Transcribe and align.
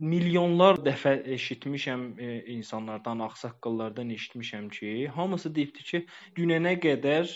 milyonlar 0.00 0.80
dəfə 0.86 1.12
eşitmişəm 1.36 2.02
e, 2.18 2.28
insanlardan, 2.56 3.18
ağsaqqallardan 3.26 4.10
eşitmişəm 4.16 4.68
ki, 4.76 5.08
hamısı 5.16 5.54
deyibdi 5.54 5.84
ki, 5.90 6.00
dünənə 6.38 6.74
qədər 6.84 7.28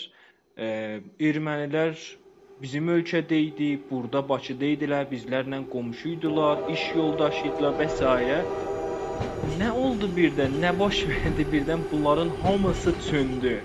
e, 0.57 0.67
ermənilər 1.29 1.95
bizim 2.65 2.89
ölkədə 2.97 3.39
idi, 3.49 3.69
burada 3.89 4.23
Bakıda 4.29 4.71
idilər, 4.75 5.07
bizlərlə 5.11 5.61
qonşu 5.75 6.15
idilər, 6.17 6.65
iş 6.77 6.87
yoldaşı 6.95 7.51
idilər 7.53 7.77
və 7.81 7.89
s. 7.89 8.01
Nə 9.45 9.69
oldu 9.71 10.07
birdən? 10.17 10.55
Nə 10.63 10.71
baş 10.79 11.05
verdi 11.07 11.43
birdən? 11.51 11.89
Bunların 11.91 12.29
hamısı 12.29 12.97
çöndü. 12.99 13.55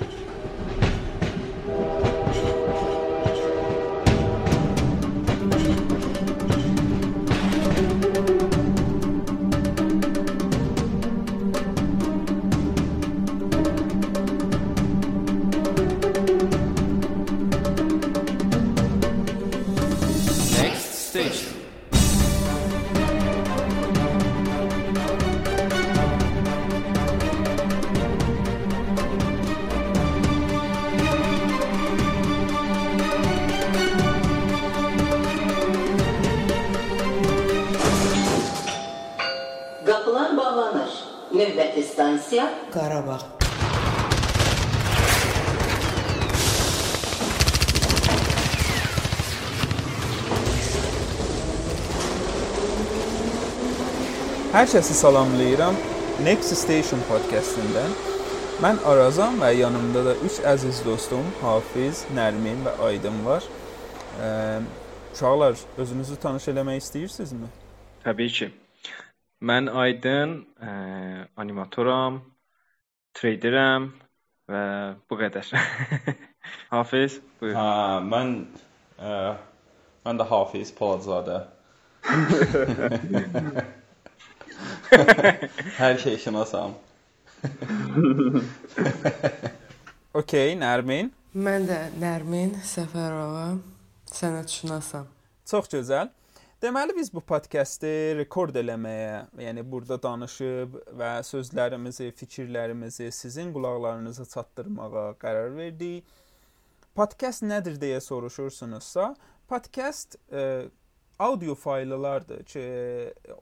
Hər 54.71 54.77
kəsi 54.85 54.95
salamlayıram. 54.95 55.75
Next 56.23 56.55
Station 56.55 57.01
podkastından. 57.09 57.91
Mən 58.63 58.77
Arazam 58.87 59.41
və 59.43 59.49
yanımda 59.59 60.05
da 60.07 60.13
3 60.23 60.37
əziz 60.47 60.79
dostum 60.87 61.27
Hafiz, 61.41 62.05
Nərmin 62.15 62.63
və 62.63 62.77
Aydın 62.87 63.17
var. 63.27 63.43
Uşaqlar, 65.11 65.59
özünüzü 65.75 66.15
tanış 66.23 66.47
eləmək 66.53 66.79
istəyirsinizmi? 66.85 67.49
Təbii 68.05 68.31
ki. 68.37 68.49
Mən 69.43 69.73
Aydın, 69.75 70.37
ə, 70.63 70.77
animatoram, 71.35 72.21
traderəm 73.19 73.91
və 74.55 74.63
bu 75.11 75.19
qədər. 75.25 75.51
Hafiz, 76.77 77.19
buyur. 77.43 77.59
Hə, 77.59 77.99
mən 78.07 78.39
ə, 79.03 79.19
mən 80.07 80.23
də 80.23 80.31
Hafiz 80.31 80.71
Poladzadə. 80.79 81.43
Hər 85.81 85.99
şey 85.99 86.19
şünasam. 86.27 86.77
Okay, 90.11 90.57
Nərmin. 90.59 91.13
Mən 91.39 91.69
də 91.69 91.77
Nərmin 92.03 92.57
Səfərova, 92.67 93.61
sənətşünasam. 94.11 95.05
Çox 95.47 95.69
gözəl. 95.71 96.09
Deməli 96.61 96.97
biz 96.97 97.13
bu 97.15 97.23
podkastı 97.23 98.17
rekord 98.19 98.59
eləməyə, 98.59 99.21
yəni 99.39 99.63
burada 99.71 100.01
danışıb 100.03 100.75
və 100.99 101.13
sözlərimizi, 101.25 102.11
fikirlərimizi 102.19 103.07
sizin 103.15 103.53
qulaqlarınıza 103.55 104.27
çatdırmağa 104.35 105.07
qərar 105.23 105.55
verdik. 105.55 106.11
Podkast 106.99 107.47
nədir 107.47 107.79
deyə 107.79 108.03
soruşursunuzsa, 108.03 109.13
podkast 109.49 110.19
e, 110.27 110.67
audio 111.21 111.55
fayllardır 111.55 112.45
ki, 112.49 112.63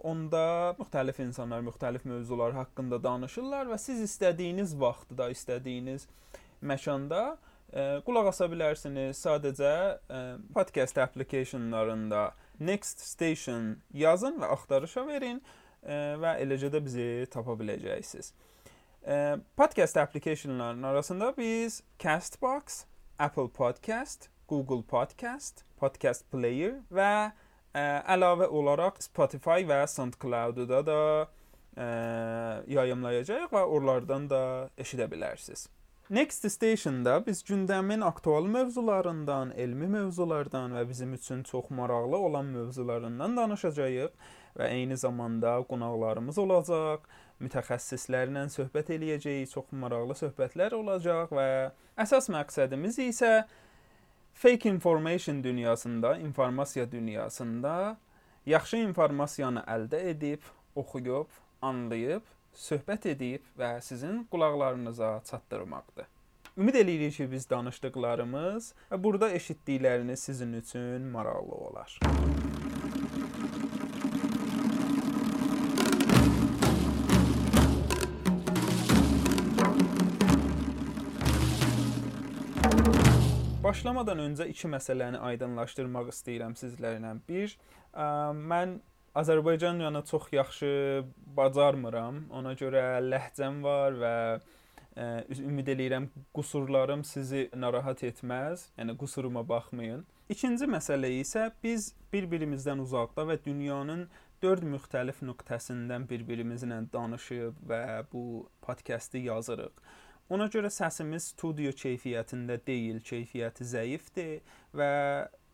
onda 0.03 0.75
müxtəlif 0.81 1.21
insanlar 1.23 1.63
müxtəlif 1.63 2.03
mövzular 2.11 2.57
haqqında 2.57 2.99
danışırlar 3.03 3.71
və 3.71 3.79
siz 3.79 4.01
istədiyiniz 4.03 4.75
vaxtda, 4.81 5.29
istədiyiniz 5.31 6.09
məkanda 6.59 7.23
ə, 7.31 7.39
e, 7.71 7.87
qulaq 8.07 8.33
asa 8.33 8.51
bilərsiniz. 8.51 9.23
Sadəcə 9.23 9.71
ə, 9.71 9.95
e, 10.11 10.21
podcast 10.59 10.99
applicationlarında 10.99 12.27
Next 12.59 13.07
Station 13.07 13.77
yazın 13.95 14.43
və 14.43 14.51
axtarışa 14.59 15.07
verin 15.07 15.39
ə, 15.39 15.47
e, 15.87 16.03
və 16.19 16.37
eləcə 16.43 16.75
də 16.75 16.83
bizi 16.83 17.09
tapa 17.31 17.55
biləcəksiniz. 17.63 18.35
Ə, 19.07 19.39
podcast 19.57 20.03
applicationlarının 20.03 20.83
arasında 20.83 21.31
biz 21.39 21.83
Castbox, 22.03 22.85
Apple 23.19 23.53
Podcast, 23.55 24.33
Google 24.49 24.83
Podcast, 24.83 25.63
Podcast 25.79 26.27
Player 26.33 26.81
və 26.91 27.31
əlavə 27.77 28.49
olaraq 28.49 29.03
Spotify 29.03 29.67
və 29.69 29.83
SoundCloud-da 29.87 30.85
da 30.87 31.01
ə, 31.77 31.89
yayımlayacağıq 32.67 33.53
və 33.53 33.65
oralardan 33.65 34.29
da 34.31 34.43
eşidə 34.79 35.09
bilərsiniz. 35.11 35.69
Next 36.11 36.47
Station-da 36.49 37.19
biz 37.27 37.43
gündəmin 37.45 38.01
aktual 38.01 38.47
mövzularından, 38.49 39.51
elmi 39.51 39.87
mövzulardan 39.93 40.73
və 40.73 40.89
bizim 40.89 41.13
üçün 41.15 41.43
çox 41.43 41.69
maraqlı 41.71 42.17
olan 42.17 42.47
mövzularından 42.55 43.37
danışacağıq 43.37 44.15
və 44.57 44.69
eyni 44.73 44.97
zamanda 44.97 45.59
qonaqlarımız 45.69 46.39
olacaq, 46.41 47.05
mütəxəssislərlə 47.45 48.47
söhbət 48.49 48.95
eləyəcəyik, 48.97 49.53
çox 49.53 49.69
maraqlı 49.77 50.17
söhbətlər 50.23 50.75
olacaq 50.81 51.37
və 51.37 51.49
əsas 52.01 52.33
məqsədimiz 52.33 52.97
isə 53.05 53.43
fake 54.39 54.69
information 54.69 55.45
dünyasında, 55.45 56.17
informasiya 56.17 56.93
dünyasında 56.93 57.99
yaxşı 58.47 58.77
informasiyanı 58.77 59.65
əldə 59.67 59.99
edib, 60.13 60.47
oxuyub, 60.79 61.27
anlayıb, 61.63 62.23
söhbət 62.55 63.11
edib 63.11 63.43
və 63.59 63.81
sizin 63.83 64.23
qulaqlarınıza 64.31 65.21
çatdırmaqdır. 65.31 66.07
Ümid 66.59 66.75
eləyirik 66.75 67.17
ki, 67.17 67.31
biz 67.33 67.51
danışdıqlarımız 67.51 68.73
və 68.91 69.03
burada 69.05 69.33
eşitdikləriniz 69.35 70.17
sizin 70.31 70.53
üçün 70.63 71.11
maraqlı 71.11 71.55
olar. 71.55 71.99
Başlamadan 83.69 84.23
öncə 84.23 84.47
iki 84.49 84.69
məsələni 84.71 85.19
aydınlaşdırmaq 85.29 86.07
istəyirəm 86.09 86.55
sizlərlə. 86.57 87.11
Bir, 87.29 87.53
ə, 87.93 88.07
mən 88.33 88.79
Azərbaycancanı 89.19 90.01
çox 90.09 90.31
yaxşı 90.33 90.71
bacarmıram. 91.37 92.23
Ona 92.33 92.55
görə 92.57 92.85
ləhcəm 93.05 93.59
var 93.67 93.99
və 94.01 94.15
ə, 94.39 95.09
ümid 95.43 95.69
eləyirəm 95.75 96.09
qüsurlarım 96.39 97.05
sizi 97.05 97.51
narahat 97.53 98.07
etməz. 98.09 98.71
Yəni 98.81 98.97
qüsuruma 99.03 99.45
baxmayın. 99.49 100.07
İkinci 100.33 100.71
məsələ 100.73 101.13
isə 101.19 101.51
biz 101.63 101.93
bir-birimizdən 102.13 102.81
uzaqda 102.81 103.29
və 103.29 103.37
dünyanın 103.45 104.09
dörd 104.41 104.65
müxtəlif 104.65 105.21
nöqtəsindən 105.29 106.09
bir-birimizlə 106.09 106.87
danışıb 106.93 107.61
və 107.69 107.85
bu 108.13 108.47
podkastı 108.65 109.27
yazırıq. 109.29 109.85
Ona 110.29 110.45
görə 110.53 110.69
səsimiz 110.69 111.31
studio 111.33 111.71
keyfiyyətində 111.73 112.59
deyil, 112.67 112.99
keyfiyyəti 113.01 113.65
zəifdir 113.65 114.43
və 114.77 114.89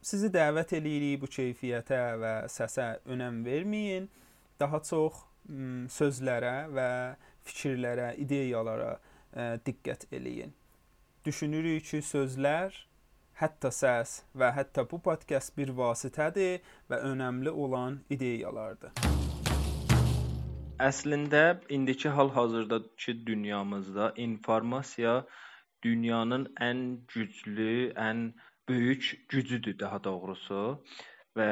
sizi 0.03 0.33
dəvət 0.35 0.75
eləyirik 0.81 1.21
bu 1.23 1.31
keyfiyyətə 1.31 2.01
və 2.19 2.33
səsə 2.51 2.89
önəm 3.07 3.45
verməyin. 3.47 4.11
Daha 4.59 4.83
çox 4.83 5.23
sözlərə 5.95 6.57
və 6.75 6.89
fikirlərə, 7.47 8.15
ideyalara 8.19 8.97
diqqət 9.63 10.09
eləyin. 10.10 10.51
Düşünürük 11.25 11.87
ki, 11.93 12.03
sözlər, 12.03 12.75
hətta 13.39 13.71
səs 13.71 14.25
və 14.34 14.51
hətta 14.59 14.89
bu 14.91 14.98
podkast 15.07 15.54
bir 15.54 15.71
vasitədir 15.78 16.65
və 16.91 17.04
önəmli 17.15 17.54
olan 17.54 18.03
ideyalardır. 18.10 19.14
Əslində 20.84 21.42
indiki 21.75 22.10
hal-hazırdakı 22.16 23.13
dünyamızda 23.27 24.13
informasiya 24.25 25.15
dünyanın 25.84 26.45
ən 26.66 26.81
güclü, 27.15 27.92
ən 28.09 28.21
böyük 28.69 29.07
gücüdür 29.28 29.78
daha 29.78 30.04
doğrusu 30.04 30.60
və 31.39 31.48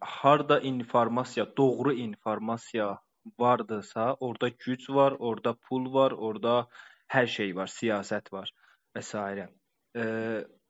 harda 0.00 0.60
informasiya, 0.60 1.46
doğru 1.56 1.92
informasiya 1.92 2.88
vardısa, 3.38 4.16
orada 4.20 4.48
güc 4.48 4.88
var, 4.94 5.16
orada 5.18 5.54
pul 5.68 5.92
var, 5.94 6.12
orada 6.12 6.66
hər 7.14 7.26
şey 7.36 7.54
var, 7.56 7.70
siyasət 7.78 8.32
var 8.32 8.50
və 8.96 9.02
s. 9.02 9.14
E, 9.94 10.04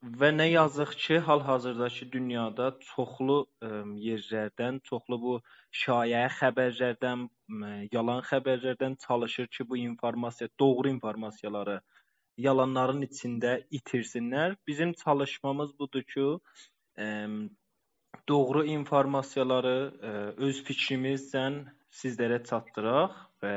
və 0.05 0.31
nə 0.35 0.47
yazıq 0.51 0.93
ki, 1.01 1.19
hal-hazırdakı 1.27 2.07
dünyada 2.13 2.67
çoxlu 2.85 3.39
ə, 3.65 3.71
yerlərdən, 4.05 4.81
çoxlu 4.85 5.19
bu 5.21 5.35
şayə 5.83 6.27
xəbərlərdən, 6.39 7.27
ə, 7.29 7.73
yalan 7.93 8.23
xəbərlərdən 8.29 8.99
çalışır 9.07 9.49
ki, 9.49 9.67
bu 9.69 9.79
informasiya, 9.81 10.49
doğru 10.61 10.93
informasiyaları 10.93 11.81
yalanların 12.37 13.03
içində 13.07 13.59
itirsinlər. 13.71 14.57
Bizim 14.67 14.93
çalışmamız 15.05 15.73
budur 15.79 16.05
ki, 16.15 16.27
ə, 16.99 17.09
doğru 18.29 18.65
informasiyaları 18.77 19.77
ə, 19.79 20.13
öz 20.49 20.65
fikrimizlə 20.69 21.47
sizlərə 21.95 22.43
çatdıraq 22.45 23.17
və 23.43 23.57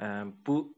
ə, 0.00 0.08
bu 0.46 0.75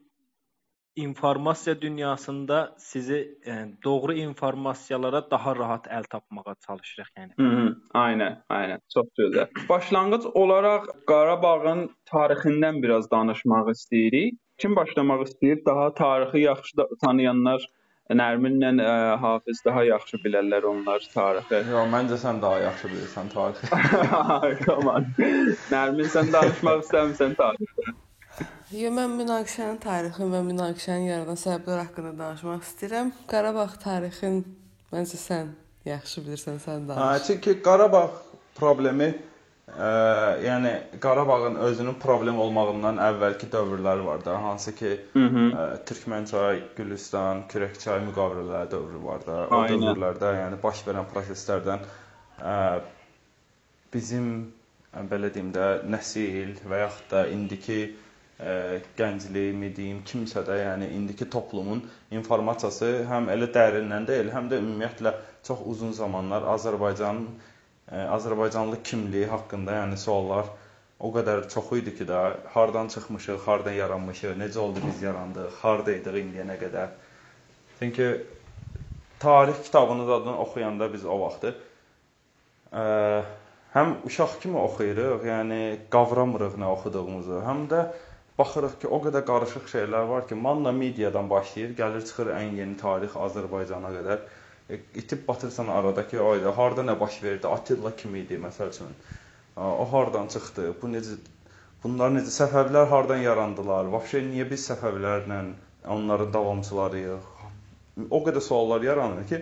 informasiya 1.05 1.75
dünyasında 1.83 2.75
sizi 2.79 3.19
yəni, 3.47 3.73
doğru 3.85 4.13
informasiyalara 4.25 5.23
daha 5.31 5.55
rahat 5.57 5.87
əl 5.87 6.09
tapmağa 6.11 6.55
çalışırıq, 6.67 7.11
yəni. 7.19 7.33
Hı 7.39 7.49
-hı, 7.55 7.75
aynen, 7.95 8.43
aynen. 8.49 8.81
Çox 8.95 9.07
gözəl. 9.19 9.69
Başlanğıc 9.69 10.27
olaraq 10.35 10.85
Qarabağın 11.07 11.91
tarixindən 12.13 12.83
biraz 12.83 13.11
danışmaq 13.11 13.71
istəyirik. 13.77 14.39
Kim 14.59 14.77
başlamaq 14.77 15.21
istəyir? 15.29 15.65
Daha 15.67 15.95
tarixi 15.95 16.39
yaxşı 16.39 16.77
tanıyanlar 17.05 17.69
Nərminlə 18.09 18.71
ə, 18.81 18.93
Hafiz 19.21 19.59
daha 19.67 19.83
yaxşı 19.85 20.17
bilərlər 20.25 20.65
onlar 20.71 21.03
tarixi. 21.13 21.61
Yox, 21.73 21.89
məncə 21.93 22.17
sən 22.23 22.41
daha 22.41 22.61
yaxşı 22.63 22.89
bilirsən 22.89 23.29
tarixi. 23.35 23.69
Tamam. 24.71 25.11
Nərmin 25.75 26.09
sən 26.15 26.33
danışmaq 26.33 26.87
istəmirsən 26.87 27.37
tarixdən. 27.43 27.99
Yo, 28.69 28.91
mən 28.93 29.15
münaqişənin 29.17 29.79
tarixi 29.81 30.27
və 30.29 30.43
münaqişənin 30.45 31.07
yaranan 31.09 31.39
səbəblər 31.41 31.79
haqqında 31.87 32.11
danışmaq 32.19 32.65
istəyirəm. 32.67 33.11
Qarabağ 33.31 33.65
tarixin 33.81 34.43
məncə 34.93 35.17
sən 35.17 35.55
yaxşı 35.89 36.25
bilirsən, 36.27 36.59
sən 36.61 36.83
danış. 36.91 37.01
Hə, 37.01 37.23
çünki 37.25 37.55
Qarabağ 37.65 38.03
problemi 38.59 39.07
ə, 39.73 39.93
yəni 40.45 40.73
Qarabağın 41.01 41.57
özünün 41.65 41.97
problem 42.03 42.37
olmağından 42.45 43.01
əvvəlki 43.07 43.49
dövrlər 43.55 44.03
var 44.05 44.21
da, 44.27 44.35
hansı 44.43 44.75
ki, 44.77 44.91
Hı 45.15 45.23
-hı. 45.29 45.45
ə, 45.63 45.65
Türkmənçay, 45.89 46.61
Gülüstan, 46.77 47.41
Kürəkçay 47.49 48.03
müqavilələri 48.11 48.71
dövrü 48.71 49.01
var 49.05 49.25
da. 49.27 49.39
O 49.49 49.63
Aynen. 49.63 49.81
dövrlərdə, 49.87 50.35
yəni 50.43 50.59
baş 50.63 50.83
verən 50.91 51.09
proseslərdən 51.15 51.89
ə, 52.43 52.81
bizim 53.95 54.53
ə, 54.93 55.09
belə 55.09 55.33
deyim 55.35 55.55
də 55.57 55.71
nəsil 55.89 56.53
və 56.69 56.83
yaxud 56.85 57.11
da 57.11 57.25
indiki 57.29 57.81
ə, 58.39 58.79
gənclik, 58.99 59.51
mi 59.59 59.71
deyim, 59.75 60.03
kimsə 60.07 60.45
də, 60.47 60.61
yəni 60.63 60.93
indiki 60.97 61.27
toplumun 61.31 61.83
informasiyası 62.15 62.93
həm 63.11 63.29
elə 63.35 63.51
dərindən 63.55 64.07
deyil, 64.09 64.31
həm 64.35 64.51
də 64.53 64.61
ümumiyyətlə 64.63 65.15
çox 65.47 65.65
uzun 65.73 65.93
zamanlar 65.97 66.47
Azərbaycanın 66.55 67.27
ə, 67.29 68.07
Azərbaycanlı 68.19 68.81
kimliyi 68.87 69.27
haqqında, 69.33 69.81
yəni 69.83 69.99
suallar 69.99 70.51
o 70.99 71.13
qədər 71.15 71.47
çox 71.51 71.73
idi 71.79 71.95
ki 71.99 72.07
də 72.09 72.23
hardan 72.55 72.91
çıxmışıq, 72.95 73.43
hardan 73.47 73.77
yaranmışıq, 73.79 74.35
necə 74.39 74.59
oldu 74.63 74.83
biz 74.87 75.03
yarandıq, 75.03 75.61
hardaydıq 75.63 76.23
indiyənə 76.23 76.59
qədər. 76.63 76.95
Çünki 77.79 78.09
tarix 79.23 79.63
kitabını 79.67 80.07
zadını 80.07 80.39
oxuyanda 80.43 80.93
biz 80.93 81.05
o 81.05 81.21
vaxtı 81.21 81.55
ə, 82.71 82.83
həm 83.75 83.95
uşaq 84.09 84.39
kimi 84.43 84.59
oxuyuruq, 84.59 85.27
yəni 85.27 85.61
qavramırıq 85.93 86.59
nə 86.59 86.71
oxuduğumuzu, 86.75 87.43
həm 87.47 87.67
də 87.71 87.87
baxırıq 88.39 88.75
ki, 88.83 88.89
o 88.89 88.99
qədər 89.05 89.25
qarışıq 89.29 89.71
şeylər 89.73 90.09
var 90.09 90.27
ki, 90.29 90.37
Manna 90.47 90.73
mediadan 90.73 91.31
başlayır, 91.31 91.73
gəlir 91.81 92.05
çıxır 92.11 92.33
ən 92.37 92.59
yeni 92.61 92.77
tarix 92.83 93.17
Azərbaycana 93.27 93.91
qədər. 93.97 94.27
E, 94.71 94.79
itib 95.03 95.25
batırsan 95.29 95.71
aradakı 95.75 96.21
ayda 96.23 96.53
harda 96.59 96.85
nə 96.87 96.95
baş 97.01 97.23
verdi? 97.23 97.49
Attila 97.49 97.95
kim 98.03 98.15
idi 98.23 98.39
məsəl 98.45 98.75
üçün? 98.75 98.93
O 99.57 99.87
hardan 99.93 100.29
çıxdı? 100.35 100.69
Bu 100.83 100.91
necə 100.93 101.17
bunlar 101.85 102.13
necə 102.15 102.35
Səfəvilər 102.41 102.87
hardan 102.93 103.25
yarandılar? 103.25 103.89
Vəbşə 103.95 104.23
niyə 104.29 104.47
biz 104.51 104.69
Səfəvilərlə 104.71 105.41
onların 105.97 106.31
davamçılarıyıq? 106.37 107.33
O 108.11 108.21
qədər 108.27 108.45
suallar 108.51 108.85
yaranır 108.87 109.27
ki, 109.33 109.41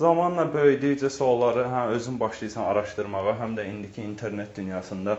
zamanla 0.00 0.44
böyüdükcə 0.52 1.08
sualları 1.16 1.64
hə 1.72 1.86
özün 1.96 2.20
başlayırsan 2.20 2.68
araşdırmağa, 2.72 3.38
həm 3.40 3.56
də 3.56 3.64
indiki 3.70 4.02
internet 4.02 4.56
dünyasında 4.56 5.18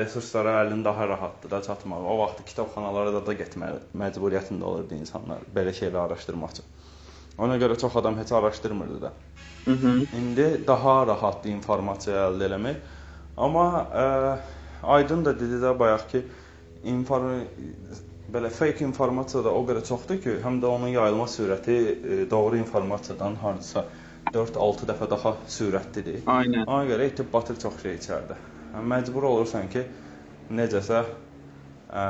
resurslara 0.00 0.56
əlin 0.64 0.84
daha 0.84 1.08
rahatdır 1.08 1.50
da 1.50 1.62
çatmağa. 1.62 2.02
O 2.02 2.18
vaxt 2.18 2.44
kitabxanalara 2.46 3.12
da, 3.14 3.24
da 3.26 3.34
getməli 3.38 3.80
məcburiyyətində 4.02 4.66
olurdu 4.66 4.94
insanlar 4.98 5.44
belə 5.56 5.74
şeyləri 5.76 6.04
araşdırmaq 6.04 6.54
üçün. 6.56 6.70
Ona 7.38 7.56
görə 7.62 7.78
çox 7.78 7.96
adam 7.96 8.18
heç 8.18 8.32
araşdırmırdı 8.32 9.02
da. 9.02 9.12
Hı 9.64 9.70
-hı. 9.70 10.06
İndi 10.18 10.66
daha 10.66 11.06
rahatdır 11.06 11.50
informasiya 11.50 12.26
əldə 12.28 12.48
eləmək. 12.48 12.76
Amma 13.36 13.86
ə, 13.94 14.36
Aydın 14.82 15.24
da 15.24 15.40
dedi 15.40 15.54
də 15.60 15.78
bayaq 15.78 16.06
ki, 16.10 16.22
inform 16.84 17.42
belə 18.32 18.50
fake 18.50 18.84
informasiya 18.84 19.44
da 19.44 19.50
o 19.52 19.64
qədər 19.68 19.84
çoxdur 19.88 20.20
ki, 20.24 20.36
həm 20.44 20.60
də 20.62 20.66
onun 20.66 20.88
yayılma 20.88 21.26
sürəti 21.28 21.76
ə, 21.76 22.30
doğru 22.30 22.56
informasiyadan 22.56 23.34
hardasa 23.42 23.84
4-6 24.32 24.88
dəfə 24.92 25.10
daha 25.10 25.34
sürətlidir. 25.48 26.22
Aynen. 26.26 26.64
Ona 26.66 26.84
görə 26.88 27.10
itib 27.10 27.32
batır 27.32 27.58
çox 27.60 27.82
şey 27.82 27.94
içəridə. 28.00 28.38
Yəni, 28.70 28.86
Məcbur 28.92 29.26
olursan 29.26 29.68
ki, 29.72 29.82
necəsə 30.54 31.02
ə, 31.90 32.04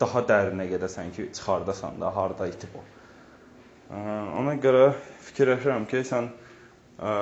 daha 0.00 0.22
dərinə 0.28 0.66
gedəsən 0.70 1.12
ki, 1.16 1.30
çıxardasan 1.36 2.00
da 2.00 2.10
harda 2.14 2.48
itib 2.48 2.76
o. 2.76 2.84
Ə, 3.90 4.00
ona 4.40 4.56
görə 4.62 4.90
fikirləşirəm 5.28 5.86
ki, 5.90 6.02
sən 6.08 6.30
ə, 6.98 7.12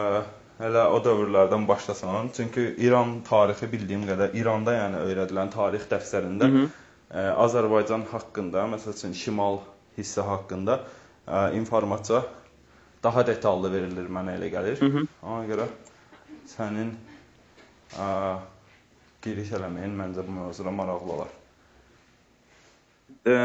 hələ 0.60 0.84
o 0.94 1.00
dövrlərdən 1.02 1.66
başlasan. 1.68 2.30
Çünki 2.36 2.68
İran 2.86 3.20
tarixi 3.26 3.70
bildiyim 3.72 4.06
qədər 4.10 4.36
İranda 4.38 4.76
yəni 4.76 5.02
öyrədilən 5.08 5.50
tarix 5.54 5.88
dərslərində 5.90 6.50
Hı 6.50 6.58
-hı. 6.58 6.68
ə, 7.10 7.26
Azərbaycan 7.46 8.06
haqqında, 8.12 8.68
məsəl 8.76 8.94
üçün 8.94 9.12
şimal 9.12 9.60
hissə 9.98 10.22
haqqında 10.22 10.80
ə, 11.26 11.50
informasiya 11.58 12.22
daha 13.04 13.26
detallı 13.26 13.72
verilir 13.72 14.06
mənə 14.08 14.38
elə 14.38 14.52
gəlir. 14.54 14.78
Hı 14.78 14.86
-hı. 14.86 15.06
Ona 15.22 15.44
görə 15.50 15.66
sənin 16.48 16.94
giriş 19.24 19.54
eləməyin 19.58 19.96
məncə 20.00 20.26
bu 20.26 20.36
mövzuda 20.40 20.72
maraqlı 20.74 21.16
olar. 21.16 21.32
Ə, 23.24 23.36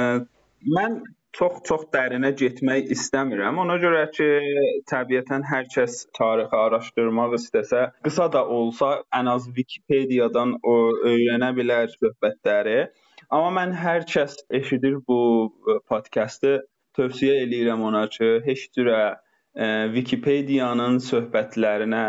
mən 0.76 1.00
çox-çox 1.38 1.86
dərinə 1.94 2.32
getmək 2.40 2.90
istəmirəm. 2.96 3.60
Ona 3.64 3.78
görə 3.84 4.06
ki, 4.16 4.30
təbiətən 4.92 5.46
hər 5.50 5.70
kəs 5.76 6.02
tarixi 6.18 6.58
araşdırmaq 6.64 7.36
istəsə, 7.38 7.84
qısa 8.08 8.28
da 8.34 8.46
olsa, 8.60 8.92
ən 9.16 9.30
az 9.32 9.48
Wikipediyadan 9.56 10.58
o 10.64 10.76
öyrənə 11.14 11.54
bilər 11.60 11.94
söhbətləri. 11.96 12.82
Amma 13.30 13.54
mən 13.60 13.76
hər 13.78 14.08
kəs 14.10 14.40
eşidir 14.60 15.00
bu 15.08 15.22
ə, 15.48 15.80
podkastı 15.92 16.58
tövsiyə 16.98 17.44
eləyirəm 17.46 17.86
ona 17.92 18.08
ki, 18.12 18.40
heç 18.48 18.68
cürə 18.76 19.00
ə, 19.06 19.70
Wikipediyanın 19.96 21.00
söhbətlərinə 21.06 22.06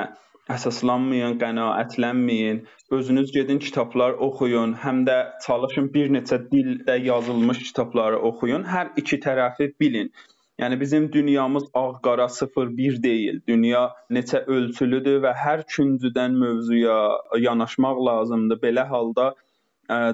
əsaslanmayın, 0.54 1.36
qənaətlənməyin. 1.42 2.60
Özünüz 2.96 3.32
gedin 3.36 3.58
kitablar 3.66 4.18
oxuyun, 4.26 4.74
həm 4.84 5.04
də 5.08 5.16
çalışın 5.46 5.88
bir 5.94 6.10
neçə 6.16 6.40
dildə 6.52 6.98
yazılmış 7.06 7.62
kitabları 7.68 8.18
oxuyun. 8.30 8.66
Hər 8.74 8.92
iki 9.02 9.20
tərəfi 9.26 9.72
bilin. 9.80 10.12
Yəni 10.60 10.80
bizim 10.80 11.12
dünyamız 11.12 11.64
ağ-qara 11.82 12.26
0-1 12.38 13.02
deyil. 13.02 13.38
Dünya 13.48 13.84
neçə 14.16 14.42
ölçülüdür 14.56 15.22
və 15.24 15.32
hər 15.44 15.62
küncüdən 15.74 16.34
mövzuya 16.42 16.98
yanaşmaq 17.46 18.02
lazımdır. 18.08 18.60
Belə 18.64 18.84
halda 18.88 19.30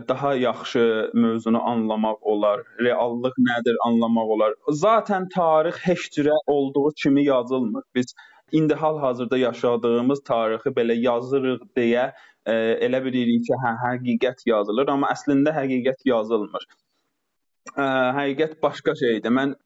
daha 0.09 0.35
yaxşı 0.35 1.11
mövzunu 1.15 1.63
anlamaq 1.73 2.19
olar. 2.21 2.61
Reallıq 2.81 3.35
nədir 3.49 3.77
anlamaq 3.87 4.31
olar. 4.37 4.55
Zaten 4.69 5.29
tarix 5.35 5.83
heç 5.89 6.09
cürə 6.19 6.37
olduğu 6.47 6.89
kimi 7.03 7.25
yazılmır. 7.25 7.83
Biz 7.95 8.15
indi 8.53 8.75
hal-hazırda 8.75 9.39
yaşadığımız 9.39 10.23
tarixi 10.25 10.73
belə 10.79 10.97
yazırıq 11.01 11.63
deyə 11.77 12.11
ə, 12.47 12.55
elə 12.87 13.03
bilirik 13.05 13.47
ki, 13.49 13.55
hə 13.65 13.73
həqiqət 13.85 14.45
yazılır, 14.47 14.91
amma 14.95 15.11
əslində 15.15 15.55
həqiqət 15.57 16.07
yazılmır. 16.11 16.67
Ə, 17.75 17.87
həqiqət 18.21 18.61
başqa 18.63 18.95
şeydir. 19.03 19.35
Mən 19.39 19.57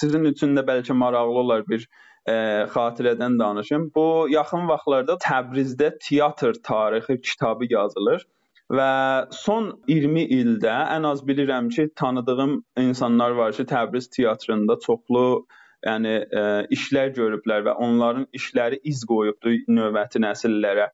sizin 0.00 0.30
üçün 0.30 0.54
də 0.58 0.66
bəlkə 0.66 0.96
maraqlı 0.96 1.44
olar 1.44 1.64
bir 1.68 1.86
ə, 2.28 2.66
xatirədən 2.74 3.38
danışım. 3.40 3.90
Bu 3.94 4.28
yaxın 4.30 4.68
vaxtlarda 4.70 5.18
Təbrizdə 5.24 5.96
teatr 6.08 6.60
tarixi 6.62 7.20
kitabı 7.20 7.72
yazılır 7.72 8.26
və 8.70 8.90
son 9.34 9.72
20 9.90 10.26
ildə 10.38 10.74
ən 10.94 11.06
az 11.08 11.24
bilirəm 11.26 11.70
ki, 11.74 11.88
tanıdığım 11.96 12.52
insanlar 12.78 13.30
var 13.30 13.52
ki, 13.52 13.66
Təbriz 13.66 14.10
teatrında 14.16 14.78
çoxlu 14.86 15.46
yəni 15.86 16.14
ə, 16.22 16.44
işlər 16.76 17.12
görüblər 17.16 17.66
və 17.68 17.74
onların 17.86 18.28
işləri 18.36 18.80
iz 18.84 19.02
qoyubdu 19.08 19.56
növbəti 19.68 20.22
nəsillərə. 20.22 20.90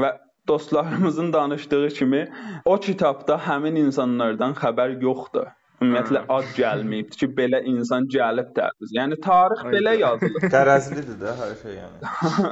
Və 0.00 0.12
dostlarımızın 0.48 1.32
danışdığı 1.32 1.88
kimi 1.88 2.28
o 2.64 2.76
kitabda 2.80 3.38
həmin 3.46 3.76
insanlardan 3.86 4.54
xəbər 4.62 5.00
yoxdur. 5.02 5.50
ümumiyyətlə 5.80 6.20
ad 6.28 6.48
gəlməyib 6.56 7.14
ki, 7.20 7.26
belə 7.36 7.62
insan 7.64 8.08
gəlib 8.14 8.50
təbriz. 8.56 8.90
Yəni 8.96 9.16
tarix 9.24 9.62
belə 9.74 9.94
yazılır. 10.00 10.42
Qərəzlidir 10.54 11.16
də 11.22 11.36
hər 11.38 11.54
şey 11.62 11.78
yəni. 11.78 12.02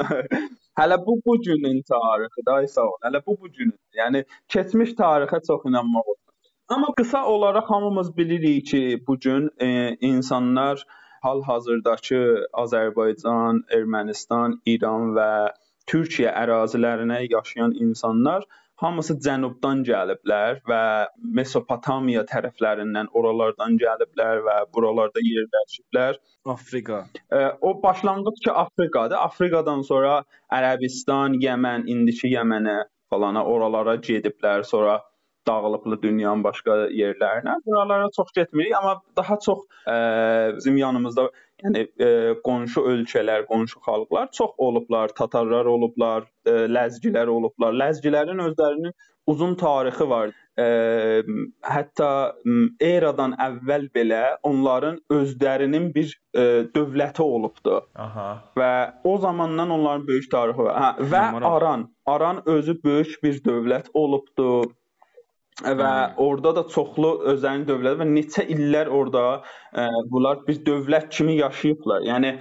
Hələ 0.80 0.97
bu 1.07 1.16
bu 1.26 1.35
günün 1.47 1.83
tarixi 1.90 2.45
da 2.47 2.54
sağ 2.76 2.87
ol. 2.92 2.97
Hələ 3.04 3.21
bu 3.26 3.37
bu 3.40 3.50
günün. 3.59 3.76
Yəni 4.00 4.25
keçmiş 4.54 4.95
tarixə 5.02 5.42
çox 5.49 5.66
inanmaq 5.71 6.09
olmaz. 6.12 6.25
Amma 6.68 6.88
qısa 7.00 7.25
olaraq 7.25 7.71
hamımız 7.75 8.16
bilirik 8.16 8.66
ki, 8.66 9.04
bu 9.07 9.18
gün 9.21 9.50
e, 9.61 9.97
insanlar 10.00 10.85
hal-hazırdakı 11.25 12.23
Azərbaycan, 12.65 13.65
Ermənistan, 13.79 14.61
İran 14.67 15.13
və 15.19 15.33
Türkiyə 15.89 16.33
ərazilərinə 16.45 17.23
yaşayan 17.27 17.75
insanlar 17.87 18.45
hamısı 18.83 19.17
cənubdan 19.25 19.83
gəliblər 19.89 20.61
və 20.71 20.83
Mesopotamiya 21.39 22.23
tərəflərindən 22.31 23.11
oralardan 23.21 23.79
gəliblər 23.83 24.43
və 24.47 24.57
buralarda 24.75 25.23
yerləşiblər. 25.25 26.21
Afrika. 26.55 27.01
E, 27.33 27.41
o 27.61 27.73
başlanğıc 27.83 28.39
ki 28.45 28.53
Afrikadır. 28.53 29.19
Afrikadan 29.25 29.83
sonra 29.91 30.23
Ərəbistan, 30.61 31.35
Yəmən, 31.43 31.89
indiki 31.95 32.31
Yəmənə 32.35 32.79
falana 33.11 33.45
oralara 33.45 33.97
gediblər. 34.09 34.65
Sonra 34.65 35.01
dağılıblı 35.49 36.00
dünyanın 36.02 36.45
başqa 36.45 36.78
yerlərinə. 36.95 37.59
Buralara 37.67 38.09
çox 38.17 38.33
getmirik, 38.37 38.75
amma 38.78 39.00
daha 39.17 39.38
çox 39.45 39.64
ə, 39.87 39.99
bizim 40.57 40.76
yanımızda 40.76 41.28
yəni 41.64 41.85
ə, 41.88 42.11
qonşu 42.47 42.85
ölkələr, 42.93 43.47
qonşu 43.50 43.81
xalqlar 43.87 44.33
çox 44.33 44.57
olublar. 44.59 45.14
Tatarlar 45.19 45.67
olublar, 45.67 46.28
ə, 46.47 46.67
ləzgilər 46.71 47.31
olublar. 47.33 47.76
Ləzgilərin 47.83 48.45
özlərinin 48.49 48.95
uzun 49.28 49.57
tarixi 49.61 50.07
var. 50.09 50.33
Ə, 50.59 50.69
hətta 51.73 52.11
eradan 52.83 53.37
əvvəl 53.49 53.88
belə 53.95 54.23
onların 54.47 54.99
özlərinin 55.14 55.93
bir 55.95 56.11
ə, 56.11 56.47
dövləti 56.75 57.25
olubdu. 57.25 57.83
Aha. 58.07 58.31
Və 58.59 58.73
o 59.05 59.19
zamandan 59.23 59.71
onların 59.76 60.07
böyük 60.09 60.31
tarixi 60.33 60.67
var. 60.69 60.83
Hə, 60.83 61.09
və 61.12 61.25
Aran, 61.52 61.88
Aran 62.07 62.43
özü 62.47 62.78
böyük 62.85 63.17
bir 63.23 63.40
dövlət 63.45 63.93
olubdu 63.95 64.50
və 65.65 65.93
orada 66.23 66.55
da 66.61 66.65
çoxlu 66.71 67.11
özlərinin 67.33 67.67
dövləti 67.69 68.00
və 68.03 68.07
neçə 68.12 68.45
illər 68.55 68.91
orada 68.95 69.25
ə, 69.73 69.88
bunlar 70.11 70.45
bir 70.47 70.61
dövlət 70.67 71.11
kimi 71.17 71.38
yaşayıblar. 71.41 72.05
Yəni 72.07 72.35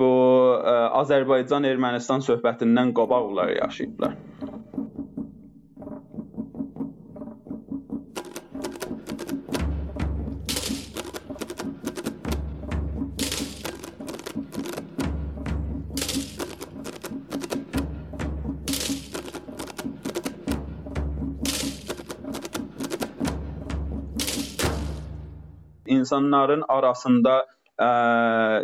bu 0.00 0.08
ə, 0.56 0.76
Azərbaycan 1.02 1.68
Ermənistan 1.68 2.24
söhbətindən 2.24 2.94
qabaq 2.96 3.28
bunlar 3.28 3.52
yaşayıblar. 3.58 4.16
İnsanların 26.12 26.64
arasında 26.68 27.46
ə, 27.80 27.88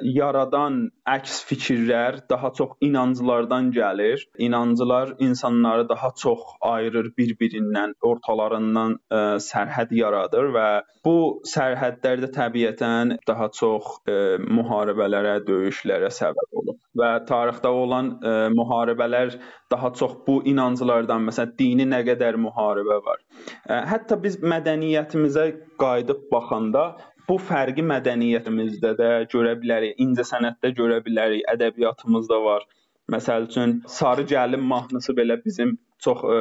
yaradan 0.04 0.90
əks 1.08 1.40
fikirlər 1.48 2.20
daha 2.28 2.50
çox 2.52 2.76
inanclardan 2.84 3.70
gəlir. 3.72 4.26
İnancılar 4.38 5.14
insanları 5.18 5.88
daha 5.88 6.10
çox 6.16 6.40
ayırır 6.60 7.12
bir-birindən, 7.18 7.96
ortalarından 8.02 8.98
ə, 9.10 9.22
sərhəd 9.40 9.94
yaradır 9.96 10.52
və 10.56 10.68
bu 11.04 11.16
sərhədlər 11.48 12.26
də 12.26 12.32
təbiətən 12.36 13.16
daha 13.28 13.48
çox 13.48 13.96
ə, 14.04 14.36
müharibələrə, 14.44 15.38
döyüşlərə 15.48 16.12
səbəb 16.12 16.60
olur. 16.60 16.76
Və 16.98 17.12
tarixdə 17.24 17.70
olan 17.72 18.16
ə, 18.20 18.38
müharibələr 18.52 19.38
daha 19.72 19.92
çox 19.96 20.18
bu 20.26 20.42
inanclardan, 20.50 21.24
məsələn, 21.28 21.54
dini 21.58 21.86
nə 21.88 22.02
qədər 22.04 22.36
müharibə 22.40 23.00
var. 23.04 23.22
Ə, 23.64 23.84
hətta 23.94 24.18
biz 24.20 24.40
mədəniyyətimizə 24.42 25.52
qayıdıb 25.80 26.26
baxanda 26.32 26.90
bu 27.28 27.36
fərqi 27.50 27.84
mədəniyyətimizdə 27.84 28.94
də 29.00 29.10
görə 29.32 29.54
bilərik, 29.62 29.98
incəsənətdə 30.04 30.72
görə 30.78 31.02
bilərik, 31.04 31.44
ədəbiyyatımızda 31.54 32.40
var. 32.44 32.66
Məsəl 33.12 33.48
üçün 33.48 33.78
Sarı 33.88 34.24
Gəlin 34.32 34.64
mahnısı 34.72 35.14
belə 35.16 35.38
bizim 35.44 35.76
çox 36.04 36.24
ə, 36.24 36.40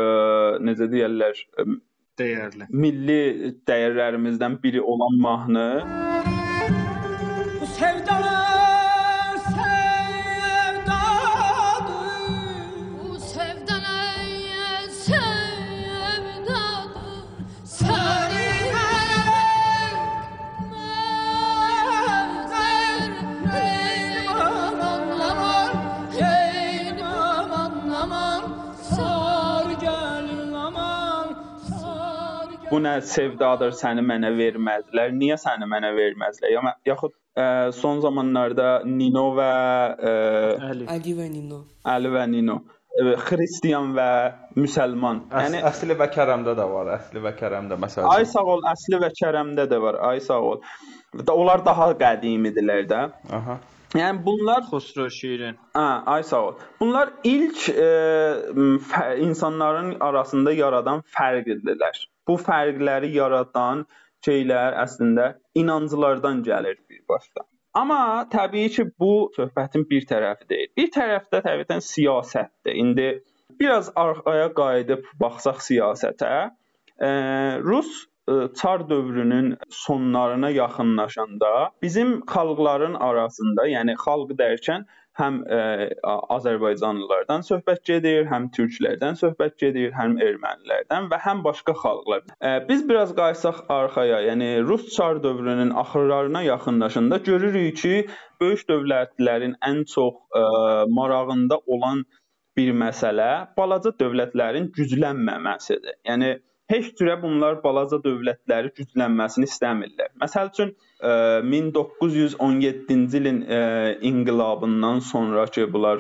necə 0.63 0.89
deyirlər, 0.91 1.39
dəyərli. 2.19 2.67
Milli 2.83 3.53
dəyərlərimizdən 3.69 4.59
biri 4.63 4.81
olan 4.81 5.21
mahnı. 5.23 5.69
Bu 7.61 7.71
sevdalar 7.77 8.56
bu 32.71 32.79
nə 32.83 32.97
sevdadır, 33.05 33.75
səni 33.77 34.03
mənə 34.05 34.31
verməzlər. 34.37 35.13
Niyə 35.15 35.37
səni 35.41 35.67
mənə 35.69 35.93
verməzlər? 35.97 36.53
Ya 36.53 36.63
yaxud 36.91 37.13
ə, 37.37 37.45
son 37.75 38.01
zamanlarda 38.03 38.81
Nino 38.85 39.29
və 39.37 39.51
ə, 39.97 40.15
Ali. 40.71 40.89
Ali 40.95 41.15
və 41.17 41.29
Nino. 41.31 41.63
Ali 41.87 42.11
və 42.13 42.25
Nino 42.31 42.61
xristian 42.97 43.91
və 43.93 44.09
müsəlman. 44.57 45.27
Əs 45.29 45.45
yəni 45.45 45.61
əsli 45.69 45.97
və 45.99 46.07
Kərəmdə 46.13 46.55
də 46.57 46.65
var, 46.71 46.89
əsli 46.95 47.21
və 47.21 47.33
Kərəmdə 47.37 47.77
məsələn. 47.77 48.09
Ay 48.09 48.25
sağ 48.25 48.45
ol, 48.55 48.63
əsli 48.71 49.01
və 49.03 49.11
Kərəmdə 49.19 49.67
də 49.69 49.79
var. 49.81 49.99
Ay 50.07 50.21
sağ 50.23 50.39
ol. 50.41 50.61
Onlar 51.33 51.63
daha 51.65 51.91
qədimidirlər 51.99 52.87
də. 52.89 53.03
Aha. 53.37 53.59
Yəni 53.95 54.19
bunlar 54.25 54.65
Xosro 54.67 55.07
şeirin. 55.13 55.55
Hə, 55.77 55.85
ay 56.15 56.25
sağ 56.27 56.41
ol. 56.49 56.57
Bunlar 56.81 57.13
ilk 57.23 57.69
e, 57.69 57.87
insanların 59.23 59.95
arasında 60.03 60.53
yaradan 60.57 61.05
fərqdirlər. 61.15 62.01
Bu 62.27 62.35
fərqləri 62.41 63.13
yaradan 63.15 63.85
şeylər 64.25 64.75
əslində 64.83 65.27
inanclardan 65.55 66.41
gəlir 66.47 66.79
birbaşda. 66.89 67.45
Amma 67.77 68.25
təbii 68.33 68.69
ki, 68.73 68.87
bu 68.99 69.29
söhbətin 69.37 69.85
bir 69.89 70.05
tərəfi 70.09 70.47
deyil. 70.49 70.69
Bir 70.79 70.91
tərəfdə 70.95 71.43
təbiətən 71.45 71.83
siyasətdir. 71.85 72.73
İndi 72.83 73.09
biraz 73.61 73.91
arxaya 73.95 74.49
qayıdıb 74.57 75.05
baxsaq 75.21 75.61
siyasətə, 75.69 76.31
e, 76.97 77.09
Rus 77.61 78.07
çar 78.55 78.89
dövrünün 78.89 79.57
sonlarına 79.69 80.49
yaxınlaşanda 80.49 81.69
bizim 81.81 82.21
xalqların 82.33 82.93
arasında, 82.93 83.67
yəni 83.67 83.95
xalq 83.95 84.33
dərkən 84.41 84.83
həm 85.17 85.39
ə, 85.49 85.59
Azərbaycanlılardan 86.35 87.45
söhbət 87.47 87.83
gedir, 87.89 88.27
həm 88.31 88.49
türklərdən 88.55 89.17
söhbət 89.19 89.57
gedir, 89.63 89.91
həm 89.97 90.17
ermənilərdən 90.23 91.09
və 91.11 91.19
həm 91.25 91.43
başqa 91.45 91.75
xalqlar. 91.81 92.23
Ə, 92.37 92.53
biz 92.69 92.85
biraz 92.89 93.13
qaysaq 93.17 93.63
arxaya, 93.73 94.21
yəni 94.29 94.49
Rus 94.67 94.87
çar 94.95 95.23
dövrünün 95.23 95.73
axırlarına 95.83 96.43
yaxınlaşanda 96.47 97.17
görürük 97.29 97.77
ki, 97.81 97.95
böyük 98.41 98.65
dövlətlərin 98.69 99.57
ən 99.65 99.83
çox 99.93 100.17
ə, 100.37 100.45
marağında 100.93 101.59
olan 101.65 102.05
bir 102.57 102.73
məsələ 102.73 103.31
balaca 103.57 103.93
dövlətlərin 104.01 104.71
güclənməməsidir. 104.77 105.99
Yəni 106.09 106.35
heç 106.71 106.93
cürə 106.99 107.17
bunlar 107.21 107.61
balaca 107.63 107.99
dövlətləri 108.03 108.73
güclənməsini 108.79 109.49
istəmirlər. 109.49 110.13
Məsəl 110.21 110.51
üçün 110.53 110.73
1917-ci 111.01 113.17
ilin 113.17 113.41
inqilabından 114.01 114.99
sonra 114.99 115.45
ki, 115.45 115.73
bunlar 115.73 115.99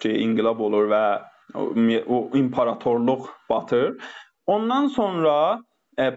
ki, 0.00 0.12
inqilab 0.12 0.60
olur 0.60 0.88
və 0.92 1.22
o 2.06 2.30
imperatorluq 2.38 3.26
batır. 3.50 3.96
Ondan 4.46 4.86
sonra 4.94 5.60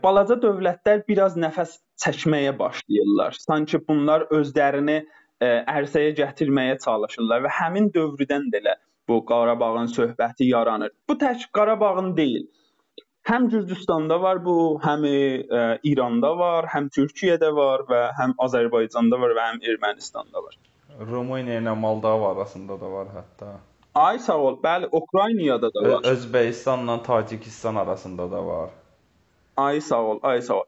balaca 0.03 0.35
dövlətlər 0.37 1.03
biraz 1.07 1.37
nəfəs 1.37 1.77
çəkməyə 2.03 2.59
başlayırlar. 2.59 3.35
Sanki 3.39 3.87
bunlar 3.87 4.21
özlərini 4.29 5.05
ərsəyə 5.41 6.13
gətirməyə 6.21 6.77
çalışırlar 6.85 7.41
və 7.47 7.51
həmin 7.57 7.89
dövrdən 7.95 8.43
də 8.53 8.57
elə 8.61 8.75
bu 9.09 9.25
Qarabağın 9.25 9.87
söhbəti 9.89 10.43
yaranır. 10.45 10.91
Bu 11.09 11.13
tək 11.17 11.49
Qarabağın 11.53 12.17
deyil. 12.17 12.45
Həm 13.29 13.49
Gürcüstanda 13.49 14.21
var 14.21 14.45
bu, 14.45 14.79
həm 14.83 15.03
e, 15.05 15.79
İranda 15.83 16.31
var, 16.37 16.65
həm 16.73 16.87
Türkiyədə 16.95 17.51
var 17.55 17.83
və 17.89 17.99
həm 18.17 18.33
Azərbaycanda 18.41 19.19
var 19.21 19.35
və 19.37 19.43
həm 19.49 19.59
Ermənistanda 19.73 20.41
var. 20.41 20.55
Rumıniya 21.11 21.59
ilə 21.61 21.75
Moldova 21.77 22.31
arasında 22.35 22.79
da 22.81 22.89
var 22.91 23.11
hətta. 23.13 23.51
Ay 23.95 24.19
sağ 24.19 24.37
ol. 24.47 24.57
Bəli, 24.63 24.89
Ukraynada 24.91 25.69
da 25.73 25.83
var. 25.85 26.03
Özbəkistanla 26.13 27.03
Tacikistan 27.03 27.75
arasında 27.75 28.31
da 28.31 28.45
var. 28.45 28.69
Ay 29.57 29.81
sağ 29.81 30.01
ol, 30.01 30.19
ay 30.23 30.41
sağ 30.41 30.59
ol. 30.63 30.65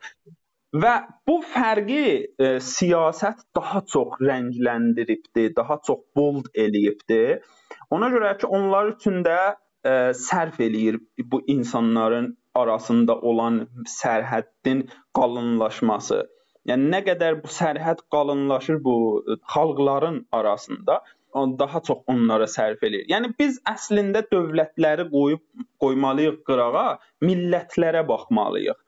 Və 0.74 0.94
bu 1.28 1.40
fərqi 1.56 2.06
e, 2.38 2.48
siyasət 2.68 3.44
daha 3.56 3.82
çox 3.96 4.22
rəngləndiribdi, 4.22 5.50
daha 5.56 5.80
çox 5.88 6.06
bold 6.16 6.54
eləyibdi. 6.54 7.42
Ona 7.90 8.10
görə 8.14 8.38
ki, 8.38 8.48
onlar 8.50 8.94
üçün 8.94 9.22
də 9.26 9.38
ə, 9.86 10.14
sərf 10.18 10.60
eləyir 10.64 10.98
bu 11.32 11.42
insanların 11.48 12.34
arasında 12.56 13.16
olan 13.16 13.60
sərhəddin 13.96 14.86
qalınlaşması. 15.18 16.22
Yəni 16.70 16.92
nə 16.94 17.02
qədər 17.08 17.42
bu 17.44 17.52
sərhəd 17.52 18.06
qalınlaşır 18.14 18.80
bu 18.84 18.96
xalqların 19.54 20.22
arasında, 20.32 21.02
daha 21.36 21.82
çox 21.88 21.98
onlara 22.08 22.48
sərf 22.56 22.86
eləyir. 22.88 23.08
Yəni 23.10 23.34
biz 23.40 23.60
əslində 23.70 24.22
dövlətləri 24.32 25.10
qoyub 25.12 25.42
qoymalıyıq 25.84 26.40
qırağa, 26.48 27.00
millətlərə 27.30 28.04
baxmalıyıq. 28.08 28.80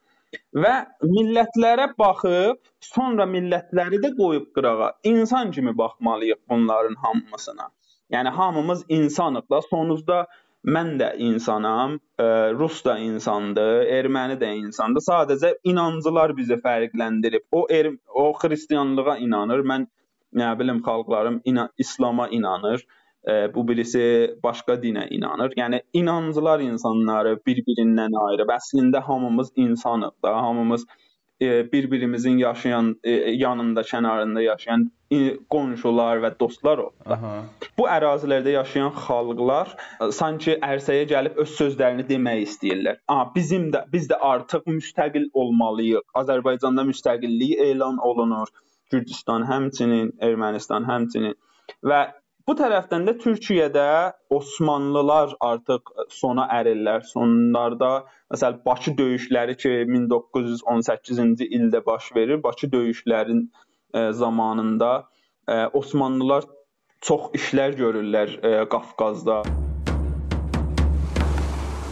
Və 0.63 0.73
millətlərə 1.03 1.89
baxıb, 1.99 2.59
sonra 2.93 3.25
millətləri 3.35 4.01
də 4.03 4.13
qoyub 4.19 4.51
qırağa, 4.55 4.91
insan 5.03 5.51
kimi 5.51 5.77
baxmalıyıq 5.77 6.41
bunların 6.49 6.95
hamısına. 7.03 7.69
Yəni 8.13 8.29
hamımız 8.29 8.85
insanıq 8.89 9.49
da, 9.49 9.61
sonuzda 9.61 10.27
mən 10.65 10.95
də 10.99 11.11
insanam, 11.21 11.99
ə, 12.19 12.27
rus 12.57 12.81
da 12.85 12.97
insandır, 13.01 13.85
erməni 13.99 14.37
də 14.41 14.51
insandır. 14.63 15.03
Sadəcə 15.05 15.53
inancılar 15.71 16.35
bizi 16.37 16.57
fərqləndirib. 16.65 17.45
O 17.51 17.65
er, 17.69 17.91
o 18.09 18.31
xristianlığa 18.41 19.17
inanır, 19.25 19.65
mən 19.71 19.87
nə 20.35 20.51
bilim 20.59 20.81
xalqlarım 20.85 21.41
ina 21.45 21.69
İslam'a 21.77 22.27
inanır. 22.27 22.85
Ə, 23.25 23.35
bu 23.53 23.67
birisi 23.67 24.05
başqa 24.43 24.77
dinə 24.81 25.07
inanır. 25.09 25.53
Yəni 25.57 25.81
inancılar 25.93 26.61
insanları 26.65 27.39
bir-birindən 27.47 28.17
ayırıb. 28.27 28.53
Əslində 28.59 29.01
hamımız 29.05 29.51
insanıq 29.55 30.13
da, 30.23 30.35
hamımız 30.43 30.85
e, 30.85 31.04
bir-birimizin 31.41 32.37
yaşayan 32.37 32.95
e, 33.03 33.11
yanında, 33.11 33.81
kənarında 33.81 34.41
yaşayan 34.41 34.91
qonşular 35.49 36.19
və 36.23 36.31
dostlar 36.39 36.81
o. 36.81 36.87
Aha. 37.05 37.33
Bu 37.77 37.87
ərazilərdə 37.91 38.55
yaşayan 38.55 38.91
xalqlar 39.05 39.75
e, 39.75 40.11
sanki 40.11 40.57
ərsəyə 40.63 41.05
gəlib 41.11 41.39
öz 41.43 41.55
sözlərini 41.59 42.07
demək 42.09 42.43
istəyirlər. 42.47 42.99
Aha, 43.07 43.29
bizim 43.35 43.69
də 43.75 43.85
biz 43.91 44.09
də 44.11 44.19
artıq 44.19 44.67
müstəqil 44.67 45.29
olmalıyıq. 45.33 46.07
Azərbaycanda 46.23 46.87
müstəqillik 46.91 47.59
elan 47.69 47.97
olunur. 47.97 48.47
Gürcüstan 48.91 49.43
həmçinin, 49.49 50.11
Ermənistan 50.21 50.85
həmçinin 50.87 51.35
və 51.83 52.01
Bu 52.45 52.53
tərəfdən 52.53 53.07
də 53.07 53.13
Türkiyədə 53.17 53.83
Osmanlılar 54.35 55.31
artıq 55.41 55.89
sona 56.13 56.43
ərirlər. 56.53 57.01
Sonlarda 57.09 57.89
məsəl 58.33 58.59
Bakı 58.67 58.93
döyüşləri 58.99 59.55
ki 59.63 59.71
1918-ci 59.89 61.47
ildə 61.57 61.81
baş 61.87 62.11
verir. 62.15 62.43
Bakı 62.43 62.69
döyüşlərin 62.75 63.41
e, 63.93 64.11
zamanında 64.19 64.91
e, 65.49 65.57
Osmanlılar 65.81 66.45
çox 67.01 67.33
işlər 67.41 67.73
görürlər 67.81 68.37
e, 68.37 68.53
Qafqazda. 68.69 69.41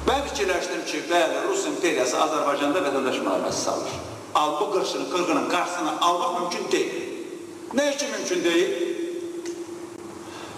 Mən 0.06 0.24
fikirləşdim 0.30 0.86
ki, 0.86 1.04
bəli, 1.10 1.44
Rus 1.50 1.66
imperiyası 1.74 2.22
Azərbaycanda 2.30 2.86
vətəndaş 2.92 3.22
müharibəsi 3.26 3.66
salır. 3.72 4.00
Al 4.38 4.60
bu 4.62 4.72
qırışını, 4.78 5.10
qırğının 5.18 5.50
qarşısını 5.50 6.00
almaq 6.02 6.42
mümkün 6.42 6.72
deyil. 6.78 7.14
Nə 7.74 7.94
üçün 7.96 8.20
mümkün 8.20 8.52
deyil? 8.52 8.93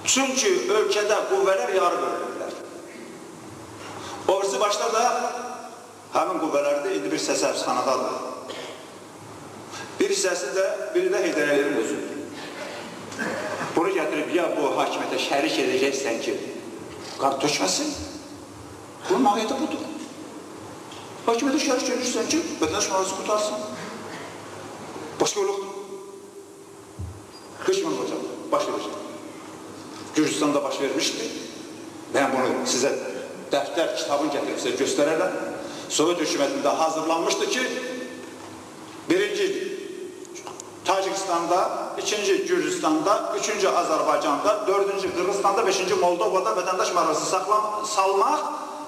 Çünki 0.05 0.51
ölkədə 0.69 1.17
qüvvələr 1.31 1.71
yarı 1.75 1.97
bölünürlər. 2.01 2.53
O 4.27 4.41
birisi 4.41 4.59
başda 4.61 4.89
da 4.93 5.03
həmin 6.13 6.41
qüvvələrdə 6.43 6.93
indi 6.97 7.11
bir 7.11 7.21
səs 7.21 7.41
həbsxanadadır. 7.47 8.33
Bir 9.99 10.11
hissəsi 10.11 10.51
də, 10.55 10.65
biri 10.93 11.09
də 11.13 11.21
Heydər 11.23 11.51
Əliyevin 11.55 11.79
özüdür. 11.81 12.11
Bunu 13.75 13.93
gətirib 13.95 14.33
ya 14.35 14.45
bu 14.57 14.73
hakimiyyətə 14.77 15.21
şərik 15.25 15.57
edəcəksən 15.63 16.19
ki, 16.25 16.35
qar 17.19 17.39
tökməsin, 17.41 17.93
bunun 19.07 19.25
mahiyyəti 19.25 19.57
budur. 19.63 19.87
Hakimiyyətə 21.25 21.63
şərik 21.65 21.93
edirsən 21.95 22.29
ki, 22.31 22.43
vətəndaş 22.61 22.91
mühafizə 22.91 23.17
qutarsın. 23.21 23.65
Başqa 25.21 25.41
yolu 25.41 25.55
yoxdur. 25.55 25.73
Heç 27.65 27.81
mən 27.87 27.99
hocam, 28.03 28.29
baş 28.51 28.69
verəcək. 30.15 30.23
Gürcüstanda 30.23 30.63
baş 30.63 30.81
vermişdi. 30.81 31.23
Ben 32.13 32.31
bunu 32.33 32.67
size 32.67 32.99
defter 33.51 33.97
kitabın 33.97 34.31
getirip 34.31 34.59
size 34.59 34.75
göstererek 34.75 35.31
Sovyet 35.89 36.19
hükümetinde 36.19 36.67
hazırlanmıştı 36.67 37.49
ki 37.49 37.61
birinci 39.09 39.75
Tacikistan'da, 40.85 41.91
ikinci 42.01 42.45
Gürcistan'da, 42.45 43.33
üçüncü 43.39 43.67
Azerbaycan'da, 43.67 44.67
dördüncü 44.67 45.15
Kırgızistan'da, 45.15 45.67
beşinci 45.67 45.93
Moldova'da 45.93 46.55
vatandaş 46.55 46.93
marası 46.93 47.25
saklam, 47.25 47.85
salmak, 47.85 48.39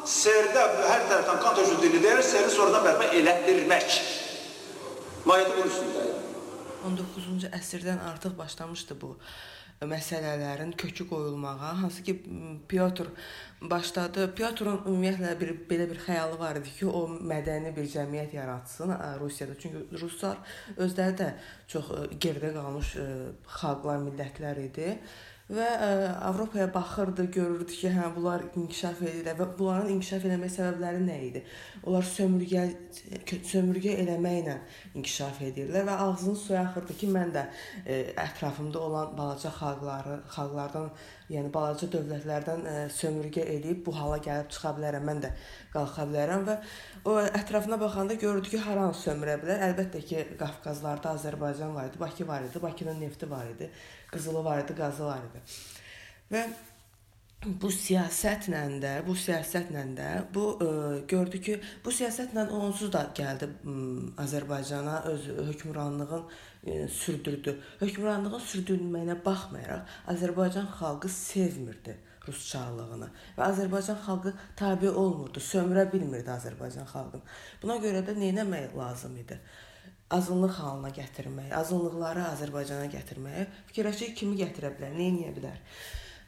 serde 0.05 0.59
her 0.87 1.09
taraftan 1.09 1.39
kan 1.41 1.55
töküldüğünü 1.55 2.03
der, 2.03 2.21
seri 2.21 2.49
sonradan 2.49 2.85
bərpa 2.85 3.09
elətdirmək. 3.13 4.01
Mahiyyəti 5.25 5.51
bunun 5.57 5.69
üstündə. 5.69 6.05
19-cu 6.87 7.49
əsrdən 7.57 7.99
artıq 8.13 8.37
başlamışdı 8.37 9.01
bu 9.01 9.17
məsələlərin 9.85 10.71
kökü 10.77 11.07
qoyulmağa, 11.09 11.81
hansı 11.81 12.03
ki 12.03 12.15
Pyotr 12.69 13.11
başladı. 13.61 14.31
Pyotrun 14.35 14.81
ümumiyyətlə 14.87 15.35
bir 15.39 15.53
belə 15.69 15.89
bir 15.91 16.01
xəyalı 16.01 16.39
var 16.39 16.57
idi 16.57 16.73
ki, 16.79 16.89
o 16.89 17.05
mədəni 17.07 17.75
bir 17.75 17.85
cəmiyyət 17.93 18.33
yaratsın 18.39 18.95
Rusiyada. 19.21 19.57
Çünki 19.61 20.01
ruslar 20.01 20.37
özləri 20.77 21.17
də 21.21 21.31
çox 21.67 21.93
geridə 22.17 22.53
qalmış 22.57 22.93
xalqlar, 23.59 24.01
millətlər 24.09 24.63
idi 24.65 24.97
və 25.47 25.63
ə, 25.63 25.89
Avropaya 26.27 26.67
baxırdı, 26.73 27.25
görürdü 27.31 27.71
ki, 27.71 27.91
hə 27.95 28.09
bunlar 28.15 28.43
inkişaf 28.59 28.99
edirlər 28.99 29.37
və 29.39 29.45
bunların 29.55 29.91
inkişaf 29.93 30.25
eləmə 30.27 30.49
səbəbləri 30.51 31.03
nə 31.05 31.17
idi? 31.29 31.43
Onlar 31.87 32.03
sömürgə 32.03 32.65
sömürgə 33.47 33.93
eləməklə 34.03 34.57
inkişaf 34.99 35.39
edirlər 35.47 35.85
və 35.87 35.93
ağzını 36.03 36.35
suya 36.41 36.65
axırdı 36.65 36.97
ki, 36.99 37.11
mən 37.15 37.31
də 37.37 37.45
ə, 37.47 37.99
ətrafımda 38.25 38.81
olan 38.89 39.13
balaca 39.15 39.51
xalqları, 39.55 40.17
xalqlardan, 40.35 40.89
yəni 41.31 41.51
balaca 41.53 41.87
dövlətlərdən 41.95 42.67
ə, 42.67 42.75
sömürgə 42.97 43.45
eləyib 43.47 43.85
bu 43.85 43.93
hala 43.95 44.17
gəlib 44.23 44.51
çıxa 44.51 44.73
bilərəm, 44.75 45.07
mən 45.07 45.21
də 45.23 45.31
qalxa 45.71 46.09
bilərəm 46.11 46.43
və 46.49 46.57
o 47.07 47.15
ətrafına 47.23 47.79
baxanda 47.79 48.19
görürdü 48.19 48.51
ki, 48.51 48.59
haranı 48.67 48.99
sömürə 48.99 49.39
bilər? 49.39 49.63
Əlbəttə 49.69 50.03
ki, 50.03 50.27
Qafqazlarda 50.43 51.15
Azərbaycan 51.15 51.71
var 51.75 51.87
idi, 51.87 51.99
Bakı 52.03 52.27
var 52.27 52.43
idi, 52.43 52.61
Bakının 52.61 52.99
nefti 52.99 53.31
var 53.31 53.47
idi 53.55 53.71
qızılı 54.11 54.43
idi, 54.63 54.75
qazı 54.77 55.05
var 55.05 55.21
idi. 55.27 55.43
Və 56.31 56.47
bu 57.45 57.69
siyasətlə 57.71 58.63
də, 58.81 58.93
bu 59.05 59.13
siyasətlə 59.15 59.83
də 59.97 60.09
bu 60.33 60.45
ə, 60.57 60.69
gördü 61.07 61.41
ki, 61.41 61.59
bu 61.85 61.93
siyasətlə 61.93 62.47
onsuz 62.49 62.91
da 62.93 63.05
gəldi 63.15 63.47
ə, 63.47 63.75
Azərbaycana 64.23 65.03
öz 65.11 65.29
hökmranlığın 65.51 66.25
ə, 66.25 66.79
sürdürdü. 66.89 67.53
Hökmranlığın 67.83 68.43
sürdürülməyinə 68.51 69.19
baxmayaraq 69.25 69.95
Azərbaycan 70.15 70.67
xalqı 70.79 71.13
sevmirdi 71.13 71.97
rusçalığını 72.27 73.07
və 73.37 73.45
Azərbaycan 73.51 74.01
xalqı 74.03 74.33
tabe 74.59 74.89
olmurdu, 74.91 75.39
sömürə 75.39 75.87
bilmirdi 75.93 76.31
Azərbaycan 76.33 76.89
xalqını. 76.91 77.23
Buna 77.61 77.77
görə 77.83 78.03
də 78.07 78.17
nə 78.17 78.33
etmək 78.33 78.75
lazım 78.77 79.15
idi? 79.23 79.39
Azınlıq 80.13 80.57
halına 80.61 80.89
gətirmək, 80.95 81.53
azınlıqları 81.61 82.25
Azərbaycana 82.31 82.87
gətirməyə 82.91 83.47
fikirləşir 83.69 84.13
kimi 84.15 84.37
gətirə 84.39 84.71
bilər, 84.77 84.93
nə 84.95 85.07
edə 85.13 85.33
bilər. 85.39 85.63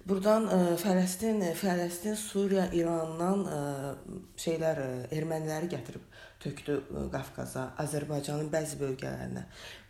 Burdan 0.10 0.48
ə, 0.48 0.58
e, 0.58 0.76
Fələstin, 0.80 1.42
Fələstin, 1.60 2.16
Suriya, 2.18 2.70
İrandan 2.76 3.44
ə, 3.44 3.58
e, 3.60 4.20
şeylər 4.40 4.80
ə, 4.80 4.88
e, 4.88 5.04
erməniləri 5.20 5.70
gətirib 5.70 6.06
tökdü 6.44 6.78
ə, 6.80 7.04
Qafqaza, 7.14 7.66
Azərbaycanın 7.84 8.50
bəzi 8.54 8.80
bölgələrinə. 8.80 9.44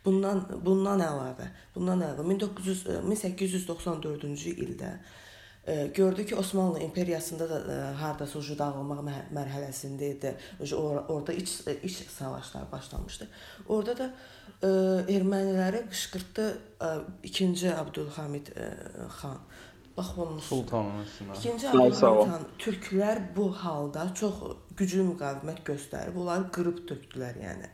Bundan 0.04 0.42
bundan 0.66 1.02
əlavə, 1.06 1.46
bundan 1.76 2.02
əlavə 2.08 2.26
1900 2.26 2.84
1894-cü 3.06 4.56
ildə 4.66 4.92
gördü 5.94 6.26
ki, 6.26 6.36
Osmanlı 6.36 6.80
imperiyasında 6.80 7.50
da 7.50 8.00
hardasa 8.00 8.38
ucu 8.38 8.56
dağılmaq 8.58 9.02
mərhələsində 9.34 10.12
idi. 10.16 10.34
Or 10.74 11.04
orada 11.08 11.32
iç 11.32 11.60
iç 11.82 11.96
savaşlar 12.08 12.72
başlamışdı. 12.72 13.28
Orada 13.68 13.96
da 13.98 14.06
ə, 14.62 14.70
erməniləri 15.16 15.84
qışqırtdı 15.90 16.46
2-ci 17.24 17.74
Abdülhamid 17.76 18.52
ə, 18.54 18.70
xan. 19.20 19.36
Bax 19.96 20.14
onun 20.16 20.38
sultanın 20.38 21.04
üstünə. 21.04 21.36
2-ci 21.36 21.68
Abdülhamid 21.68 22.32
xan 22.32 22.48
türklər 22.58 23.22
bu 23.36 23.50
halda 23.64 24.08
çox 24.14 24.42
güclü 24.76 25.04
müqavimət 25.12 25.64
göstərib, 25.66 26.16
onları 26.16 26.48
qırıb 26.56 26.84
tökdülər, 26.88 27.36
yəni 27.44 27.68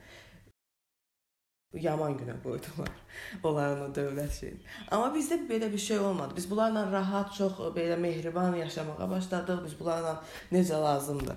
yaman 1.74 2.16
günə 2.18 2.37
qoydular 2.42 2.92
onların 3.42 3.83
o 3.87 3.90
dövlət 3.94 4.38
şeyini. 4.40 4.62
Amma 4.90 5.11
bizdə 5.14 5.40
belə 5.48 5.72
bir 5.72 5.83
şey 5.83 5.98
olmadı. 5.98 6.37
Biz 6.37 6.50
bunlarla 6.50 6.87
rahat, 6.92 7.35
çox 7.35 7.61
belə 7.76 7.98
mehriban 8.00 8.55
yaşamağa 8.55 9.11
başladıq. 9.11 9.64
Biz 9.64 9.81
bunlarla 9.81 10.22
necə 10.52 10.83
lazımdır. 10.83 11.37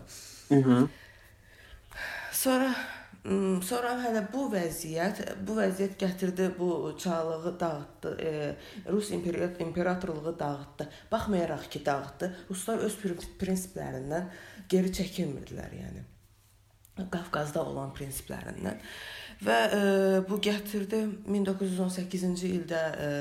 Mhm. 0.50 0.90
Sonra 2.32 2.74
Sonra 3.68 3.98
hələ 4.00 4.22
bu 4.32 4.46
vəziyyət, 4.54 5.18
bu 5.44 5.58
vəziyyət 5.58 5.98
gətirdi 6.00 6.46
bu 6.56 6.96
çarlığı 6.98 7.52
dağıtdı, 7.60 8.12
e, 8.22 8.56
Rus 8.92 9.12
imperatorluğu 9.12 10.40
dağıtdı. 10.40 10.90
Baxmayaraq 11.12 11.68
ki, 11.70 11.86
dağıtdı, 11.86 12.30
ruslar 12.50 12.80
öz 12.88 12.96
prinsiplərindən 13.42 14.32
geri 14.70 14.94
çəkilmirdilər, 14.96 15.76
yəni. 15.82 16.06
Qafqazda 17.12 17.66
olan 17.66 17.92
prinsiplərindən. 17.92 18.80
Və 19.40 19.58
e, 19.72 19.82
bu 20.28 20.40
gətirdi 20.44 20.98
1918-ci 21.32 22.50
ildə 22.58 22.80
e, 22.80 23.12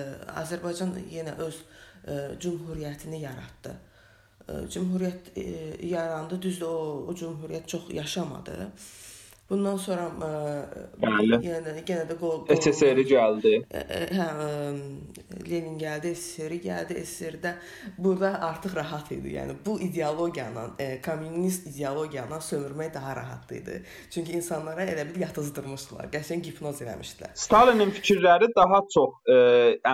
Azərbaycan 0.40 0.96
yenə 1.12 1.37
öz 1.44 1.61
e, 1.61 2.16
cümhuriyyətini 2.42 3.20
yaratdı. 3.22 3.74
E, 4.48 4.57
cümhuriyyət 4.74 5.31
e, 5.38 5.44
yarandı, 5.87 6.40
düzdür 6.42 6.66
o, 6.66 6.81
o 7.07 7.14
cümhuriyyət 7.14 7.70
çox 7.70 7.92
yaşamadı. 7.94 8.57
E, 8.66 9.08
Bundan 9.48 9.78
sonra 9.80 10.11
ə, 10.12 10.28
e, 10.28 10.80
Bəli. 11.00 11.38
Yəni 11.40 11.82
yenə 11.88 12.02
də 12.11 12.16
qol, 12.20 12.42
qol 12.44 12.58
SSR 12.58 12.98
gəldi. 13.08 13.52
Ə, 13.64 13.80
e, 13.80 14.00
hə, 14.18 14.24
ə, 14.28 14.48
e, 15.16 15.38
Lenin 15.48 15.78
gəldi, 15.80 16.11
SSR 16.12 16.54
gəldi. 16.66 16.98
SSR-də 17.00 17.54
burada 17.96 18.34
artıq 18.44 18.74
rahat 18.76 19.08
idi. 19.16 19.32
Yəni 19.38 19.54
bu 19.64 19.78
ideologiyanla, 19.87 20.64
ə, 20.76 20.88
kommunist 21.04 21.70
ideologiyanla 21.70 22.42
sömürmək 22.44 22.92
daha 22.98 23.14
rahat 23.16 23.54
idi. 23.56 23.78
Çünki 24.12 24.34
insanlara 24.37 24.84
elə 24.84 25.06
bil 25.08 25.24
yatızdırmışdılar, 25.24 26.11
qəşəng 26.12 26.44
hipnoz 26.50 26.82
eləmişdilər. 26.84 27.32
Stalinin 27.46 27.94
fikirləri 27.96 28.50
daha 28.56 28.82
çox 28.92 29.16
ə, 29.32 29.38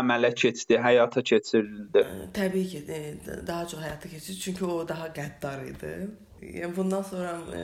əmələ 0.01 0.33
keçdi, 0.35 0.81
həyata 0.83 1.23
keçirildi. 1.31 2.03
Ə, 2.03 2.27
təbii 2.41 2.67
ki, 2.73 2.83
ə, 2.91 3.39
daha 3.47 3.69
çox 3.71 3.87
həyata 3.87 4.11
keçirdi, 4.11 4.41
çünki 4.49 4.67
o 4.67 4.81
daha 4.89 5.13
qəddar 5.15 5.63
idi. 5.71 5.95
Yəni 6.43 6.75
bundan 6.75 7.07
sonra 7.07 7.37
ə, 7.55 7.63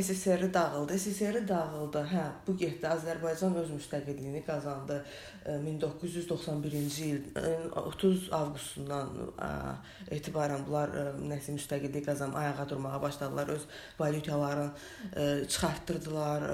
SSR 0.00 0.54
dağıldı. 0.54 0.98
SSR 0.98 1.48
dağıldı. 1.48 2.02
Hə, 2.12 2.24
bu 2.46 2.56
getdi. 2.56 2.86
Azərbaycan 2.88 3.56
öz 3.60 3.70
müstəqilliyini 3.76 4.44
qazandı. 4.46 5.04
1991-ci 5.46 7.08
il 7.10 7.22
30 7.76 8.28
avqustundan 8.32 9.10
etibarən 10.10 10.66
bunlar 10.66 10.94
nəsə 11.32 11.56
müstəqillik 11.58 12.06
qazanıb 12.06 12.34
ayağa 12.40 12.68
durmağa 12.68 13.02
başladılar. 13.02 13.48
Öz 13.48 13.66
valyutalarını 13.98 14.70
çıxartdırdılar 15.48 16.48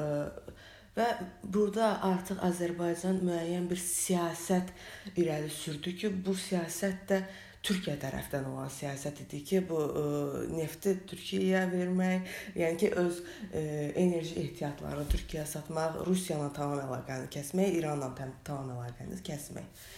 və 0.99 1.11
burada 1.45 1.93
artıq 2.03 2.41
Azərbaycan 2.43 3.21
müəyyən 3.23 3.69
bir 3.71 3.79
siyasət 3.79 4.73
irəli 5.15 5.51
sürdü 5.53 5.95
ki, 6.01 6.11
bu 6.27 6.35
siyasət 6.35 7.05
də 7.11 7.23
Türkiyə 7.67 7.97
tərəfdən 8.01 8.47
olan 8.49 8.71
siyasət 8.71 9.25
idi 9.25 9.41
ki, 9.51 9.63
bu 9.69 9.79
ə, 9.83 10.03
e, 10.03 10.43
nefti 10.55 10.95
Türkiyəyə 11.11 11.65
vermək, 11.73 12.35
yəni 12.59 12.79
ki, 12.81 12.91
öz 13.03 13.19
ə, 13.19 13.47
e, 13.51 13.63
enerji 14.05 14.37
ehtiyatlarını 14.45 15.09
Türkiyəyə 15.15 15.47
satmaq, 15.53 16.03
Rusiya 16.07 16.39
ilə 16.39 16.53
tamam 16.57 16.85
əlaqəni 16.87 17.31
kəsmək, 17.35 17.81
İranla 17.81 18.13
tam, 18.19 18.37
tamam 18.47 18.77
əlaqəni 18.77 19.19
kəsmək. 19.27 19.89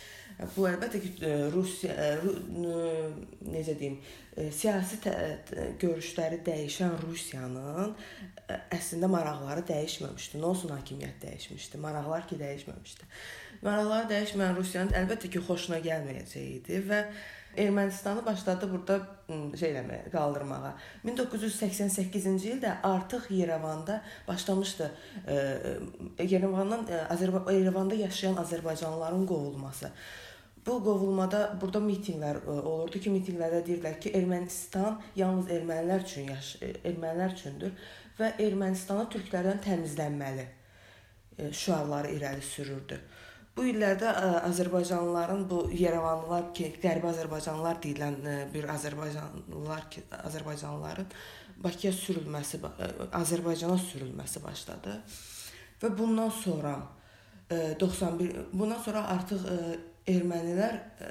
Bu 0.54 0.64
əlbəttə 0.70 1.02
ki, 1.02 1.10
e, 1.26 1.32
Rusiya 1.52 2.08
ru, 2.22 2.32
necə 3.52 3.74
deyim, 3.76 3.98
siyasi 4.56 4.96
görüşləri 5.82 6.38
dəyişən 6.46 6.94
Rusiyanın 7.02 7.92
əslində 8.72 9.10
maraqları 9.10 9.66
dəyişməmişdi. 9.68 10.40
Nə 10.40 10.48
olsun 10.48 10.72
hakimiyyət 10.72 11.26
dəyişmişdi, 11.26 11.80
maraqlar 11.82 12.24
ki 12.30 12.38
dəyişməmişdi. 12.40 13.10
Maraqları 13.66 14.08
dəyişməyən 14.14 14.56
Rusiyanın 14.56 14.96
əlbəttə 15.02 15.28
ki, 15.34 15.44
xoşuna 15.50 15.82
gəlməyəcəyi 15.84 16.80
və 16.88 17.02
Ermənistanı 17.60 18.24
başladı 18.26 18.68
burada 18.70 18.96
şey 19.60 19.72
eləməyə, 19.74 20.08
qaldırmağa. 20.12 20.72
1988-ci 21.04 22.54
ildə 22.54 22.72
artıq 22.86 23.28
Yerevanda 23.34 24.00
başlamışdı 24.28 24.90
Yerevandan 26.18 26.86
Azərbaycan 27.14 27.52
Yerevanda 27.58 27.94
yaşayan 27.94 28.40
azərbaycanlıların 28.44 29.26
qovulması. 29.26 29.92
Bu 30.66 30.76
qovulmada 30.84 31.40
burada 31.60 31.80
mitinqlər 31.80 32.42
olurdu 32.46 33.00
ki, 33.00 33.12
mitinqlərdə 33.14 33.62
deyirlər 33.64 34.00
ki, 34.00 34.12
Ermənistan 34.18 34.98
yalnız 35.16 35.48
ermənilər 35.56 36.04
üçün 36.04 36.28
yaş 36.28 36.50
ermənilər 36.62 37.36
üçündür 37.36 37.72
və 38.18 38.34
Ermənistanı 38.44 39.06
türklərdən 39.14 39.62
təmizlənməli 39.64 40.44
şüarları 41.52 42.12
irəli 42.16 42.44
sürürdü. 42.44 43.00
Bu 43.56 43.66
illərdə 43.66 44.08
ə, 44.10 44.26
e, 44.26 44.40
Azərbaycanlıların 44.48 45.42
bu 45.50 45.64
Yerevanlılar 45.74 46.50
ki, 46.56 46.70
qərbi 46.82 47.10
Azərbaycanlılar 47.10 47.80
deyilən 47.82 48.18
ə, 48.20 48.34
e, 48.44 48.46
bir 48.54 48.68
Azərbaycanlılar 48.76 49.88
ki, 49.92 50.04
Azərbaycanlıların 50.20 51.10
Bakıya 51.60 51.92
sürülməsi, 51.92 52.62
ə, 52.64 52.70
e, 52.86 53.08
Azərbaycana 53.18 53.76
sürülməsi 53.82 54.42
başladı. 54.44 54.96
Və 55.82 55.90
bundan 55.98 56.30
sonra 56.34 56.76
ə, 57.50 57.74
91 57.80 58.52
bundan 58.52 58.80
sonra 58.84 59.04
artıq 59.16 59.44
ə, 59.44 59.58
ermənilər 60.14 60.78
ə, 60.78 61.10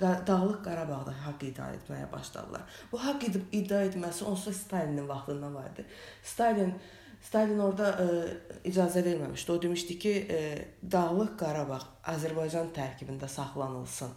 Dağlıq 0.00 0.58
Qarabağda 0.64 1.12
haqq 1.24 1.46
iddia 1.48 1.70
etməyə 1.72 2.10
başladılar. 2.12 2.66
Bu 2.90 2.98
haqq 3.00 3.30
iddia 3.32 3.78
etməsi 3.86 4.26
onsuz 4.28 4.58
Stalinin 4.58 5.08
vaxtından 5.08 5.54
var 5.54 5.70
idi. 5.70 5.86
Stalin 6.22 6.74
Stalin 7.24 7.58
orada 7.62 7.90
ə, 7.96 8.04
e, 8.04 8.60
icazə 8.70 9.02
verməmişdi. 9.04 9.52
O 9.52 9.62
demişdi 9.62 9.98
ki, 10.02 10.12
ə, 10.12 10.36
e, 10.36 10.68
Dağlıq 10.92 11.34
Qarabağ 11.40 11.80
Azərbaycan 12.12 12.70
tərkibində 12.76 13.28
saxlanılsın. 13.30 14.14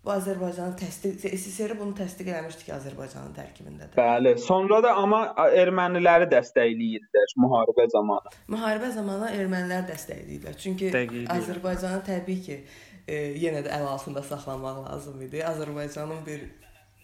Bu 0.00 0.12
Azərbaycanın 0.14 0.78
təsdiq 0.80 1.26
SSR 1.28 1.74
bunu 1.76 1.92
təsdiq 1.98 2.30
eləmişdi 2.32 2.64
ki, 2.64 2.72
Azərbaycanın 2.72 3.34
tərkibindədir. 3.36 3.98
Bəli. 3.98 4.32
Sonra 4.40 4.78
da 4.86 4.94
amma 4.96 5.18
erməniləri 5.60 6.30
dəstəkləyirdilər 6.30 7.34
müharibə 7.44 7.84
zamanı. 7.92 8.32
Müharibə 8.54 8.88
zamanı 8.94 9.28
ermənilər 9.36 9.84
dəstəkləyirlər. 9.90 10.56
Çünki 10.62 10.88
Dəqiqdir. 10.94 11.28
Azərbaycanı 11.36 12.00
təbii 12.06 12.40
ki, 12.46 12.58
e, 13.04 13.20
yenə 13.44 13.60
də 13.66 13.74
əl 13.76 13.90
altında 13.92 14.24
saxlamaq 14.24 14.80
lazım 14.86 15.20
idi. 15.28 15.44
Azərbaycanın 15.44 16.24
bir 16.24 16.48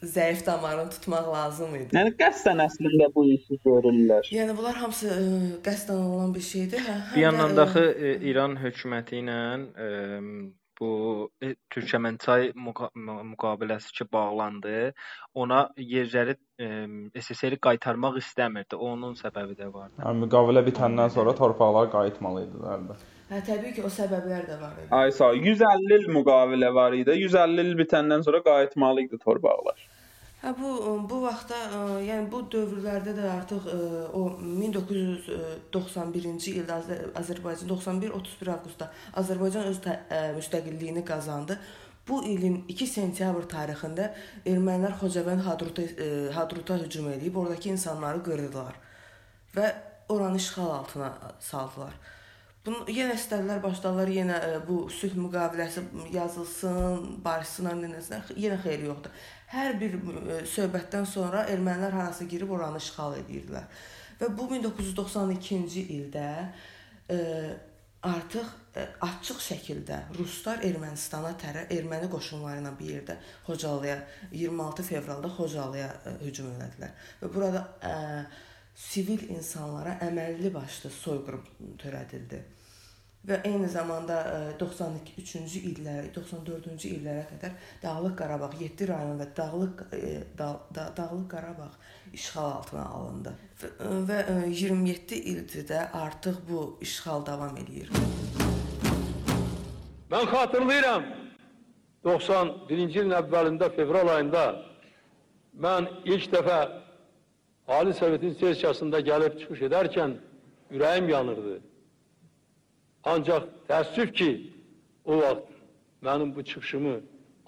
zəif 0.02 0.46
damarını 0.46 0.90
tutmaq 0.90 1.28
lazım 1.32 1.74
idi. 1.78 1.88
Yəni 1.96 2.12
qəsdən 2.20 2.60
əslində 2.66 3.08
bu 3.14 3.24
işi 3.32 3.58
görürlər. 3.64 4.28
Yəni 4.34 4.56
bunlar 4.58 4.76
hamısı 4.82 5.08
ə, 5.08 5.16
e, 5.16 5.48
qəsdən 5.64 6.04
olan 6.04 6.34
bir 6.34 6.44
şeydir. 6.44 6.84
Hə, 6.84 6.98
bir 7.14 7.22
yandan 7.22 7.56
da 7.56 7.66
axı 7.68 7.84
e, 7.96 8.14
İran 8.30 8.58
hökuməti 8.60 9.22
ilə 9.22 9.40
ə, 9.56 9.88
e, 9.88 10.20
bu 10.80 10.90
e, 11.42 11.54
Türkmənçay 11.72 12.50
müqa 12.66 12.90
müqaviləsi 13.32 13.94
ki 13.96 14.06
bağlandı, 14.12 14.92
ona 15.34 15.62
yerləri 15.80 16.36
e, 16.60 16.68
SSR 17.20 17.56
qaytarmaq 17.68 18.20
istəmirdi. 18.20 18.76
Onun 18.76 19.16
səbəbi 19.16 19.56
də 19.56 19.72
vardı. 19.72 19.96
Yəni 20.04 20.26
müqavilə 20.26 20.64
bitəndən 20.68 21.12
sonra 21.16 21.34
torpaqlar 21.40 21.92
qayıtmalı 21.94 22.48
idilər 22.50 22.90
də. 22.90 22.98
Hə, 23.26 23.40
təbii 23.42 23.72
ki, 23.74 23.82
o 23.82 23.88
səbəblər 23.90 24.44
də 24.46 24.54
var 24.60 24.76
idi. 24.78 24.86
Ay 24.94 25.10
sağ 25.14 25.32
150 25.34 25.94
il 25.98 26.06
müqavilə 26.14 26.68
var 26.74 26.92
idi. 26.94 27.10
150 27.26 27.62
il 27.64 27.74
bitəndən 27.80 28.22
sonra 28.22 28.38
qayıtmalı 28.46 29.02
idi 29.08 29.16
torpaqlar. 29.24 29.78
Hə 30.44 30.50
bu 30.60 30.70
bu 31.10 31.16
vaxtda, 31.24 31.58
yəni 32.06 32.26
bu 32.30 32.38
dövrlərdə 32.52 33.12
də 33.16 33.24
artıq 33.32 33.62
o 34.14 34.16
1991-ci 34.38 36.50
ildə 36.60 36.74
Azərbaycan 37.18 37.66
91-31 37.72 38.52
avqustda 38.54 38.86
Azərbaycan 39.22 39.64
öz 39.72 39.78
müstəqilliyini 40.38 41.02
qazandı. 41.08 41.54
Bu 42.06 42.16
ilin 42.30 42.56
2 42.70 42.86
sentyabr 42.86 43.44
tarixində 43.50 44.04
ermənilər 44.46 44.94
Xocavənd 45.00 45.42
Hadruta 45.48 45.82
Hadruta 46.36 46.74
hücum 46.84 47.06
edib 47.10 47.34
oradakı 47.42 47.66
insanları 47.74 48.20
qırdılar 48.28 48.74
və 49.56 49.66
oranı 50.14 50.36
işğal 50.36 50.70
altına 50.70 51.10
saldılar. 51.40 51.94
Bunu 52.66 52.80
yenə 52.90 53.14
istədilər 53.14 53.60
başladılar, 53.62 54.10
yenə 54.10 54.36
e, 54.42 54.54
bu 54.66 54.88
sülh 54.90 55.12
müqaviləsi 55.20 55.84
yazılsın, 56.10 57.04
barışsınlar 57.22 57.76
nənəsinə. 57.78 58.18
Yenə 58.42 58.56
xeyri 58.64 58.88
yoxdur. 58.88 59.12
Hər 59.52 59.76
bir 59.78 59.94
e, 59.94 60.38
söhbətdən 60.50 61.06
sonra 61.06 61.44
ermənilər 61.52 61.94
harasa 61.94 62.26
girib 62.26 62.50
oranı 62.56 62.80
işğal 62.82 63.20
edirdilər. 63.20 63.68
Və 64.18 64.30
bu 64.34 64.48
1992-ci 64.56 65.84
ildə 65.94 66.26
ə, 66.42 66.48
e, 67.14 67.20
artıq 68.10 68.50
ə, 68.74 68.88
açıq 69.12 69.46
şəkildə 69.46 70.00
ruslar 70.18 70.66
Ermənistana 70.66 71.36
tərəf 71.38 71.70
erməni 71.78 72.10
qoşunları 72.10 72.64
ilə 72.64 72.74
bir 72.80 72.92
yerdə 72.96 73.18
Xocalıya 73.46 74.00
26 74.34 74.88
fevralda 74.90 75.30
Xocalıya 75.38 75.92
ə, 76.02 76.18
hücum 76.26 76.50
elədilər. 76.56 76.98
Və 77.22 77.30
burada 77.30 77.62
ə, 77.78 77.94
sivil 78.74 79.22
insanlara 79.30 80.00
əməlli 80.10 80.50
başlı 80.58 80.90
soyqırım 80.98 81.76
törədildi 81.78 82.42
və 83.26 83.40
eyni 83.48 83.68
zamanda 83.68 84.16
93-cü 84.60 85.58
e, 85.58 85.72
illərə, 85.72 86.10
94-cü 86.14 86.92
illərə 86.94 87.24
qədər 87.32 87.56
Dağlıq 87.82 88.14
Qarabağ 88.20 88.52
7 88.60 88.88
rayon 88.90 89.18
və 89.18 89.26
Dağlıq 89.36 89.82
e, 89.96 90.12
da, 90.38 90.52
da, 90.74 90.86
Dağlıq 90.96 91.26
Qarabağ 91.32 91.70
işğal 92.14 92.50
altına 92.52 92.84
alındı. 92.86 93.34
Və, 93.62 94.20
və 94.28 94.46
27 94.52 95.14
e, 95.14 95.20
ildir 95.32 95.66
də 95.72 95.82
artıq 95.92 96.38
bu 96.48 96.78
işğal 96.86 97.26
davam 97.26 97.58
eləyir. 97.58 97.90
Mən 100.10 100.30
xatırlayıram 100.30 101.06
91-ci 102.06 103.00
ilin 103.02 103.16
əvvəlində 103.18 103.72
fevral 103.74 104.14
ayında 104.14 104.48
mən 105.58 105.88
ilk 106.04 106.30
dəfə 106.30 106.60
Ali 107.66 107.94
Sovetin 107.94 108.36
sessiyasında 108.38 109.00
gəlib 109.02 109.40
çıxış 109.40 109.66
edərkən 109.66 110.20
ürəyim 110.70 111.10
yanırdı. 111.10 111.56
Ancaq 113.06 113.44
təəssüf 113.68 114.10
ki, 114.18 114.30
o 115.04 115.18
vaxt 115.22 115.52
mənim 116.06 116.32
bu 116.34 116.42
çıxışımı 116.48 116.96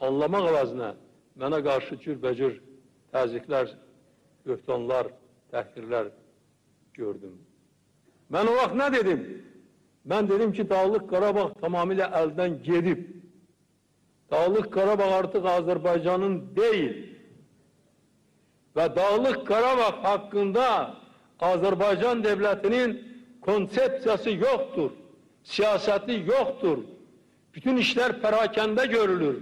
anlamaq 0.06 0.44
əvəzinə 0.52 0.90
mənə 1.40 1.58
qarşı 1.66 1.98
cürbəcür 2.04 2.54
təzyiqlər, 3.14 3.72
böhtanlar, 4.46 5.10
təhqirlər 5.52 6.12
gördüm. 6.94 7.34
Mən 8.30 8.50
o 8.52 8.54
vaxt 8.60 8.78
nə 8.78 8.88
dedim? 8.94 9.22
Mən 10.08 10.28
dedim 10.30 10.52
ki, 10.56 10.64
Dağlıq 10.70 11.08
Qarabağ 11.10 11.48
tamamilə 11.62 12.06
əldən 12.20 12.60
gedib. 12.68 13.02
Dağlıq 14.30 14.70
Qarabağ 14.76 15.10
artıq 15.18 15.44
Azərbaycanın 15.56 16.38
deyil. 16.56 16.94
Və 18.76 18.86
Dağlıq 18.96 19.42
Qarabağ 19.50 19.90
haqqında 20.04 20.68
Azərbaycan 21.50 22.22
dövlətinin 22.26 22.96
konsepsiyası 23.40 24.30
yoxdur, 24.30 24.90
siyasəti 25.48 26.22
yoxdur. 26.28 26.84
Bütün 27.54 27.80
işlər 27.82 28.18
pərakəndə 28.22 28.86
görülür. 28.92 29.40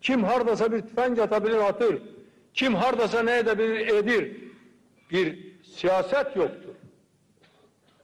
Kim 0.00 0.24
hardasa 0.24 0.72
bir 0.72 0.84
tüfəng 0.88 1.20
ata 1.20 1.44
bilir, 1.44 1.58
atır. 1.70 1.98
Kim 2.54 2.74
hardasa 2.74 3.24
nə 3.26 3.40
edə 3.42 3.58
bilir, 3.58 3.88
edir. 3.98 4.28
Bir 5.10 5.34
siyasət 5.76 6.36
yoxdur. 6.38 6.76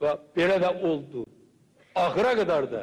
Və 0.02 0.16
belə 0.36 0.58
də 0.64 0.74
oldu. 0.82 1.24
Axıra 1.94 2.34
qədər 2.40 2.68
də 2.72 2.82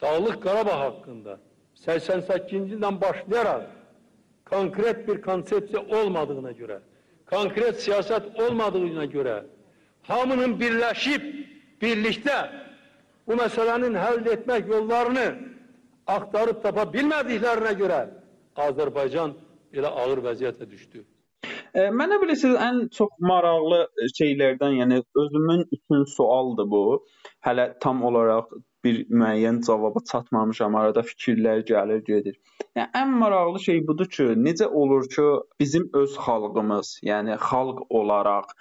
Dağlıq 0.00 0.40
Qarabağ 0.42 0.78
haqqında 0.80 1.38
88-ci 1.86 2.56
ildən 2.76 3.00
başlayaraq 3.00 3.64
konkret 4.50 5.08
bir 5.08 5.22
konsepsiya 5.22 5.80
olmadığına 5.80 6.52
görə, 6.60 6.78
konkret 7.26 7.80
siyasət 7.82 8.36
olmadığına 8.42 9.04
görə 9.10 9.36
hamının 10.08 10.54
birləşib, 10.60 11.24
birlikdə 11.82 12.36
bu 13.26 13.38
məsələnin 13.40 13.98
həll 13.98 14.30
etmək 14.36 14.70
yollarını 14.70 15.26
axtarıb 16.06 16.62
tapa 16.62 16.86
bilmədiklərinə 16.94 17.74
görə 17.80 18.00
Azərbaycan 18.68 19.34
elə 19.76 19.90
ağır 20.02 20.22
vəziyyətə 20.30 20.68
düşdü. 20.70 21.04
E, 21.76 21.90
mənə 21.92 22.16
bilirsiniz 22.22 22.56
ən 22.62 22.78
çox 22.96 23.10
maraqlı 23.30 23.82
şeylərdən, 24.16 24.78
yəni 24.80 25.02
özümün 25.22 25.66
üçün 25.76 26.06
sualdır 26.14 26.70
bu. 26.72 26.84
Hələ 27.44 27.66
tam 27.82 28.02
olaraq 28.08 28.54
bir 28.84 29.02
müəyyən 29.10 29.60
cavaba 29.66 30.00
çatmamışam. 30.10 30.78
Arada 30.80 31.02
fikirlər 31.10 31.64
gəlir, 31.68 32.00
gedir. 32.06 32.38
Yəni 32.78 32.88
ən 33.02 33.12
maraqlı 33.20 33.60
şey 33.66 33.82
budur 33.88 34.08
ki, 34.16 34.30
necə 34.46 34.70
olur 34.82 35.08
ki, 35.16 35.26
bizim 35.60 35.90
öz 36.00 36.16
xalqımız, 36.26 36.96
yəni 37.10 37.36
xalq 37.48 37.84
olaraq 38.00 38.56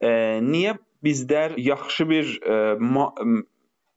e, 0.00 0.10
niyə 0.52 0.78
bizlər 1.04 1.58
yaxşı 1.60 2.08
bir 2.08 2.32
e, 2.40 2.56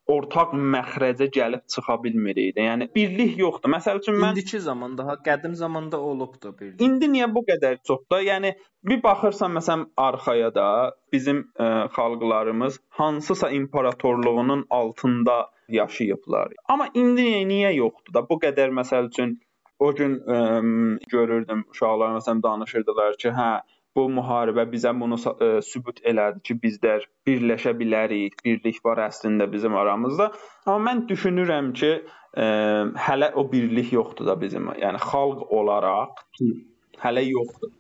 ortaq 0.10 0.54
məxrəcə 0.76 1.28
gəlib 1.36 1.65
çıxa 1.74 1.95
bilmirik 2.04 2.56
də. 2.58 2.65
Yəni 2.65 2.88
birlik 2.95 3.38
yoxdur. 3.39 3.72
Məsəl 3.76 4.02
üçün 4.02 4.17
mən 4.22 4.34
indiki 4.34 4.62
zamanda, 4.65 5.06
ha 5.10 5.15
qədim 5.28 5.56
zamanda 5.60 6.00
olubdu 6.12 6.54
birlik. 6.60 6.82
İndi 6.88 7.12
niyə 7.15 7.30
bu 7.36 7.43
qədər 7.50 7.80
çoxdur? 7.89 8.24
Yəni 8.26 8.54
bir 8.89 9.04
baxırsan 9.04 9.54
məsələn 9.58 9.86
arxaya 10.08 10.50
da 10.56 10.67
bizim 11.13 11.43
ə, 11.43 11.67
e, 11.67 11.88
xalqlarımız 11.98 12.80
hansısa 13.02 13.52
imperatorluğunun 13.60 14.65
altında 14.69 15.38
yaşayıblar. 15.80 16.56
Amma 16.69 16.89
indi 16.93 17.30
niyə 17.54 17.76
yoxdur 17.78 18.17
da? 18.17 18.26
Bu 18.30 18.39
qədər 18.45 18.74
məsəl 18.82 19.12
üçün 19.13 19.38
o 19.80 19.93
gün 19.95 20.17
ə, 20.26 20.39
görürdüm 21.12 21.65
uşaqlar 21.72 22.17
məsələn 22.17 22.43
danışırdılar 22.43 23.19
ki, 23.22 23.36
hə 23.38 23.52
bu 23.95 24.06
müharibə 24.13 24.65
bizə 24.71 24.93
bunu 24.99 25.17
e, 25.17 25.49
sübut 25.65 26.02
elədi 26.12 26.43
ki, 26.47 26.56
bizlər 26.63 27.06
birləşə 27.28 27.73
bilərik, 27.80 28.38
birlik 28.45 28.80
var 28.86 29.02
əslində 29.08 29.49
bizim 29.52 29.75
aramızda. 29.80 30.32
Amma 30.65 30.91
mən 30.91 31.04
düşünürəm 31.10 31.73
ki, 31.80 31.91
ə, 31.99 32.45
e, 32.45 32.47
hələ 33.08 33.32
o 33.39 33.45
birlik 33.52 33.93
yoxdur 33.95 34.30
da 34.30 34.38
bizim, 34.41 34.71
yəni 34.84 35.02
xalq 35.10 35.45
olaraq 35.60 36.23
hələ 37.04 37.25
yoxdur. 37.30 37.73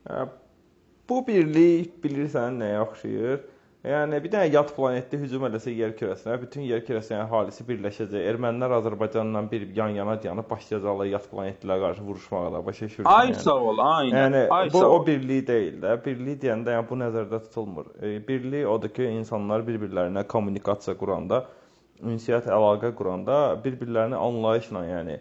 Bu 1.09 1.23
birlik 1.27 1.95
bilirsən 2.03 2.59
nəyə 2.61 2.83
oxşayır? 2.87 3.39
Yəni 3.79 4.17
bir 4.19 4.31
dənə 4.33 4.49
yad 4.51 4.73
planetdə 4.75 5.15
hücum 5.21 5.45
eləsə 5.47 5.71
yer 5.71 5.93
kürəsinə, 5.95 6.33
bütün 6.41 6.65
yer 6.67 6.81
kürəsinin 6.83 7.21
əhalisi 7.21 7.63
birləşəcək. 7.63 8.25
Ermənilər 8.33 8.73
Azərbaycanla 8.75 9.43
bir 9.47 9.63
yan-yana 9.77 10.17
dayanıb 10.19 10.49
başlayacaqlar 10.49 11.07
yad 11.07 11.29
planetlərə 11.31 11.77
qarşı 11.85 12.03
vuruşmağa 12.03 12.49
da. 12.57 12.61
Başa 12.65 12.89
düşürsən? 12.89 13.07
Ay 13.07 13.31
yəni. 13.31 13.39
sağ 13.45 13.55
ol, 13.69 13.79
aynen. 13.85 14.17
Yəni 14.17 14.43
Ay, 14.57 14.73
bu 14.73 14.83
o 14.83 14.99
birlik 15.07 15.47
deyil 15.47 15.79
də. 15.85 15.95
Birlik 16.03 16.43
deyəndə 16.43 16.75
yəni 16.75 16.89
bu 16.91 16.99
nəzərdə 17.05 17.41
tutulmur. 17.47 17.89
E, 18.03 18.13
birlik 18.27 18.67
odur 18.67 18.95
ki, 18.99 19.07
insanlar 19.21 19.63
bir-birlərinə 19.71 20.27
kommunikasiya 20.35 20.99
quranda, 20.99 21.45
ünsiyyət 22.03 22.51
əlaqə 22.51 22.91
quranda 22.99 23.41
bir-birlərini 23.63 24.19
anlayışla, 24.19 24.85
yəni 24.91 25.19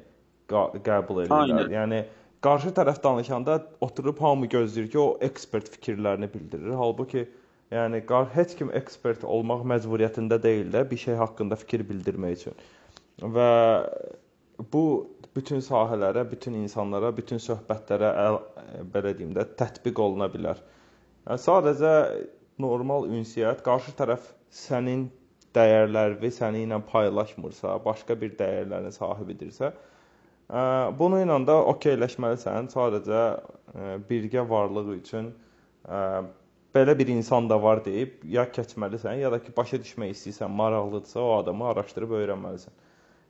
qəbul 0.51 1.29
edirlər. 1.29 1.77
Yəni 1.79 2.07
qarşı 2.43 2.75
tərəf 2.75 3.05
danışanda 3.07 3.63
oturub 3.87 4.19
hamı 4.19 4.51
gözləyir 4.51 4.91
ki, 4.91 4.99
o 4.99 5.13
ekspert 5.23 5.71
fikirlərini 5.79 6.35
bildirir. 6.35 6.75
Halbuki 6.75 7.29
Yəni 7.73 8.01
heç 8.33 8.55
kim 8.57 8.71
ekspert 8.73 9.25
olmaq 9.29 9.67
məcburiyyətində 9.69 10.39
deyil 10.43 10.71
də 10.73 10.87
bir 10.91 10.97
şey 10.97 11.19
haqqında 11.21 11.57
fikir 11.61 11.85
bildirmək 11.89 12.39
üçün. 12.39 12.55
Və 13.21 13.51
bu 14.73 14.85
bütün 15.37 15.61
sahələrə, 15.61 16.25
bütün 16.31 16.57
insanlara, 16.63 17.13
bütün 17.17 17.43
söhbətlərə 17.43 18.13
əl, 18.25 18.39
belə 18.95 19.13
deyim 19.19 19.35
də 19.37 19.45
tətbiq 19.61 20.01
oluna 20.01 20.31
bilər. 20.33 20.63
Yəni 21.29 21.45
sadəcə 21.45 21.93
normal 22.59 23.07
ünsiyyət 23.13 23.61
qarşı 23.67 23.95
tərəf 24.01 24.33
sənin 24.65 25.07
dəyərlərini 25.55 26.33
səni 26.33 26.65
ilə 26.65 26.81
paylaşmırsa, 26.89 27.77
başqa 27.85 28.17
bir 28.19 28.33
dəyərlərin 28.41 28.97
sahibidirsə, 28.97 29.73
bunu 30.99 31.21
ilə 31.21 31.39
də 31.45 31.57
okeyləşməlisən. 31.75 32.73
Sadəcə 32.73 33.23
birgə 34.09 34.45
varlıq 34.49 34.95
üçün 34.97 35.33
belə 36.75 36.99
bir 36.99 37.09
insan 37.13 37.49
da 37.51 37.57
var 37.63 37.81
deyib 37.85 38.25
ya 38.29 38.45
keçməlisən, 38.53 39.21
ya 39.23 39.33
da 39.33 39.41
ki, 39.43 39.53
başa 39.57 39.81
düşmək 39.83 40.13
istəyirsən, 40.15 40.53
maraqlıdırsa 40.61 41.21
o 41.21 41.33
adamı 41.39 41.69
araşdırıb 41.73 42.15
öyrənməlisən. 42.21 42.75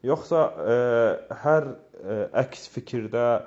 Yoxsa 0.06 0.42
ə, 0.46 0.74
e, 0.74 1.36
hər 1.42 1.68
ə, 1.68 1.76
e, 1.98 2.18
əks 2.44 2.68
fikirdə 2.74 3.26
ə, 3.34 3.44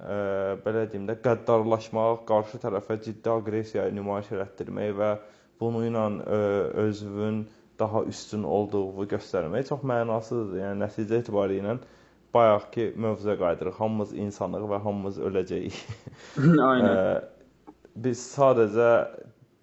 e, 0.00 0.18
belə 0.64 0.86
deyim 0.92 1.08
də 1.08 1.18
qəddarlaşmaq, 1.24 2.24
qarşı 2.28 2.60
tərəfə 2.62 3.00
ciddi 3.04 3.32
aqressiya 3.32 3.88
nümayiş 3.96 4.32
etdirmək 4.46 4.94
və 5.00 5.14
bunu 5.60 5.84
ilə 5.88 6.06
ə, 6.24 6.42
özünün 6.86 7.42
daha 7.80 8.04
üstün 8.08 8.44
olduğunu 8.44 9.08
göstərmək 9.08 9.68
çox 9.72 9.84
mənasızdır. 9.88 10.60
Yəni 10.60 10.84
nəticə 10.84 11.20
etibarilə 11.22 11.78
bayaqki 12.34 12.92
mövzuya 12.96 13.36
qayıdırıq. 13.40 13.76
Hamımız 13.80 14.12
insanıq 14.24 14.66
və 14.70 14.80
hamımız 14.84 15.20
öləcəyik. 15.28 15.78
Aynen. 16.70 17.28
biz 17.96 18.20
sadəcə 18.36 18.90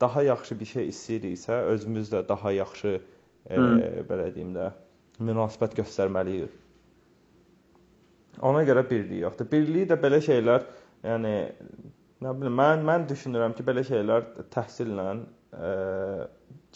daha 0.01 0.23
yaxşı 0.23 0.60
bir 0.60 0.65
şey 0.65 0.89
istəyiriksə, 0.91 1.62
özümüz 1.73 2.12
də 2.13 2.23
daha 2.29 2.51
yaxşı 2.51 2.93
e, 3.49 3.57
belə 4.10 4.29
deyim 4.36 4.53
də 4.55 4.71
münasibət 5.19 5.77
göstərməliyik. 5.79 6.53
Ona 8.45 8.62
görə 8.67 8.83
birlik 8.89 9.23
yoxdur. 9.23 9.49
Birlik 9.51 9.89
də 9.89 9.97
belə 10.01 10.19
şeylər, 10.21 10.65
yəni 11.05 11.33
nə 12.21 12.33
bilim, 12.38 12.57
mən 12.60 12.86
mən 12.86 13.07
düşünürəm 13.10 13.55
ki, 13.57 13.65
belə 13.65 13.83
şeylər 13.88 14.27
təhsillə 14.53 15.07
e, 15.17 15.71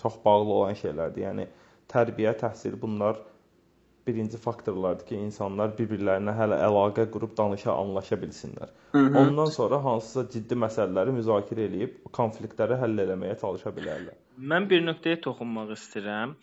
çox 0.02 0.18
bağlı 0.26 0.56
olan 0.58 0.80
şeylərdir. 0.80 1.28
Yəni 1.28 1.48
tərbiyə, 1.92 2.34
təhsil 2.42 2.80
bunlar 2.82 3.22
birinci 4.16 4.38
faktorlardır 4.38 5.08
ki, 5.10 5.20
insanlar 5.28 5.74
bir-birlərinə 5.78 6.34
hələ 6.38 6.58
əlaqə 6.68 7.08
qurub 7.14 7.36
danışa, 7.38 7.74
anlaşa 7.74 8.16
bilsinlər. 8.24 8.70
Hı 8.92 8.98
-hı. 8.98 9.18
Ondan 9.22 9.52
sonra 9.58 9.84
hansısa 9.84 10.30
ciddi 10.34 10.58
məsələləri 10.66 11.16
müzakirə 11.20 11.68
edib 11.70 11.96
konfliktləri 12.20 12.78
həll 12.84 13.06
etməyə 13.06 13.40
çalışa 13.42 13.74
bilərlər. 13.78 14.16
Mən 14.52 14.70
bir 14.70 14.84
nöqtəyə 14.90 15.22
toxunmaq 15.28 15.74
istəyirəm. 15.78 16.36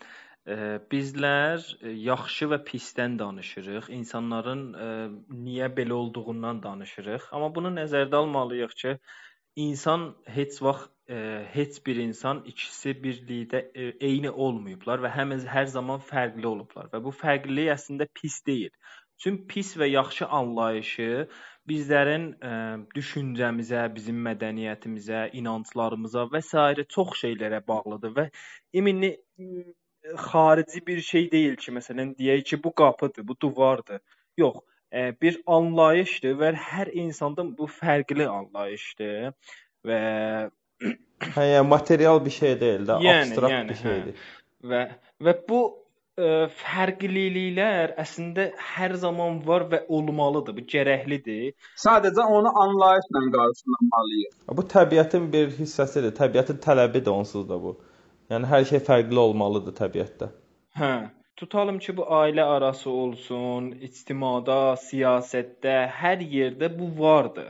Bizlər 0.91 1.65
yaxşı 2.09 2.45
və 2.51 2.59
pisdən 2.69 3.19
danışırıq. 3.19 3.89
İnsanların 3.89 4.61
niyə 5.47 5.67
belə 5.77 5.93
olduğundan 5.93 6.63
danışırıq. 6.63 7.27
Amma 7.31 7.55
bunu 7.55 7.69
nəzərdə 7.75 8.15
almalıyıq 8.15 8.73
ki, 8.81 8.95
insan 9.55 10.15
heç 10.25 10.61
vaxt 10.61 10.89
e, 11.09 11.45
heç 11.53 11.79
bir 11.85 11.95
insan 12.03 12.43
ikisi 12.45 12.93
birlikdə 13.03 13.61
e, 13.73 13.89
eyni 14.07 14.31
olmayıblar 14.31 15.01
və 15.05 15.11
həm 15.15 15.35
hər 15.55 15.69
zaman 15.73 16.03
fərqli 16.11 16.47
olublar 16.47 16.89
və 16.93 17.03
bu 17.03 17.13
fərqlilik 17.21 17.73
əslində 17.75 18.07
pis 18.21 18.39
deyil. 18.47 18.73
Çünki 19.19 19.47
pis 19.51 19.73
və 19.77 19.89
yaxşı 19.89 20.27
anlayışı 20.39 21.27
bizlərin 21.69 22.29
ə, 22.39 22.51
düşüncəmizə, 22.95 23.81
bizim 23.95 24.21
mədəniyyətimizə, 24.25 25.25
inanclarımıza 25.41 26.23
və 26.31 26.41
s. 26.45 26.85
çox 26.95 27.17
şeylərə 27.23 27.59
bağlıdır 27.67 28.15
və 28.15 28.25
iminli 28.79 29.11
xarici 30.29 30.81
bir 30.87 31.01
şey 31.11 31.31
deyil 31.31 31.57
ki, 31.59 31.73
məsələn 31.75 32.15
deyək 32.17 32.45
ki, 32.51 32.61
bu 32.63 32.71
qapıdır, 32.81 33.27
bu 33.27 33.35
divardır. 33.43 33.99
Yox, 34.39 34.63
ə, 34.93 35.11
bir 35.21 35.41
anlayışdır 35.57 36.39
və 36.39 36.53
hər 36.69 36.93
insanda 37.03 37.43
bu 37.57 37.67
fərqli 37.67 38.27
anlayışdır 38.29 39.33
və 39.85 39.99
Hə, 41.35 41.43
yəni 41.53 41.67
material 41.67 42.21
bir 42.25 42.31
şey 42.31 42.55
deyil 42.61 42.87
də, 42.87 42.97
yəni, 43.03 43.27
abstrakt 43.27 43.53
yəni, 43.53 43.69
bir 43.69 43.79
şeydir. 43.83 44.25
Hə. 44.25 44.69
və 44.71 44.81
və 45.27 45.33
bu 45.49 45.59
ə, 46.19 46.47
fərqliliklər 46.61 47.93
əslində 48.03 48.49
hər 48.73 48.95
zaman 49.03 49.39
var 49.47 49.67
və 49.71 49.81
olmalıdır. 49.97 50.55
Bu 50.57 50.65
gərəklidir. 50.73 51.53
Sadəcə 51.83 52.25
onu 52.37 52.51
anlayışla 52.63 53.23
qarşılamalıyıq. 53.35 54.41
Bu 54.59 54.65
təbiətin 54.73 55.29
bir 55.35 55.53
hissəsidir. 55.59 56.15
Təbiətin 56.19 56.59
tələbidir 56.65 57.13
onsuz 57.13 57.47
da 57.49 57.59
bu. 57.61 57.77
Yəni 58.31 58.49
hər 58.49 58.67
şey 58.71 58.83
fərqli 58.85 59.17
olmalıdır 59.17 59.75
təbiətdə. 59.79 60.29
Hə, 60.79 60.93
tutalım 61.39 61.79
ki, 61.83 61.95
bu 61.97 62.05
ailə 62.19 62.45
arası 62.55 62.89
olsun, 62.91 63.71
ictimada, 63.87 64.75
siyasətdə, 64.83 65.77
hər 66.01 66.23
yerdə 66.35 66.69
bu 66.79 66.91
vardı. 66.99 67.49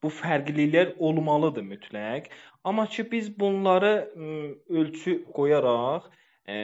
Bu 0.00 0.08
fərqliliklər 0.16 0.94
olmalıdır 0.98 1.64
mütləq. 1.72 2.28
Amma 2.64 2.86
ki 2.86 3.12
biz 3.12 3.40
bunları 3.40 3.92
ölçü 4.68 5.14
qoyaraq, 5.32 6.10
ə, 6.48 6.56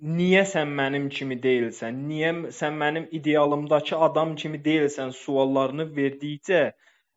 niyə 0.00 0.44
sən 0.48 0.72
mənim 0.78 1.10
kimi 1.12 1.36
deyilsən? 1.42 1.98
Niyə 2.08 2.32
sən 2.56 2.78
mənim 2.80 3.08
idealımdakı 3.18 3.98
adam 4.08 4.34
kimi 4.36 4.62
deyilsən 4.64 5.12
suallarını 5.12 5.88
verdikcə 5.98 6.62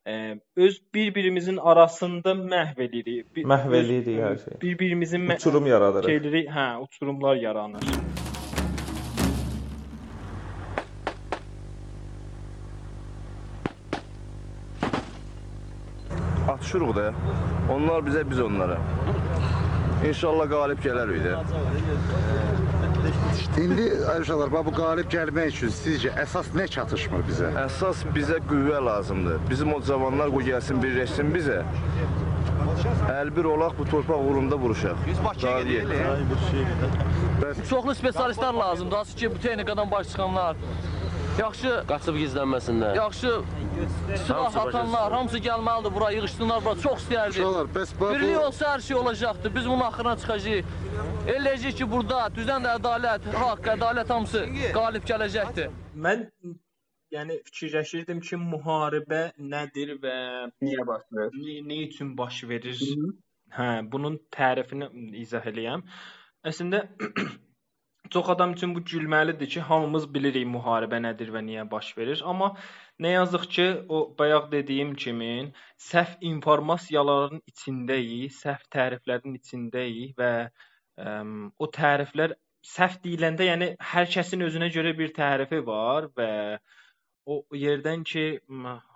ə, 0.06 0.18
öz 0.56 0.82
bir-birimizin 0.94 1.58
arasında 1.58 2.36
məhv. 2.44 2.86
Bir, 3.36 3.44
Məhv 3.44 3.80
edirik 3.82 4.20
hər 4.20 4.38
şey. 4.44 4.62
Bir-birimizin 4.62 5.28
Uçurum 5.38 5.68
yaradırıq. 5.68 6.12
şeyləri, 6.12 6.46
hə, 6.52 6.70
uçurumlar 6.84 7.36
yaranır. 7.36 8.09
Atışırıq 16.70 16.96
da. 16.96 17.14
Onlar 17.74 18.00
bizə, 18.06 18.30
biz 18.30 18.40
onlara. 18.40 18.78
İnşallah 20.08 20.50
qalib 20.50 20.80
gələrik 20.86 21.24
də. 21.26 21.32
İndi 23.62 23.86
bax 24.54 24.66
bu 24.66 24.74
qalib 24.78 25.10
gəlmək 25.10 25.48
üçün 25.50 25.74
sizcə 25.74 26.12
əsas 26.24 26.52
nə 26.54 26.68
çatışmır 26.76 27.26
bizə? 27.30 27.50
Əsas 27.64 28.04
bizə 28.14 28.38
qüvvə 28.52 28.84
lazımdır. 28.86 29.40
Bizim 29.50 29.74
o 29.74 29.82
cavanlar 29.82 30.30
qoy 30.36 30.44
gəlsin, 30.52 30.78
birləşsin 30.84 31.34
bizə. 31.34 31.64
Əlbir 33.18 33.50
olaq 33.56 33.74
bu 33.80 33.90
torpaq 33.90 34.30
uğrunda 34.30 34.56
vuruşaq. 34.62 34.98
Biz 35.08 35.24
Bakıya 35.26 35.62
gedirik. 35.62 35.90
Çoxlu 37.70 37.92
spesialistlər 38.04 38.54
lazımdır. 38.60 38.98
Hansı 38.98 39.16
ki, 39.16 39.32
bu 39.36 39.40
texnikadan 39.40 39.92
baş 39.92 40.08
çıxanlar, 40.08 40.56
yaxşı 41.40 41.72
Qaçıb 41.92 42.16
gizlənməsinlər. 42.22 42.96
yaxşı 42.98 43.32
silah 44.26 44.56
atanlar, 44.64 45.12
hamısı 45.18 45.40
gəlməlidir 45.48 45.94
bura, 45.96 46.12
yığışsınlar 46.18 46.64
bura. 46.66 46.76
Çox 46.86 46.98
istəyərdik. 47.04 47.42
Uşaqlar, 47.42 47.68
bəs 47.78 47.92
bax 48.00 48.14
Birlik 48.16 48.36
bu 48.36 48.46
olsa 48.46 48.66
hər 48.74 48.82
şey 48.88 48.96
olacaqdı. 49.02 49.56
Biz 49.56 49.66
bunun 49.72 49.86
axırına 49.90 50.16
çıxacağıq. 50.22 50.66
Eləyəcəyik 51.36 51.76
ki, 51.80 51.86
burada 51.92 52.18
düzən 52.38 52.66
də 52.66 52.76
ədalət, 52.80 53.30
haqq, 53.44 53.72
ədalət 53.76 54.14
hamısı 54.14 54.42
qalib 54.78 55.04
gələcəkdir. 55.12 55.70
Mən 56.06 56.26
yəni 57.16 57.40
fikirləşirdim 57.48 58.20
ki, 58.28 58.36
müharibə 58.54 59.22
nədir 59.54 59.96
və 60.04 60.16
Niyə 60.62 60.86
baş 60.88 61.04
verir? 61.18 61.36
Nə, 61.44 61.60
nə 61.70 61.78
üçün 61.88 62.16
baş 62.18 62.44
verir? 62.50 62.78
Hə, 63.58 63.70
bunun 63.92 64.20
tərifini 64.36 64.90
izah 65.24 65.46
eləyəm. 65.52 65.82
Əslində 66.46 66.84
çox 68.12 68.30
adam 68.30 68.54
üçün 68.54 68.76
bu 68.76 68.82
gülməlidir 68.92 69.50
ki, 69.54 69.62
hamımız 69.70 70.08
bilirik 70.14 70.48
müharibə 70.56 71.00
nədir 71.06 71.32
və 71.36 71.42
niyə 71.46 71.66
baş 71.72 71.92
verir, 71.98 72.22
amma 72.32 72.50
nə 73.06 73.14
yazıq 73.16 73.46
ki, 73.56 73.68
o 73.90 74.00
bayaq 74.20 74.50
dediyim 74.52 74.94
kimi 75.04 75.32
səhv 75.90 76.18
informasiyaların 76.32 77.42
içindəyik, 77.52 78.36
səhv 78.44 78.66
təriflərin 78.76 79.38
içindəyik 79.40 80.18
və 80.22 80.32
ə, 80.50 81.16
o 81.60 81.70
təriflər 81.80 82.36
səhv 82.74 83.00
deyiləndə, 83.06 83.48
yəni 83.52 83.72
hər 83.94 84.12
kəsin 84.16 84.44
özünə 84.50 84.70
görə 84.76 84.96
bir 84.98 85.14
tərifi 85.16 85.62
var 85.66 86.10
və 86.20 86.32
o 87.30 87.44
yerdən 87.56 88.04
ki, 88.12 88.26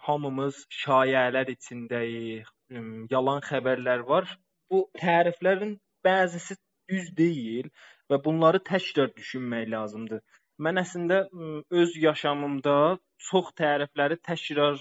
hamımız 0.08 0.65
şayələr 0.84 1.54
içindəyik, 1.54 2.49
m, 2.73 3.08
yalan 3.12 3.41
xəbərlər 3.45 4.06
var. 4.10 4.30
Bu 4.71 4.88
təriflərin 4.99 5.78
bəzisi 6.06 6.58
düz 6.89 7.12
deyil 7.17 7.69
və 8.13 8.21
bunları 8.26 8.62
təkrar 8.69 9.12
düşünmək 9.17 9.67
lazımdır. 9.73 10.21
Mən 10.63 10.80
əslində 10.84 11.23
öz 11.82 11.95
yaşamımda 11.97 12.76
çox 13.30 13.52
tərifləri 13.58 14.19
təkrar 14.21 14.78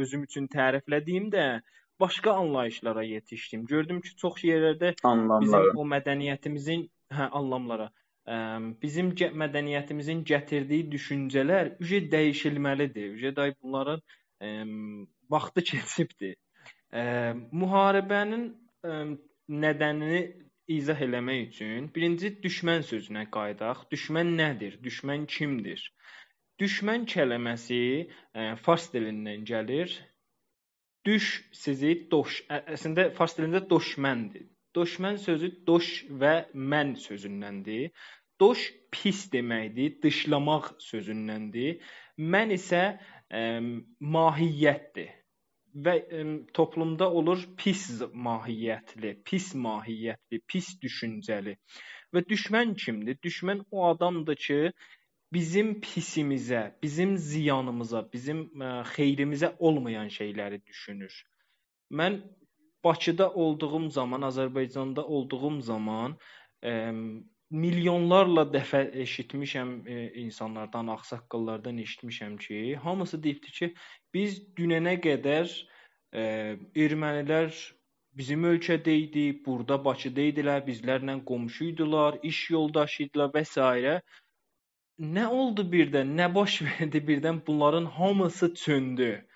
özüm 0.00 0.24
üçün 0.24 0.48
təriflədiyimdə 0.48 1.46
başqa 2.00 2.32
anlayışlara 2.40 3.04
yetişdim. 3.04 3.66
Gördüm 3.68 4.00
ki, 4.00 4.16
çox 4.16 4.44
yerlərdə 4.48 4.94
Anlamları. 5.04 5.44
bizim 5.44 5.80
o 5.82 5.84
mədəniyyətimizin 5.94 6.86
hə 7.12 7.28
anlamlara 7.36 7.90
ə, 8.30 8.36
bizim 8.82 9.12
mədəniyyətimizin 9.42 10.22
gətirdiyi 10.28 10.88
düşüncələr 10.92 11.74
ücə 11.82 12.00
dəyişilməlidir. 12.12 13.14
Ücə 13.16 13.34
day 13.36 13.54
bunların 13.62 14.02
ə, 14.40 14.52
vaxtı 15.30 15.64
keçibdir. 15.72 16.36
Ə, 16.92 17.02
müharibənin 17.52 18.46
ə, 18.84 19.00
nədənini 19.50 20.22
izah 20.70 21.00
eləmək 21.06 21.40
üçün 21.48 21.88
birinci 21.94 22.30
düşmən 22.44 22.84
sözünə 22.86 23.24
qayıdaq. 23.34 23.82
Düşmən 23.92 24.30
nədir? 24.40 24.78
Düşmən 24.84 25.26
kimdir? 25.34 25.82
Düşmən 26.62 27.06
kəlməsi 27.10 27.82
ə, 28.06 28.54
fars 28.64 28.90
dilindən 28.94 29.44
gəlir. 29.50 29.96
Düş 31.06 31.28
sizi 31.62 31.94
doş. 32.12 32.42
Ə, 32.48 32.62
əslində 32.76 33.08
fars 33.16 33.36
dilində 33.38 33.62
doşməndir. 33.72 34.48
Doşmən 34.76 35.18
sözü 35.18 35.52
doş 35.66 35.92
və 36.22 36.34
mən 36.54 36.94
sözündəndir. 37.02 37.90
Doş 38.40 38.68
pis 38.94 39.26
deməkdir, 39.32 39.98
dışlamaq 40.04 40.74
sözündəndir. 40.86 41.80
Mən 42.34 42.54
isə 42.56 42.84
ə, 42.94 43.42
mahiyyətdir 44.18 45.19
və 45.74 45.94
ə, 46.00 46.22
toplumda 46.56 47.10
olur 47.10 47.42
pis 47.56 47.84
mahiyyətli, 48.26 49.14
pis 49.24 49.52
mahiyyətli, 49.54 50.40
pis 50.46 50.72
düşüncəli. 50.82 51.56
Və 52.14 52.24
düşmən 52.26 52.74
kimdir? 52.74 53.18
Düşmən 53.22 53.64
o 53.70 53.86
adamdır 53.90 54.40
ki, 54.46 54.60
bizim 55.32 55.76
pisimizə, 55.84 56.62
bizim 56.82 57.16
ziyanımıza, 57.18 58.04
bizim 58.12 58.46
ə, 58.58 58.72
xeyrimizə 58.94 59.54
olmayan 59.58 60.10
şeyləri 60.10 60.64
düşünür. 60.66 61.22
Mən 61.90 62.22
Bakıda 62.84 63.30
olduğum 63.34 63.90
zaman, 63.90 64.22
Azərbaycanda 64.22 65.02
olduğum 65.04 65.60
zaman 65.60 66.14
ə, 66.64 66.72
milyonlarla 67.50 68.44
dəfə 68.54 68.84
eşitmişəm 69.04 69.72
ə, 69.82 69.98
insanlardan, 70.24 70.92
ağsaqqallardan 70.94 71.78
eşitmişəm 71.82 72.36
ki, 72.38 72.76
hamısı 72.84 73.22
deyibdi 73.22 73.52
ki, 73.58 73.68
biz 74.14 74.38
dünənə 74.56 74.96
qədər 75.02 75.50
ə, 76.14 76.24
ermənilər 76.84 77.50
bizim 78.14 78.44
ölkədə 78.44 78.94
idi, 79.04 79.24
burada 79.46 79.78
Bakıda 79.84 80.28
idilər, 80.30 80.62
bizlərlə 80.66 81.18
qonşu 81.26 81.72
idilər, 81.72 82.20
iş 82.30 82.50
yoldaşı 82.54 83.08
idilər 83.08 83.34
və 83.34 83.44
s. 83.46 84.00
Nə 85.00 85.26
oldu 85.32 85.64
birdən? 85.72 86.14
Nə 86.16 86.28
baş 86.34 86.60
verdi 86.68 87.00
birdən? 87.10 87.40
Bunların 87.46 87.84
hamısı 87.98 88.54
çöndü. 88.54 89.26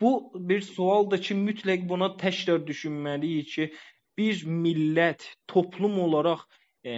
Bu 0.00 0.32
bir 0.34 0.60
sualdır 0.60 1.22
ki, 1.22 1.34
mütləq 1.34 1.88
buna 1.88 2.14
təkrar 2.20 2.62
düşünməliyik 2.66 3.54
ki, 3.54 3.72
bir 4.18 4.44
millət, 4.46 5.24
toplum 5.48 5.98
olaraq 6.00 6.46
ə, 6.84 6.96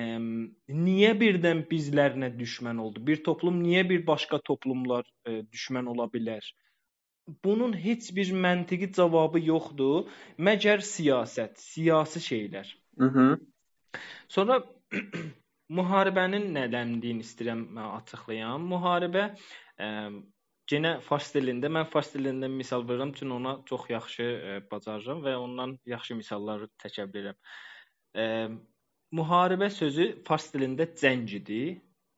niyə 0.69 1.13
birdən 1.21 1.65
bizlərlə 1.71 2.33
düşmən 2.39 2.81
oldu? 2.83 3.03
Bir 3.07 3.23
toplum 3.27 3.61
niyə 3.63 3.85
bir 3.89 4.05
başqa 4.07 4.41
toplumlar 4.47 5.07
ə, 5.27 5.43
düşmən 5.53 5.91
ola 5.93 6.09
bilər? 6.13 6.45
Bunun 7.45 7.77
heç 7.79 8.11
bir 8.17 8.33
məntiqi 8.45 8.91
cavabı 8.97 9.41
yoxdur, 9.47 10.11
məgər 10.39 10.83
siyasət, 10.87 11.59
siyasi 11.63 12.23
şeylər. 12.25 12.73
Mhm. 12.99 13.39
Sonra 14.33 14.61
müharibənin 15.79 16.51
nədənliyini 16.57 17.25
istəyirəm 17.27 17.67
açıqlayam. 17.87 18.69
Müharibə 18.75 19.31
ə, 19.79 19.89
Yenə 20.73 20.93
fars 21.05 21.27
dilində, 21.35 21.69
mən 21.69 21.85
fars 21.93 22.15
dilindən 22.15 22.53
misal 22.57 22.85
verirəm, 22.89 23.11
çünki 23.17 23.35
ona 23.35 23.59
çox 23.69 23.83
yaxşı 23.93 24.25
ə, 24.25 24.53
bacarıram 24.71 25.19
və 25.25 25.35
ondan 25.37 25.75
yaxşı 25.91 26.17
misallar 26.17 26.65
çəkə 26.81 27.05
bilərəm. 27.13 27.37
Ə, 28.17 28.25
müharibə 29.19 29.69
sözü 29.71 30.07
fars 30.29 30.49
dilində 30.55 30.87
cəng 31.03 31.27
idi. 31.39 31.63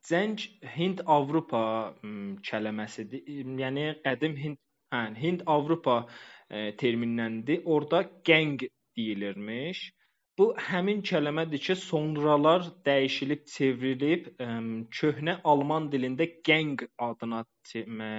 Cəng 0.09 0.39
Hind-Avropa 0.77 1.65
m, 2.05 2.37
kəlməsidir. 2.45 3.25
Yəni 3.63 3.87
qədim 4.05 4.39
Hind, 4.41 4.61
hə, 4.93 5.03
Hind-Avropa 5.21 5.99
ə, 6.05 6.71
terminindəndir. 6.81 7.63
Orda 7.65 8.05
qəng 8.29 8.67
deyilirmiş. 8.97 9.85
Bu 10.39 10.49
həmin 10.69 11.01
kəlmədir 11.07 11.63
ki, 11.63 11.77
sonralar 11.79 12.67
dəyişilib, 12.87 13.45
çevrilib 13.55 14.33
ə, 14.43 14.51
köhnə 14.99 15.39
alman 15.53 15.89
dilində 15.93 16.27
gang 16.47 16.83
adına 17.09 17.45
ə, 17.45 18.11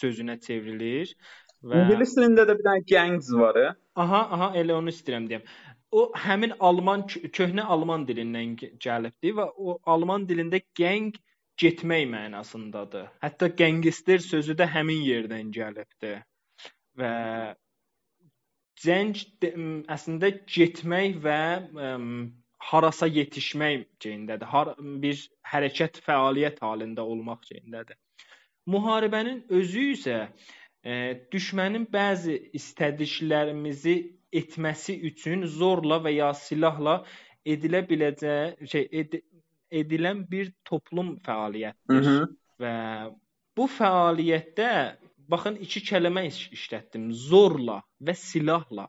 sözünə 0.00 0.40
çevrilir 0.46 1.14
və 1.60 1.82
İngilis 1.84 2.14
dilində 2.16 2.46
də 2.48 2.56
bir 2.56 2.64
dənə 2.64 2.84
gangs 2.88 3.28
var. 3.36 3.58
e? 3.60 3.68
Aha, 4.00 4.20
aha, 4.36 4.48
elə 4.56 4.72
onu 4.78 4.92
istəyirəm 4.94 5.26
deyəm. 5.28 5.42
O 5.90 6.10
həmin 6.24 6.54
alman 6.60 7.06
köhnə 7.10 7.64
alman 7.74 8.06
dilindən 8.08 8.56
gəlibdi 8.84 9.34
və 9.38 9.46
o 9.56 9.78
alman 9.94 10.26
dilində 10.28 10.60
gang 10.78 11.16
getmək 11.60 12.06
mənasındadır. 12.12 13.08
Hətta 13.24 13.48
gangster 13.62 14.22
sözü 14.24 14.56
də 14.60 14.68
həmin 14.74 15.02
yerdən 15.04 15.50
gəlibdi. 15.54 16.12
Və 17.00 17.14
cəng 18.80 19.18
əslində 19.92 20.30
getmək 20.54 21.18
və 21.24 21.40
ə, 21.60 21.90
harasa 22.70 23.08
yetişmək 23.10 23.84
ceyindədir. 24.04 24.46
Har 24.46 24.72
bir 25.02 25.20
hərəkət, 25.52 26.00
fəaliyyət 26.06 26.62
halında 26.64 27.04
olmaq 27.04 27.44
ceyindədir. 27.50 27.98
Müharibənin 28.70 29.44
özü 29.50 29.84
isə 29.96 30.16
ə, 30.22 30.96
düşmənin 31.32 31.86
bəzi 31.92 32.38
istədiklərimizi 32.56 33.96
etməsi 34.32 34.96
üçün 35.10 35.46
zorla 35.46 36.00
və 36.04 36.14
ya 36.14 36.30
silahla 36.36 37.00
edilə 37.46 37.82
biləcəyi 37.88 38.68
şey 38.72 38.88
ed 39.02 39.18
edilən 39.80 40.24
bir 40.30 40.52
toplum 40.64 41.16
fəaliyyətidir. 41.26 41.90
Hı 41.90 42.00
-hı. 42.06 42.28
Və 42.62 42.74
bu 43.56 43.66
fəaliyyətdə 43.78 44.70
baxın 45.30 45.56
iki 45.66 45.82
kəlmə 45.90 46.24
işlətdim. 46.30 47.12
Zorla 47.12 47.82
və 48.02 48.14
silahla. 48.18 48.88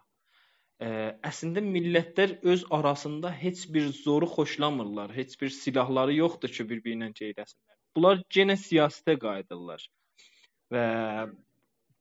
Ə, 0.82 0.88
əslində 1.30 1.62
millətlər 1.62 2.40
öz 2.54 2.66
arasında 2.78 3.32
heç 3.44 3.68
bir 3.74 3.92
zoru 3.94 4.26
xoşlamırlar. 4.26 5.14
Heç 5.16 5.38
bir 5.42 5.50
silahları 5.50 6.14
yoxdur 6.14 6.50
ki, 6.50 6.66
bir-birinə 6.70 7.12
ceyləsinlər. 7.20 7.78
Bunlar 7.96 8.24
yenə 8.38 8.58
siyasətə 8.58 9.18
qayıdırlar. 9.22 9.86
Və 10.74 10.86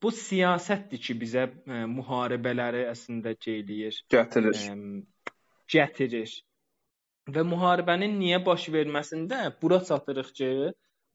bu 0.02 0.12
siyasətdir 0.16 1.02
ki, 1.06 1.16
bizə 1.22 1.46
ə, 1.46 1.50
e, 1.66 1.80
müharibələri 1.94 2.84
əslində 2.90 3.34
eləyir, 3.54 3.98
gətirir. 4.14 4.60
Ə, 4.70 5.32
gətirir. 5.74 6.36
Və 7.30 7.44
müharibənin 7.46 8.16
niyə 8.20 8.40
baş 8.46 8.68
verməsində 8.74 9.42
bura 9.62 9.80
çatırıq 9.90 10.32
ki, 10.38 10.50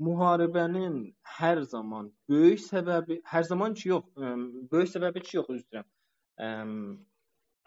müharibənin 0.06 1.00
hər 1.40 1.64
zaman 1.72 2.12
böyük 2.30 2.62
səbəbi, 2.68 3.20
hər 3.32 3.50
zaman 3.50 3.76
ki 3.80 3.90
yox, 3.94 4.08
ə, 4.20 4.36
böyük 4.72 4.94
səbəbi 4.94 5.26
ki 5.26 5.38
yox, 5.40 5.50
üzr 5.50 5.64
istəyirəm. 5.64 5.90
Ə, 6.46 6.54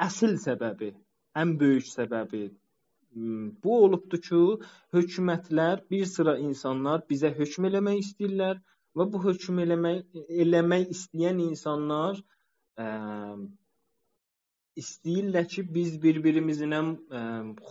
əsl 0.09 0.39
səbəbi, 0.47 0.95
ən 1.43 1.59
böyük 1.61 1.91
səbəbi 1.91 2.47
bu 3.65 3.77
olubdur 3.85 4.21
ki, 4.23 4.41
hökumətlər, 4.95 5.83
bir 5.91 6.05
sıra 6.07 6.37
insanlar 6.39 7.03
bizə 7.11 7.31
hökm 7.39 7.67
eləmək 7.71 8.03
istəyirlər 8.05 8.61
və 8.99 9.07
bu 9.13 9.23
hökm 9.25 9.63
eləmək 9.65 10.21
eləmək 10.45 10.93
istəyən 10.95 11.41
insanlar 11.45 12.19
ə, 12.79 12.89
istəyirlər 14.83 15.47
ki, 15.53 15.65
biz 15.75 15.97
bir-birimizlə 16.03 16.81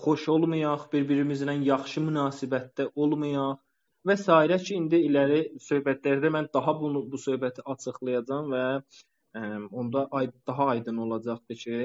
xoş 0.01 0.28
olmayaq, 0.36 0.88
bir-birimizlə 0.93 1.55
yaxşı 1.69 2.03
münasibətdə 2.07 2.89
olmayaq 3.03 3.61
və 4.07 4.15
s. 4.23 4.25
ki, 4.65 4.80
indi 4.80 4.99
iləri 5.09 5.41
söhbətlərdə 5.67 6.32
mən 6.36 6.49
daha 6.57 6.75
bunu 6.82 7.05
bu 7.11 7.21
söhbəti 7.28 7.63
açıqlayacağam 7.73 8.51
və 8.55 8.65
ə, 8.78 9.41
onda 9.71 10.07
ay 10.19 10.32
daha 10.47 10.69
aydın 10.73 11.03
olacaqdır 11.07 11.61
ki, 11.63 11.82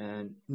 ə, 0.00 0.08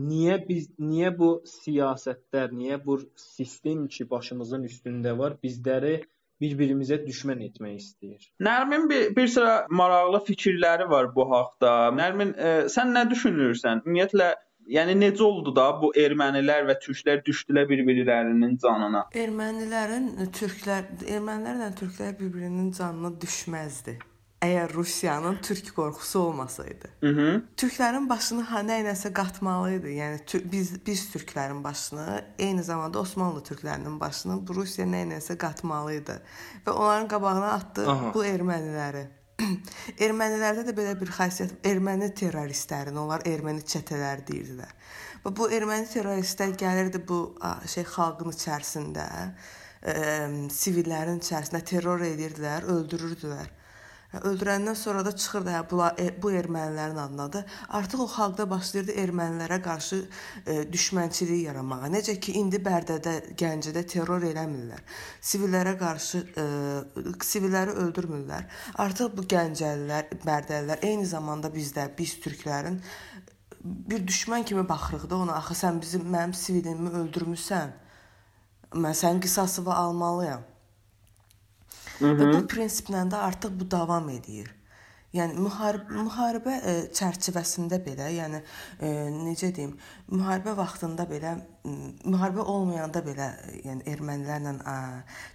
niyə 0.09 0.39
biz 0.47 0.69
niyə 0.91 1.13
bu 1.19 1.31
siyasətlər, 1.57 2.53
niyə 2.61 2.79
bu 2.85 2.99
sistem 3.27 3.87
ki 3.95 4.09
başımızın 4.13 4.69
üstündə 4.69 5.17
var, 5.21 5.37
bizləri 5.43 5.95
bir-birimizə 6.43 6.99
düşmən 7.07 7.43
etmək 7.47 7.75
istəyir. 7.81 8.29
Nərmin 8.43 8.87
bir, 8.91 9.09
bir 9.15 9.27
sıra 9.35 9.57
maraqlı 9.81 10.23
fikirləri 10.29 10.89
var 10.91 11.11
bu 11.15 11.27
haqqda. 11.31 11.75
Nərmin, 11.99 12.33
e, 12.37 12.55
sən 12.73 12.93
nə 12.95 13.07
düşünürsən? 13.11 13.85
Ümumiyyətlə 13.87 14.33
Yəni 14.71 14.93
necə 14.95 15.19
oldu 15.25 15.51
da 15.55 15.65
bu 15.81 15.89
ermənilər 15.99 16.63
və 16.69 16.77
türklər 16.79 17.19
düşdülər 17.27 17.65
bir-birlərinin 17.67 18.53
canına? 18.63 19.01
Ermənilərin 19.25 20.07
türklər, 20.37 20.87
ermənilərlə 21.03 21.67
türklər 21.81 22.15
bir-birinin 22.21 22.71
canına 22.77 23.11
düşməzdi 23.19 23.97
əgər 24.43 24.73
Rusiyanın 24.75 25.37
türk 25.45 25.71
qorxusu 25.75 26.19
olmasaydı. 26.19 26.89
Mhm. 27.01 27.41
Türklərin 27.57 28.09
başını 28.09 28.43
ha 28.49 28.61
nə 28.65 28.81
iləsə 28.83 29.13
qatmalı 29.15 29.77
idi. 29.77 29.95
Yəni 29.99 30.43
biz 30.51 30.73
biz 30.85 31.07
türklərin 31.13 31.63
başını, 31.63 32.23
eyni 32.39 32.63
zamanda 32.63 32.99
Osmanlı 32.99 33.43
türklərinin 33.43 33.99
başını 33.99 34.39
bu 34.47 34.55
Rusiya 34.55 34.87
nə 34.87 35.05
iləsə 35.07 35.37
qatmalı 35.37 35.95
idi 36.01 36.19
və 36.65 36.71
onların 36.71 37.07
qabağına 37.07 37.51
atdı 37.51 37.89
Aha. 37.89 38.13
bu 38.13 38.25
erməniləri. 38.25 39.07
Ermənilərdə 40.05 40.67
də 40.67 40.75
belə 40.77 40.93
bir 40.99 41.09
xasiyyət, 41.13 41.55
erməni 41.65 42.11
terroristlərini, 42.15 42.99
onlar 42.99 43.25
erməni 43.27 43.65
çetələri 43.65 44.27
deyirdilər. 44.27 44.75
Və 45.23 45.31
bu 45.35 45.49
erməni 45.57 45.89
terroristlər 45.89 46.53
gəlirdi 46.59 47.01
bu 47.07 47.19
şey 47.73 47.85
xalqın 47.95 48.29
içərisində, 48.35 49.07
ə, 49.81 49.95
sivillərin 50.53 51.19
içərisində 51.23 51.63
terror 51.65 52.05
edirdilər, 52.05 52.67
öldürürdülər. 52.75 53.49
Öldürəndən 54.13 54.75
sonra 54.77 55.01
da 55.05 55.11
çıxırdı 55.15 55.49
hə 55.49 55.61
bu, 55.71 55.79
e, 55.97 56.05
bu 56.21 56.31
ermənilərin 56.31 56.99
adınadır. 57.01 57.45
Artıq 57.69 58.03
o 58.03 58.07
xalqda 58.13 58.45
başlayırdı 58.49 58.93
ermənilərə 59.03 59.57
qarşı 59.65 59.99
e, 60.45 60.57
düşmənçilik 60.73 61.41
yaratmağa. 61.47 61.89
Necə 61.95 62.19
ki 62.21 62.35
indi 62.37 62.61
Bərdədə, 62.61 63.15
Gəncədə 63.41 63.85
terror 63.89 64.21
eləmirlər. 64.29 64.85
Sivillərə 65.31 65.73
qarşı 65.81 66.23
e, 66.37 66.45
sivilləri 67.25 67.73
öldürmürlər. 67.85 68.45
Artıq 68.85 69.17
bu 69.17 69.25
Gəncəlilər, 69.33 70.13
Bərdəlilər 70.21 70.85
eyni 70.85 71.09
zamanda 71.09 71.49
bizdə, 71.53 71.89
biz 71.97 72.19
türklərin 72.21 72.81
bir 73.63 74.07
düşmən 74.07 74.45
kimi 74.45 74.69
baxırıq 74.69 75.09
da 75.09 75.17
ona. 75.25 75.41
Axı 75.41 75.57
sən 75.65 75.81
bizim 75.81 76.05
mənim 76.13 76.33
sivilimi 76.37 76.93
öldürmüsən. 77.01 77.77
Mən 78.73 78.97
sənin 78.97 79.21
qisasını 79.23 79.75
almalıyam. 79.75 80.52
Hı 81.99 82.05
-hı. 82.05 82.17
Və 82.19 82.33
bu 82.33 82.43
prinsiplə 82.55 83.05
də 83.11 83.23
artıq 83.29 83.59
bu 83.59 83.71
davam 83.71 84.09
edir. 84.09 84.53
Yəni 85.13 85.37
müharibə 85.37 86.03
müharibə 86.07 86.53
ə, 86.57 86.71
e, 86.71 86.85
çərçivəsində 86.97 87.77
belə, 87.85 88.07
yəni 88.15 88.39
ə, 88.39 88.45
e, 88.81 88.87
necə 89.13 89.51
deyim, 89.53 89.75
müharibə 90.09 90.55
vaxtında 90.57 91.05
belə 91.05 91.35
müharibə 91.63 92.41
olmayanda 92.41 93.03
belə, 93.05 93.27
yəni 93.61 93.85
ermənilərlə 93.93 94.55
ə, 94.71 94.73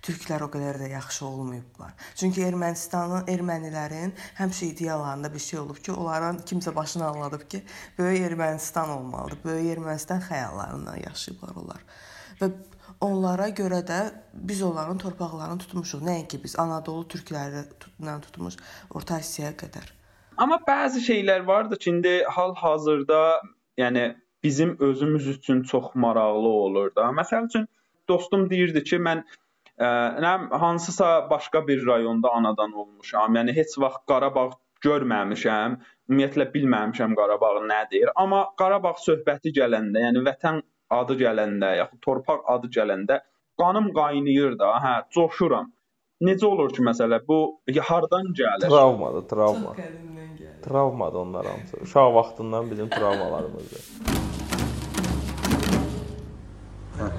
türklər 0.02 0.42
o 0.42 0.48
qədər 0.50 0.80
də 0.82 0.88
yaxşı 0.96 1.24
olmayıblar. 1.28 1.94
Çünki 2.18 2.42
Ermənistanın, 2.48 3.30
ermənilərin 3.30 4.16
həmişə 4.40 4.72
ideyalarında 4.72 5.30
bir 5.34 5.44
şey 5.46 5.60
olub 5.60 5.78
ki, 5.78 5.92
onların 5.92 6.42
kimsə 6.50 6.74
başını 6.74 7.06
anladıb 7.12 7.46
ki, 7.48 7.62
böyük 7.98 8.32
Ermənistan 8.32 8.90
olmalıdır. 8.96 9.38
Böyük 9.44 9.76
Ermənistan 9.76 10.26
xəyallarından 10.26 11.04
yaşayıblar 11.06 11.62
onlar. 11.62 11.86
Və 12.42 12.50
onlara 13.00 13.48
görə 13.54 13.80
də 13.86 13.98
biz 14.32 14.62
onların 14.62 14.98
torpaqlarını 14.98 15.58
tutmuşuq. 15.64 16.02
Nəinki 16.06 16.40
biz 16.42 16.58
Anadolu 16.58 17.06
türklərindən 17.14 18.22
tutmuş 18.26 18.58
Orta 18.94 19.18
Asiyaya 19.22 19.54
qədər. 19.62 19.92
Amma 20.38 20.60
bəzi 20.66 21.02
şeylər 21.02 21.46
vardı 21.46 21.78
ki, 21.78 21.90
indi 21.90 22.14
hal-hazırda, 22.36 23.40
yəni 23.78 24.04
bizim 24.42 24.76
özümüz 24.80 25.26
üçün 25.26 25.62
çox 25.62 25.94
maraqlı 25.94 26.48
olur 26.48 26.94
da. 26.94 27.10
Məsəl 27.20 27.46
üçün 27.50 27.66
dostum 28.08 28.46
deyirdi 28.50 28.84
ki, 28.84 29.00
mən 29.08 29.24
ə, 29.78 29.88
nə 30.24 30.32
hansısa 30.62 31.30
başqa 31.30 31.66
bir 31.68 31.86
rayonda 31.86 32.30
anadan 32.30 32.72
olmuşam. 32.72 33.34
Yəni 33.34 33.54
heç 33.56 33.78
vaxt 33.78 34.06
Qarabağ 34.10 34.50
görməmişəm. 34.86 35.78
Ümumiyyətlə 36.08 36.50
bilməmişəm 36.54 37.14
Qarabağ 37.18 37.54
nədir. 37.66 38.12
Amma 38.14 38.44
Qarabağ 38.58 38.94
söhbəti 39.02 39.54
gələndə, 39.58 40.06
yəni 40.06 40.22
vətən 40.30 40.62
adı 40.90 41.18
gələndə, 41.22 41.74
yaxud 41.82 42.00
torpaq 42.04 42.46
adı 42.54 42.70
gələndə 42.76 43.20
qanım 43.60 43.92
qaynayır 43.94 44.58
da, 44.58 44.70
hə, 44.84 44.94
coşuram. 45.14 45.72
Necə 46.24 46.46
olur 46.46 46.72
ki, 46.74 46.82
məsələ 46.82 47.20
bu 47.28 47.38
hardan 47.90 48.32
gəlir? 48.40 48.68
Travmadır, 48.68 49.28
travma. 49.28 49.74
Travmadır 50.64 51.18
onlar 51.18 51.46
hamısı. 51.46 51.76
Uşaq 51.82 52.14
vaxtından 52.14 52.70
bizim 52.70 52.88
travmalarımızdır. 52.88 53.84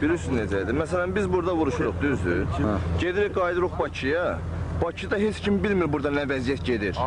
Bilirsən 0.01 0.35
necədir? 0.41 0.75
Məsələn 0.75 1.15
biz 1.15 1.29
burada 1.31 1.55
vuruşuruq, 1.55 2.01
düzdür? 2.01 2.45
Hə. 2.57 2.73
Gedirik, 2.99 3.35
qayıdırıq 3.35 3.79
Bakıya. 3.79 4.39
Bakıda 4.81 5.17
heç 5.17 5.39
kim 5.39 5.63
bilmir 5.63 5.89
burada 5.93 6.09
nə 6.13 6.23
vəziyyət 6.29 6.61
gedir. 6.63 6.99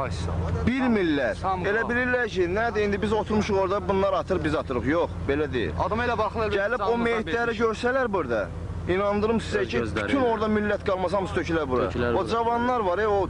Bilmirlər. 0.67 1.39
Elə 1.71 1.85
bilirlər 1.89 2.27
ki, 2.29 2.49
nədir 2.53 2.85
indi 2.87 3.01
biz 3.03 3.13
oturmuşuq 3.17 3.61
orada, 3.63 3.79
bunlar 3.89 4.13
atır, 4.13 4.45
biz 4.45 4.55
atırıq. 4.55 4.89
Yox, 4.91 5.15
belə 5.29 5.47
deyil. 5.53 5.73
Adam 5.85 6.03
elə 6.05 6.19
baxırlar. 6.19 6.53
Gəlib 6.57 6.85
o 6.89 6.99
meyitləri 7.01 7.57
görsələr 7.61 8.11
burada, 8.13 8.43
inandırım 8.89 9.41
sizə 9.41 9.65
ki, 9.69 9.85
bütün 9.97 10.21
orada 10.21 10.51
millət 10.53 10.85
qalmasa 10.89 11.17
hamısı 11.17 11.41
tökülər 11.41 11.69
bura. 11.69 11.89
O 12.19 12.27
cavanlar 12.27 12.81
var, 12.81 12.99
e, 12.99 13.09
o 13.09 13.29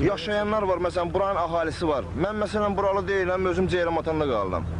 yaşayanlar 0.00 0.62
var, 0.62 0.84
məsələn, 0.86 1.10
buranın 1.14 1.42
əhalisi 1.42 1.88
var. 1.88 2.06
Mən 2.26 2.38
məsələn 2.44 2.76
buralı 2.76 3.06
deyiləm, 3.08 3.50
özüm 3.54 3.68
Ceyran 3.68 3.96
atanda 3.96 4.28
qaldım. 4.30 4.70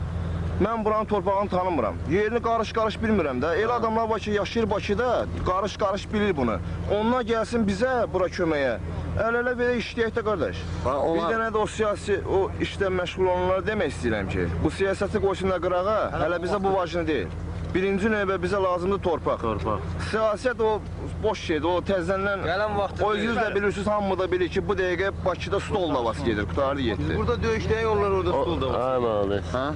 Mən 0.63 0.85
buranın 0.85 1.05
torpağını 1.05 1.51
tanımıram. 1.51 1.95
Yerini 2.11 2.39
qarış-qarış 2.43 2.97
bilmirəm 3.03 3.41
də. 3.43 3.57
Elə 3.59 3.73
adamlar 3.73 4.09
var 4.09 4.21
ki, 4.21 4.31
yaşayır 4.31 4.71
Bakıda, 4.71 5.27
qarış-qarış 5.47 6.13
bilir 6.13 6.37
bunu. 6.37 6.59
Onlar 6.95 7.25
gəlsin 7.27 7.65
bizə 7.67 7.91
bura 8.13 8.29
köməyə. 8.31 8.77
Əl-ələ 9.19 9.57
belə 9.59 9.79
işləyək 9.81 10.13
də 10.19 10.23
qardaş. 10.29 10.61
Bir 10.85 11.25
dənə 11.33 11.49
də 11.55 11.59
o 11.59 11.67
siyasi 11.67 12.21
o 12.39 12.45
işlə 12.63 12.93
məşğul 12.99 13.27
olanlara 13.27 13.65
demək 13.67 13.91
istəyirəm 13.97 14.29
ki, 14.35 14.47
bu 14.65 14.71
siyasəti 14.71 15.23
qoysunlar 15.25 15.59
qırağa, 15.65 15.97
hələ 16.23 16.39
bizə 16.45 16.63
bu 16.63 16.77
vacib 16.77 17.09
deyil. 17.11 17.35
Birinci 17.75 18.07
növbə 18.13 18.37
bizə 18.37 18.59
lazımdır 18.63 18.99
torpaq. 19.03 19.41
Torpaq. 19.41 19.85
Siyasət 20.11 20.61
o 20.63 20.77
boş 21.23 21.41
şeydir, 21.49 21.65
o 21.65 21.81
təzədən 21.89 22.45
Gələn 22.45 22.77
vaxtı 22.77 23.07
O 23.07 23.15
yüz 23.15 23.37
də 23.37 23.55
bilirsiniz, 23.55 23.87
hamı 23.87 24.19
da 24.19 24.31
bilir 24.33 24.49
ki, 24.49 24.69
bu 24.69 24.77
dəqiqə 24.77 25.11
Bakıda 25.25 25.61
stol 25.61 25.95
davası 25.95 26.25
gedir, 26.25 26.47
qutarı 26.51 26.81
getdi. 26.81 27.17
Burada 27.17 27.35
döyüşləyə 27.47 27.83
yollar 27.83 28.11
orada 28.11 28.31
stol 28.31 28.61
da 28.61 28.73
var. 28.73 28.95
Aynen 28.95 29.25
öyle. 29.25 29.41
Ha? 29.53 29.67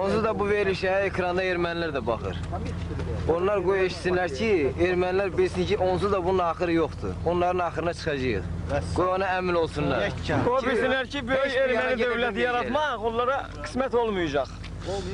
Onsuz 0.00 0.24
da 0.24 0.32
bu 0.38 0.46
verilişə 0.48 0.92
ekranda 1.06 1.44
ermənilər 1.44 1.92
də 1.96 2.02
baxır. 2.06 2.38
Onlar 3.32 3.62
qoy 3.64 3.84
eşitsinlər 3.86 4.34
ki, 4.38 4.50
ermənilər 4.88 5.32
bilsin 5.36 5.66
ki, 5.66 5.78
onsuz 5.82 6.12
da 6.12 6.24
bunun 6.24 6.44
axırı 6.44 6.72
yoxdur. 6.72 7.14
Onların 7.26 7.58
axırına 7.66 7.94
çıxacağıq. 7.94 8.44
Qoy 8.96 9.08
ona 9.14 9.30
əmin 9.38 9.58
olsunlar. 9.62 10.10
O 10.50 10.58
bilsinlər 10.66 11.10
ki, 11.12 11.24
böyük 11.28 11.58
erməni 11.64 11.98
dövləti 12.02 12.44
yaratmaq 12.44 13.08
onlara 13.10 13.40
qismət 13.64 13.98
olmayacaq. 14.02 14.54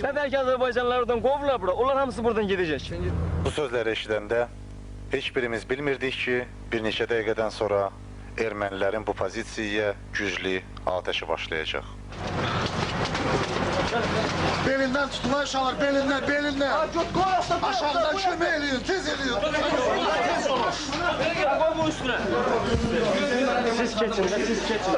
Nədən 0.02 0.28
ki, 0.28 0.38
Azərbaycanlılar 0.42 1.04
oradan 1.06 1.24
qovurlar 1.24 1.60
bura, 1.62 1.72
onlar 1.72 1.98
hamısı 2.04 2.24
buradan 2.24 2.48
gedəcək. 2.50 2.90
Bu 3.44 3.50
sözləri 3.56 3.96
eşidəndə 3.96 4.44
heç 5.12 5.32
birimiz 5.36 5.64
bilmirdik 5.70 6.20
ki, 6.24 6.38
bir 6.72 6.84
neçə 6.84 7.08
dəqiqədən 7.08 7.50
sonra 7.50 7.88
ermənilərin 8.36 9.06
bu 9.06 9.14
pozisiyaya 9.16 9.94
güclü 10.12 10.60
atəşi 10.86 11.28
başlayacaq. 11.28 11.84
Belindən 14.66 15.08
tutma 15.12 15.38
uşaqlar, 15.44 15.74
belindən, 15.80 16.22
belindən. 16.28 16.72
Aşağıdan 17.68 18.16
kömək 18.24 18.52
eləyin, 18.58 18.80
tez 18.88 19.04
eləyin. 19.12 19.36
Tez 20.28 20.44
olun. 20.52 20.72
Qoy 21.62 21.72
bu 21.78 21.84
üstünə. 21.90 22.16
Siz 23.80 23.90
keçin, 23.98 24.24
də, 24.32 24.38
siz 24.46 24.60
keçin. 24.68 24.94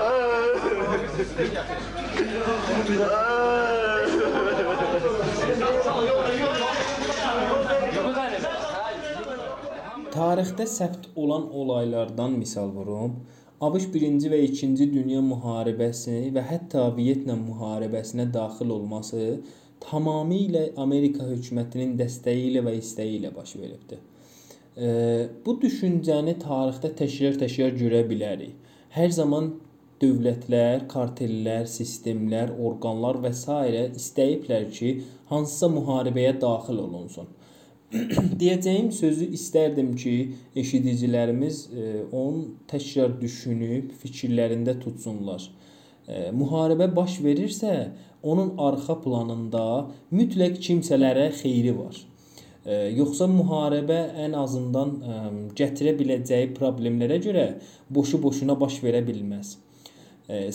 Tarixdə 10.14 10.64
səbt 10.70 11.02
olan 11.16 11.44
olaylardan 11.62 12.32
misal 12.42 12.68
vurum. 12.76 13.12
ABŞ 13.62 13.84
1-ci 13.94 14.30
və 14.32 14.38
2-ci 14.50 14.86
Dünya 14.90 15.20
müharibəsi 15.22 16.32
və 16.34 16.42
hətta 16.42 16.88
Vyetnam 16.96 17.44
müharibəsinə 17.46 18.26
daxil 18.34 18.72
olması 18.74 19.20
tamamilə 19.84 20.72
Amerika 20.84 21.22
hökumətinin 21.28 21.92
dəstəyi 22.00 22.48
ilə 22.50 22.64
və 22.66 22.72
istəyi 22.80 23.20
ilə 23.20 23.30
baş 23.36 23.54
veribdi. 23.60 24.00
Bu 25.46 25.54
düşüncəni 25.62 26.34
tarixdə 26.42 26.90
təkrar-təkrar 26.98 27.78
görə 27.78 28.02
bilərik. 28.10 28.56
Hər 28.96 29.14
zaman 29.14 29.52
dövlətlər, 30.02 30.88
kartellər, 30.90 31.70
sistemlər, 31.70 32.50
orqanlar 32.58 33.22
və 33.22 33.30
s. 33.30 33.46
istəyiblər 34.02 34.66
ki, 34.74 34.96
hansısa 35.30 35.70
müharibəyə 35.70 36.34
daxil 36.42 36.82
olunsun. 36.88 37.30
Deyəcəyim 38.40 38.88
sözü 38.94 39.28
istərdim 39.36 39.92
ki, 39.98 40.14
eşidicilərimiz 40.58 41.58
e, 41.70 41.90
onu 42.10 42.46
təkrar 42.70 43.12
düşünüb 43.20 43.92
fikirlərində 44.00 44.74
tutsunlar. 44.82 45.44
E, 46.08 46.30
müharibə 46.34 46.88
baş 46.96 47.20
verirsə, 47.24 47.74
onun 48.22 48.54
arxa 48.58 48.96
planında 49.04 49.64
mütləq 50.14 50.58
kimsələrə 50.64 51.28
xeyri 51.38 51.74
var. 51.76 52.00
E, 52.64 52.80
yoxsa 52.96 53.28
müharibə 53.30 54.00
ən 54.24 54.34
azından 54.40 54.96
gətirə 55.58 55.94
biləcəyi 56.00 56.50
problemlərə 56.56 57.20
görə 57.22 57.46
boşu-boşuna 57.94 58.58
baş 58.60 58.80
verə 58.86 59.04
bilməz. 59.06 59.58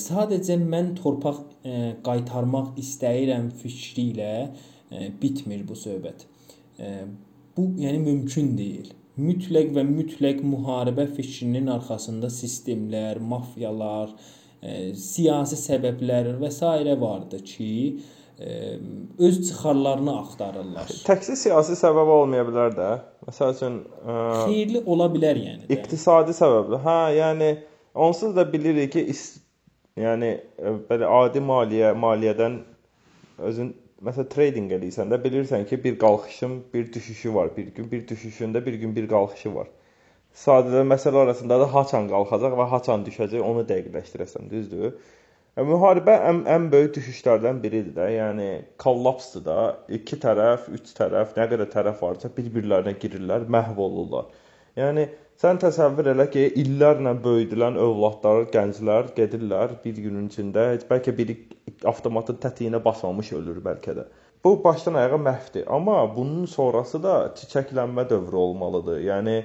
Sadəcə 0.01 0.55
mən 0.57 0.95
torpaq 0.97 1.43
qaytarmaq 2.01 2.79
istəyirəm 2.81 3.51
fikri 3.61 4.07
ilə 4.15 4.31
bitmir 5.21 5.61
bu 5.69 5.77
söhbət. 5.77 6.25
E, 7.59 7.61
Bu 7.61 7.81
yəni 7.81 7.99
mümkün 7.99 8.57
deyil. 8.57 8.91
Mütləq 9.19 9.73
və 9.75 9.83
mütləq 9.83 10.43
müharibə 10.47 11.05
fikrinin 11.11 11.67
arxasında 11.67 12.29
sistemlər, 12.31 13.19
mafiyalar, 13.19 14.13
e, 14.63 14.93
siyasi 14.95 15.55
səbəblər 15.59 16.37
və 16.39 16.51
s. 16.51 16.61
vardı 17.01 17.43
ki, 17.43 17.99
e, 18.39 18.79
öz 19.19 19.41
çıxarlarını 19.47 20.19
axtarırlar. 20.19 20.87
Təkcə 21.09 21.35
siyasi 21.35 21.75
səbəb 21.81 22.13
olmaya 22.15 22.45
bilər 22.47 22.71
də. 22.77 22.89
Məsəl 23.27 23.51
üçün 23.55 23.81
ə, 24.07 24.15
xeyirli 24.45 24.83
ola 24.85 25.09
bilər 25.11 25.35
yəni. 25.35 25.67
Də. 25.67 25.73
İqtisadi 25.75 26.31
səbəblər. 26.31 26.79
Hə, 26.87 26.97
yəni 27.17 27.51
onsuz 27.93 28.35
da 28.35 28.47
bilirik 28.53 28.95
ki, 28.95 29.05
yəni 29.99 30.31
ə, 30.63 30.77
belə 30.87 31.11
adi 31.25 31.43
maliyyə, 31.43 31.91
maliyyədən 32.07 32.61
özün 33.51 33.75
məsələn 34.05 34.29
trading 34.33 34.71
eləyirsən 34.77 35.11
də 35.11 35.19
bilirsən 35.23 35.65
ki, 35.69 35.83
bir 35.83 35.99
qalxışın, 35.99 36.55
bir 36.73 36.91
düşüşü 36.93 37.33
var. 37.35 37.51
Bir 37.57 37.67
gün 37.75 37.91
bir 37.91 38.07
düşüşündə 38.07 38.65
bir 38.65 38.73
gün 38.81 38.95
bir 38.95 39.07
qalxışı 39.11 39.53
var. 39.55 39.69
Sadəcə 40.43 40.83
məsələ 40.87 41.23
arasında 41.25 41.59
da 41.59 41.67
haçan 41.73 42.09
qalxacaq 42.11 42.57
və 42.59 42.67
haçan 42.73 43.05
düşəcək 43.07 43.41
onu 43.43 43.65
dəqiqləşdirəsən, 43.71 44.49
düzdür? 44.51 44.93
Yəni, 45.57 45.67
müharibə 45.73 46.15
ən, 46.29 46.43
ən 46.55 46.67
böyük 46.71 46.93
düşüşlərdən 46.99 47.63
biridir 47.63 47.95
də. 47.97 48.05
Yəni 48.15 48.49
kollapsdır 48.83 49.45
da. 49.47 49.57
İki 49.99 50.19
tərəf, 50.23 50.69
üç 50.77 50.93
tərəf, 50.99 51.33
nə 51.39 51.49
qədər 51.51 51.71
tərəf 51.73 52.03
varsa 52.05 52.31
bir-birlərinə 52.37 52.93
girirlər, 53.01 53.49
məhv 53.57 53.81
olurlar. 53.87 54.29
Yəni 54.79 55.09
sən 55.39 55.59
təsəvvür 55.63 56.11
elə 56.13 56.25
ki, 56.33 56.45
illərlə 56.63 57.13
böyüdülən 57.23 57.77
övladlar, 57.79 58.47
gənclər 58.53 59.13
gedirlər 59.15 59.77
bir 59.83 60.01
günün 60.05 60.27
içində, 60.27 60.71
heç 60.73 60.87
bəlkə 60.89 61.13
biri 61.15 61.37
avtomatın 61.87 62.41
tətiyinə 62.43 62.81
basmamış 62.83 63.31
ölür 63.37 63.61
bəlkə 63.63 63.95
də. 63.99 64.07
Bu 64.43 64.53
başdan 64.63 64.93
ayağa 64.99 65.19
məhvdir. 65.19 65.65
Amma 65.67 66.15
bunun 66.15 66.45
sonrası 66.45 67.03
da 67.03 67.15
çiçəklənmə 67.35 68.09
dövrü 68.09 68.35
olmalıdır. 68.35 68.99
Yəni 69.03 69.37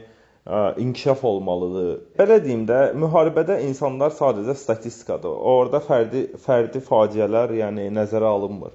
inkişaf 0.78 1.24
olmalıdır. 1.24 1.92
Belə 2.18 2.36
deyim 2.44 2.66
də, 2.68 2.80
müharibədə 3.00 3.60
insanlar 3.64 4.12
sadəcə 4.14 4.54
statistikadır. 4.60 5.34
Orada 5.52 5.80
fərdi 5.82 6.26
fərdi 6.46 6.82
faciələr, 6.84 7.54
yəni 7.58 7.88
nəzərə 7.96 8.28
alınmır. 8.36 8.74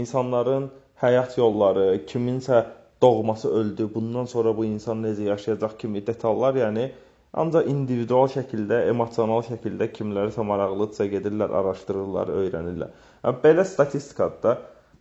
İnsanların 0.00 0.70
həyat 1.00 1.38
yolları, 1.38 1.86
kiminsə 2.08 2.64
doğması 3.04 3.54
öldü, 3.62 3.88
bundan 3.94 4.24
sonra 4.34 4.56
bu 4.56 4.64
insan 4.64 5.04
necə 5.04 5.28
yaşayacaq 5.30 5.78
kimi 5.78 6.06
detallar, 6.06 6.56
yəni 6.64 6.90
Ancaq 7.34 7.66
individual 7.66 8.28
şəkildə, 8.30 8.84
emosional 8.92 9.40
şəkildə 9.42 9.88
kimlərisə 9.96 10.44
maraqlıdırsa 10.46 11.08
gedirlər, 11.10 11.50
araşdırırlar, 11.58 12.28
öyrənirlər. 12.30 12.92
Yəni 13.24 13.40
belə 13.42 13.64
statistikada 13.66 14.52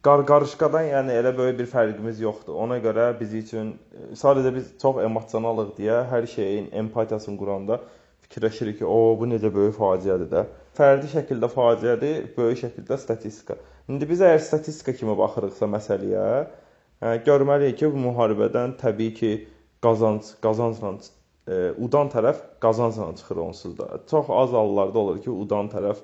qarqarışqadan 0.07 0.87
yəni 0.87 1.13
elə 1.19 1.35
böyük 1.37 1.59
bir 1.59 1.69
fərqimiz 1.75 2.23
yoxdur. 2.23 2.57
Ona 2.63 2.79
görə 2.81 3.11
biz 3.19 3.35
üçün 3.37 3.75
sadəcə 4.17 4.53
biz 4.55 4.71
çox 4.81 5.03
emosionalıq 5.05 5.75
deyə 5.77 5.99
hər 6.09 6.25
şeyin 6.33 6.71
empatiyasını 6.81 7.37
quranda 7.37 7.77
fikirləşirik 8.25 8.81
ki, 8.81 8.89
o 8.89 9.13
bu 9.19 9.29
necə 9.29 9.53
böyük 9.53 9.77
faciədir 9.77 10.31
də. 10.33 10.43
Fərdi 10.73 11.13
şəkildə 11.13 11.51
faciədir, 11.53 12.27
böyük 12.37 12.63
şəkildə 12.63 12.97
statistika. 12.97 13.61
İndi 13.93 14.09
biz 14.09 14.25
əgər 14.25 14.41
statistika 14.41 14.97
kimi 14.97 15.13
baxırıqsa 15.21 15.69
məsələyə, 15.69 16.25
görməliyik 17.25 17.79
ki, 17.81 17.89
bu 17.93 17.99
müharibədən 18.07 18.77
təbii 18.79 19.13
ki, 19.17 19.31
qazanc, 19.83 20.29
qazancla 20.43 20.93
e, 21.47 21.71
udan 21.85 22.11
tərəf 22.13 22.39
qazancla 22.63 23.09
çıxır 23.19 23.41
onsuz 23.47 23.77
da. 23.77 23.87
Çox 24.09 24.29
az 24.29 24.53
hallarda 24.55 24.99
olur 24.99 25.19
ki, 25.23 25.31
udan 25.31 25.71
tərəf 25.73 25.99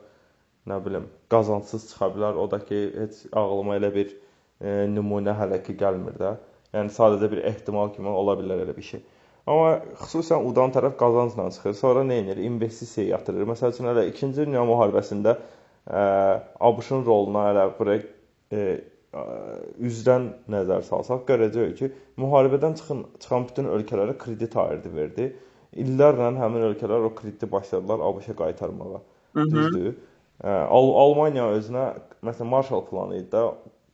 nə 0.68 0.80
bilim 0.86 1.08
qazancsız 1.32 1.90
çıxa 1.92 2.12
bilər. 2.16 2.36
O 2.36 2.50
da 2.52 2.60
ki, 2.66 2.82
heç 2.98 3.22
ağlıma 3.32 3.78
elə 3.80 3.94
bir 3.96 4.12
e, 4.12 4.74
nümunə 4.96 5.36
hələ 5.40 5.62
ki 5.64 5.78
gəlmir 5.80 6.20
də. 6.20 6.36
Yəni 6.76 6.94
sadəcə 6.94 7.32
bir 7.32 7.46
ehtimal 7.54 7.94
kimi 7.96 8.12
ola 8.12 8.36
bilər 8.40 8.66
elə 8.66 8.76
bir 8.76 8.86
şey. 8.92 9.02
Amma 9.50 9.80
xüsusən 10.04 10.44
udan 10.46 10.76
tərəf 10.76 11.00
qazancla 11.00 11.48
çıxır. 11.56 11.74
Sonra 11.80 12.04
nə 12.06 12.20
edir? 12.26 12.44
İnvestisiya 12.50 13.16
yatırır. 13.16 13.48
Məsəl 13.50 13.74
üçün 13.74 13.90
elə 13.94 14.04
2-ci 14.12 14.36
dünya 14.44 14.62
müharibəsində 14.68 15.38
ə, 15.40 16.04
ABŞ-ın 16.70 17.06
roluna 17.08 17.48
elə 17.54 17.66
bura 17.80 17.96
e, 17.98 18.66
üzdən 19.14 20.28
nəzər 20.54 20.84
salsaq 20.86 21.24
görəcəyik 21.30 21.78
ki, 21.80 21.90
müharibədən 22.22 22.76
çıxın, 22.78 23.06
çıxan 23.20 23.48
bütün 23.50 23.70
ölkələrə 23.74 24.18
kredit 24.18 24.58
ayırdı 24.58 24.92
verdi. 24.96 25.28
İllərlə 25.82 26.30
həmin 26.38 26.68
ölkələr 26.72 27.08
o 27.10 27.16
krediti 27.16 27.52
başladılar 27.52 28.00
ABŞ-a 28.06 28.36
qaytarmağa. 28.36 29.02
Düzdür? 29.36 29.96
Al 30.44 30.94
Almaniya 31.04 31.50
özünə 31.58 31.86
məsələn 32.24 32.54
Marshall 32.54 32.86
planı 32.86 33.18
idi 33.20 33.30
də 33.34 33.44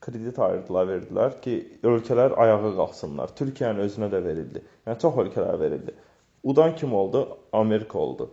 kredit 0.06 0.40
ayırdılar, 0.40 0.88
verdilər 0.88 1.38
ki, 1.42 1.56
ölkələr 1.84 2.36
ayağa 2.38 2.74
qalxsınlar. 2.78 3.32
Türkiyənin 3.40 3.82
özünə 3.88 4.12
də 4.12 4.22
verildi. 4.24 4.62
Yəni 4.86 5.00
çox 5.02 5.18
ölkələrə 5.24 5.60
verildi. 5.60 5.96
Udan 6.44 6.76
kim 6.76 6.94
oldu? 6.94 7.28
Amerika 7.54 8.00
oldu. 8.00 8.30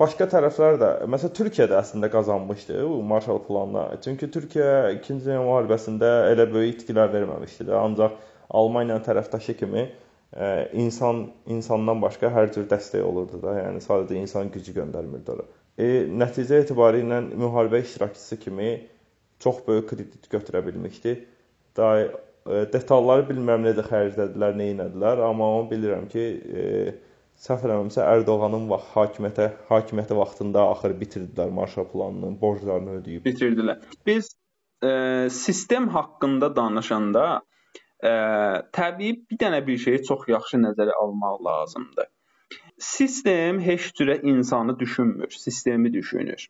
Başqa 0.00 0.26
tərəflər 0.32 0.78
də, 0.80 0.90
məsələn 1.12 1.34
Türkiyə 1.36 1.66
də 1.70 1.76
əslində 1.80 2.08
qazanmışdı 2.12 2.78
bu 2.88 3.00
Marshall 3.06 3.42
planına. 3.44 3.98
Çünki 4.04 4.30
Türkiyə 4.32 4.70
2-ci 5.00 5.18
Dünya 5.26 5.42
müharibəsində 5.44 6.12
elə 6.32 6.46
böyük 6.52 6.80
itkilər 6.80 7.12
verməmişdi 7.12 7.68
də, 7.68 7.76
ancaq 7.78 8.16
Almaniyanın 8.54 9.04
tərəfdaşı 9.04 9.56
kimi 9.58 9.84
ə, 9.84 9.90
e, 10.32 10.48
insan 10.80 11.26
insandan 11.50 12.00
başqa 12.02 12.30
hər 12.32 12.52
cür 12.54 12.66
dəstək 12.70 13.04
olurdu 13.04 13.40
da, 13.42 13.54
yəni 13.60 13.84
sadəcə 13.84 14.18
insan 14.20 14.50
gücü 14.54 14.74
göndərmirdi 14.76 15.36
ora. 15.36 15.46
E, 15.76 16.04
nəticə 16.08 16.62
etibarilə 16.64 17.20
müharibə 17.32 17.82
iştirakçısı 17.84 18.40
kimi 18.44 18.74
çox 19.42 19.64
böyük 19.68 19.88
kredit 19.90 20.30
götürə 20.32 20.64
bilmişdi. 20.66 21.16
Daha 21.76 22.04
e, 22.04 22.12
detalları 22.72 23.26
bilmirəm 23.28 23.66
necə 23.68 23.84
xərclədilər, 23.88 24.56
nə 24.60 24.70
etdilər, 24.74 25.24
amma 25.28 25.50
onu 25.58 25.72
bilirəm 25.72 26.06
ki, 26.12 26.28
e, 26.44 26.94
səhv 27.40 27.66
eləmirəmsə 27.66 28.04
Ərdoğanın 28.06 28.68
vaxt 28.70 28.94
hakimiyyətə 28.94 29.48
hakimiyyəti 29.70 30.16
vaxtında 30.18 30.68
axır 30.74 30.94
bitirdilər 31.00 31.50
Marşal 31.58 31.88
planının 31.92 32.38
borclarını 32.40 32.98
ödəyib. 33.00 33.24
Bitirdilər. 33.26 33.82
Biz 34.06 34.30
e, 34.84 34.92
sistem 35.30 35.88
haqqında 35.96 36.50
danışanda 36.56 37.24
ə, 38.04 38.14
təbii 38.76 39.16
bir 39.30 39.40
dənə 39.40 39.60
bir 39.66 39.80
şeyi 39.86 40.04
çox 40.08 40.28
yaxşı 40.30 40.60
nəzərə 40.66 40.94
almaq 41.02 41.40
lazımdır. 41.48 42.10
Sistem 42.78 43.60
heç 43.60 43.92
cürə 43.98 44.20
insanı 44.22 44.78
düşünmür, 44.78 45.30
sistemi 45.30 45.92
düşünür. 45.92 46.48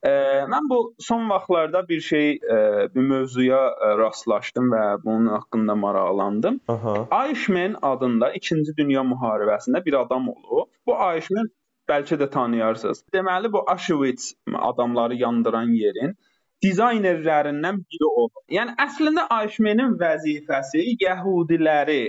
Ə, 0.00 0.12
mən 0.48 0.68
bu 0.70 0.78
son 0.98 1.28
vaxtlarda 1.28 1.82
bir 1.88 2.00
şey, 2.00 2.38
ə, 2.40 2.60
bir 2.94 3.04
mövzuya 3.10 3.58
rastlaşdım 4.00 4.70
və 4.72 4.84
bunun 5.04 5.26
haqqında 5.34 5.74
maraqlandım. 5.74 6.60
Eichmann 7.22 7.76
adında 7.82 8.32
2-ci 8.40 8.76
Dünya 8.78 9.04
müharibəsində 9.04 9.84
bir 9.84 9.98
adam 10.00 10.28
olub. 10.28 10.70
Bu 10.86 10.96
Eichmann 11.10 11.52
bəlkə 11.88 12.16
də 12.22 12.30
tanıyarsınız. 12.30 13.04
Deməli 13.14 13.52
bu 13.52 13.64
Auschwitz 13.70 14.32
adamları 14.70 15.20
yandıran 15.20 15.76
yerin 15.82 16.16
dizaynerlərindən 16.64 17.84
biri 17.84 18.08
olub. 18.08 18.42
Yəni 18.50 18.74
əslində 18.86 19.28
Eichmann-in 19.40 19.94
vəzifəsi 20.00 20.84
yəhudiləri 21.04 22.02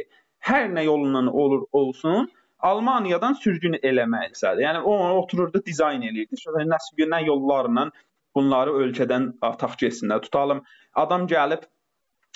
hər 0.50 0.70
nə 0.74 0.86
yolundan 0.88 1.28
olur 1.28 1.66
olsun 1.72 2.30
Almaniyadan 2.60 3.34
sürgün 3.40 3.78
eləməkdir. 3.84 4.62
Yəni 4.66 4.84
o 4.84 4.96
otururdu 5.22 5.62
dizayn 5.66 6.02
eləyirdi. 6.02 6.40
Sonra 6.44 6.66
nə 6.68 6.80
nə 7.14 7.26
yollarla 7.26 7.90
bunları 8.36 8.74
ölkədən 8.84 9.30
ataq 9.42 9.78
getsinlər. 9.84 10.22
Tutalım 10.26 10.64
adam 10.94 11.28
gəlib 11.28 11.64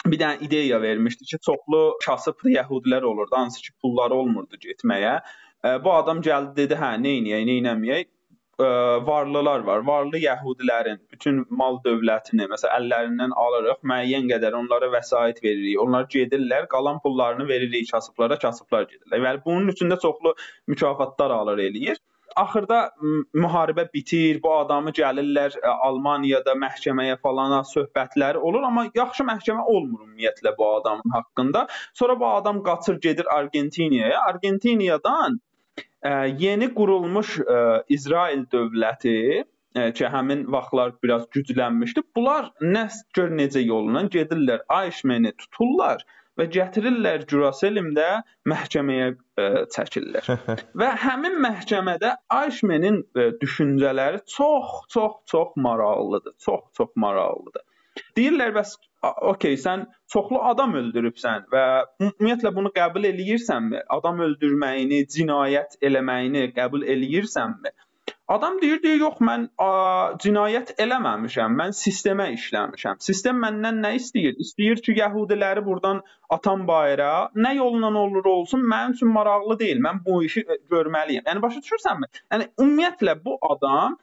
bir 0.06 0.20
dənə 0.20 0.40
ideya 0.46 0.82
vermişdi 0.82 1.26
ki, 1.26 1.38
çoxlu 1.48 1.82
kasıb 2.06 2.46
yəhudilər 2.56 3.04
olurdu, 3.08 3.36
hansı 3.36 3.62
ki 3.62 3.72
pulları 3.82 4.16
olmurdu 4.16 4.60
getməyə. 4.66 5.20
Bu 5.84 5.94
adam 5.94 6.20
gəldi 6.22 6.56
dedi, 6.56 6.80
hə, 6.80 6.96
nə 7.00 7.14
edəyək, 7.20 7.46
nə 7.48 7.60
etməyək? 7.62 8.13
Ə, 8.60 8.68
varlılar 9.08 9.66
var. 9.68 9.84
Varlı 9.88 10.22
yəhudilərin 10.24 11.02
bütün 11.12 11.44
mal 11.50 11.80
dövlətini 11.86 12.48
məsələn 12.52 12.80
əllərindən 12.80 13.36
alırıq, 13.46 13.82
müəyyən 13.92 14.30
qədər 14.32 14.58
onlara 14.60 14.92
vəsait 14.94 15.44
veririk. 15.44 15.80
Onlar 15.82 16.08
gedirlər, 16.16 16.68
qalan 16.72 17.02
pullarını 17.04 17.48
veririk 17.48 17.92
kasıblara, 17.92 18.40
kasıblar 18.40 18.90
gedirlər. 18.90 19.24
Yəni 19.28 19.46
bunun 19.46 19.68
üçün 19.76 19.94
də 19.94 20.00
çoxlu 20.02 20.36
mükafatlar 20.68 21.32
alır 21.32 21.64
eləyir. 21.70 22.02
Axırda 22.36 22.78
müharibə 23.38 23.84
bitir, 23.94 24.40
bu 24.44 24.56
adamı 24.56 24.90
gəlirlər 24.98 25.60
Almaniyada 25.70 26.56
məhkəməyə 26.58 27.20
falana 27.22 27.60
söhbətləri 27.70 28.42
olur, 28.42 28.64
amma 28.66 28.88
yaxşı 28.96 29.26
məhkəmə 29.28 29.66
olmur 29.70 30.08
ümumiyyətlə 30.08 30.56
bu 30.58 30.70
adamın 30.80 31.14
haqqında. 31.14 31.68
Sonra 31.94 32.20
bu 32.20 32.28
adam 32.28 32.64
qaçır 32.64 33.02
gedir 33.02 33.30
Argentiniyaya. 33.36 34.22
Argentiniyadan 34.22 35.40
yeni 36.40 36.74
qurulmuş 36.76 37.40
İsrail 37.90 38.46
dövləti 38.54 39.44
ki, 39.74 40.06
həmin 40.16 40.46
vaxtlar 40.52 40.94
biraz 41.04 41.24
güclənmişdi. 41.36 42.04
Bunlar 42.16 42.52
nə 42.62 42.88
gör 43.18 43.32
necə 43.34 43.64
yolla 43.64 44.04
gedirlər, 44.16 44.66
Ayşməni 44.70 45.34
tuturlar 45.40 46.04
və 46.40 46.48
gətirirlər 46.54 47.26
Jerusalemdə 47.30 48.08
məhkəməyə 48.50 49.10
ə, 49.14 49.48
çəkirlər. 49.74 50.30
və 50.80 50.90
həmin 51.04 51.38
məhkəmədə 51.46 52.16
Ayşmenin 52.38 53.04
ə, 53.18 53.30
düşüncələri 53.42 54.24
çox, 54.36 54.80
çox, 54.94 55.20
çox 55.30 55.54
maraqlıdır. 55.68 56.36
Çox, 56.46 56.66
çox 56.78 56.94
maraqlıdır. 56.96 57.66
Deyirlər 58.18 58.54
bəs 58.58 58.76
okey 59.34 59.58
sən 59.64 59.86
çoxlu 60.14 60.40
adam 60.52 60.76
öldürübsən 60.80 61.48
və 61.54 61.64
ümumiyyətlə 62.06 62.52
bunu 62.56 62.72
qəbul 62.78 63.10
eləyirsənmi? 63.10 63.82
Adam 63.98 64.22
öldürməyini, 64.28 65.02
cinayət 65.16 65.78
eləməyini 65.90 66.46
qəbul 66.60 66.86
eləyirsənmi? 66.96 67.74
Adam 68.28 68.62
deyir, 68.62 68.80
deyir, 68.84 69.00
yox 69.04 69.20
mən 69.28 69.44
a, 69.62 69.68
cinayət 70.24 70.72
eləməmişəm. 70.84 71.58
Mən 71.60 71.76
sistemə 71.76 72.30
işləmişəm. 72.38 73.02
Sistem 73.08 73.42
məndən 73.44 73.82
nə 73.84 73.92
istəyir? 74.00 74.38
İstəyir 74.46 74.80
ki, 74.86 74.96
yəhudiləri 75.00 75.64
burdan 75.66 76.00
atam 76.38 76.64
bayıra. 76.68 77.12
Nə 77.36 77.54
yolla 77.58 77.92
olur 78.06 78.30
olsun, 78.34 78.64
mənim 78.74 78.96
üçün 78.96 79.12
maraqlı 79.18 79.60
deyil. 79.60 79.84
Mən 79.88 80.00
bu 80.08 80.22
işi 80.30 80.46
e, 80.48 80.58
görməliyəm. 80.72 81.28
Yəni 81.30 81.44
başa 81.44 81.64
düşürsənmi? 81.66 82.10
Yəni 82.32 82.50
ümumiyyətlə 82.64 83.18
bu 83.26 83.38
adam 83.52 84.00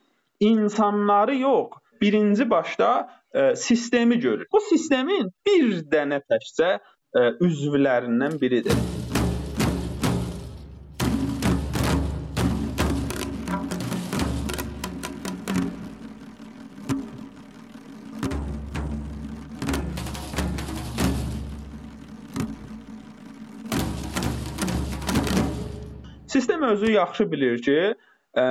insanları 0.51 1.36
yox, 1.41 1.80
birinci 2.01 2.51
başda 2.51 3.11
e, 3.34 3.57
sistemi 3.57 4.20
görür. 4.20 4.46
Bu 4.53 4.61
sistemin 4.61 5.30
bir 5.46 5.82
dənə 5.92 6.20
təkcə 6.30 6.78
e, 7.14 7.20
üzvlərindən 7.46 8.40
biridir. 8.40 8.76
Sistem 26.26 26.62
özü 26.62 26.92
yaxşı 26.92 27.32
bilir 27.32 27.62
ki, 27.62 27.94
ə, 28.36 28.44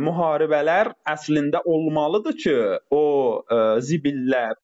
müharibələr 0.00 0.92
əslində 1.08 1.62
olmalıdır 1.64 2.38
ki, 2.42 2.54
o 2.90 3.02
ə, 3.42 3.60
zibillər, 3.84 4.56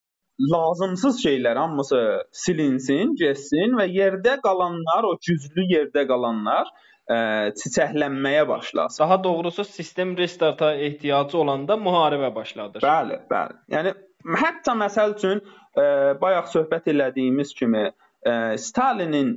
lazımsız 0.53 1.21
şeylər 1.23 1.59
hamısı 1.61 2.03
silinsin, 2.45 3.17
getsin 3.19 3.77
və 3.79 3.87
yerdə 3.91 4.39
qalanlar, 4.45 5.07
o 5.07 5.17
güclü 5.27 5.67
yerdə 5.71 6.07
qalanlar 6.09 6.71
ə, 7.11 7.53
çiçəklənməyə 7.59 8.47
başlasın. 8.49 9.03
Daha 9.05 9.25
doğrusu 9.25 9.65
sistem 9.65 10.17
restarta 10.19 10.75
ehtiyacı 10.75 11.39
olanda 11.39 11.79
müharibə 11.79 12.35
başladır. 12.35 12.83
Bəli, 12.85 13.21
bəli. 13.31 13.59
Yəni 13.77 13.95
hətta 14.39 14.77
məsəl 14.79 15.17
üçün 15.19 15.43
ə, 15.43 15.85
bayaq 16.23 16.51
söhbət 16.55 16.91
elədiyimiz 16.95 17.55
kimi 17.59 17.91
Stalinin 18.57 19.33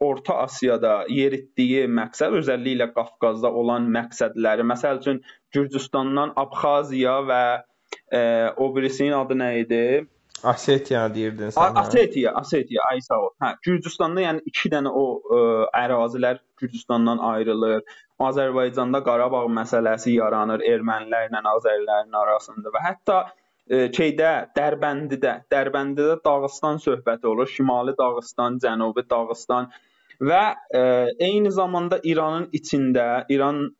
Orta 0.00 0.34
Asiyada 0.44 0.92
yeritdiyi 1.10 1.88
məqsəd 1.90 2.36
özəlliklə 2.40 2.92
Qafqazda 2.94 3.50
olan 3.50 3.88
məqsədləri, 3.96 4.66
məsəl 4.70 5.00
üçün 5.02 5.22
Gürcüstandan 5.54 6.34
Abxaziya 6.38 7.16
və 7.26 7.44
ə, 8.10 8.22
o 8.56 8.68
birisinin 8.76 9.16
adı 9.18 9.38
nə 9.40 9.50
idi? 9.64 9.84
Osetiya 10.44 11.06
deyirdin 11.14 11.54
sən. 11.56 11.78
Osetiya, 11.80 12.34
Osetiya, 12.40 12.82
ay 12.92 13.00
sağ 13.04 13.20
ol. 13.26 13.30
Hə, 13.40 13.54
Gürcüstanda 13.64 14.24
yəni 14.24 14.42
2 14.50 14.72
dənə 14.74 14.92
o 14.92 15.04
ə, 15.18 15.38
ərazilər 15.84 16.42
Gürcüstandan 16.60 17.22
ayrılır. 17.32 17.80
Azərbaycanda 18.22 19.00
Qarabağ 19.06 19.46
məsələsi 19.50 20.14
yaranır 20.14 20.62
ermənilərlə 20.68 21.40
Azərilərin 21.54 22.14
arasında 22.14 22.70
və 22.74 22.82
hətta 22.84 23.16
şeydə 23.70 24.30
Dərbənddə, 24.56 25.34
Dərbəndidə 25.52 26.18
Dağıstan 26.24 26.76
söhbəti 26.84 27.26
olur. 27.26 27.48
Şimali 27.48 27.94
Dağıstan, 27.98 28.58
Cənubi 28.60 29.06
Dağıstan 29.10 29.70
və 30.20 30.42
ə, 30.74 30.82
eyni 31.18 31.50
zamanda 31.50 32.00
İranın 32.04 32.50
içində, 32.52 33.24
İran 33.28 33.74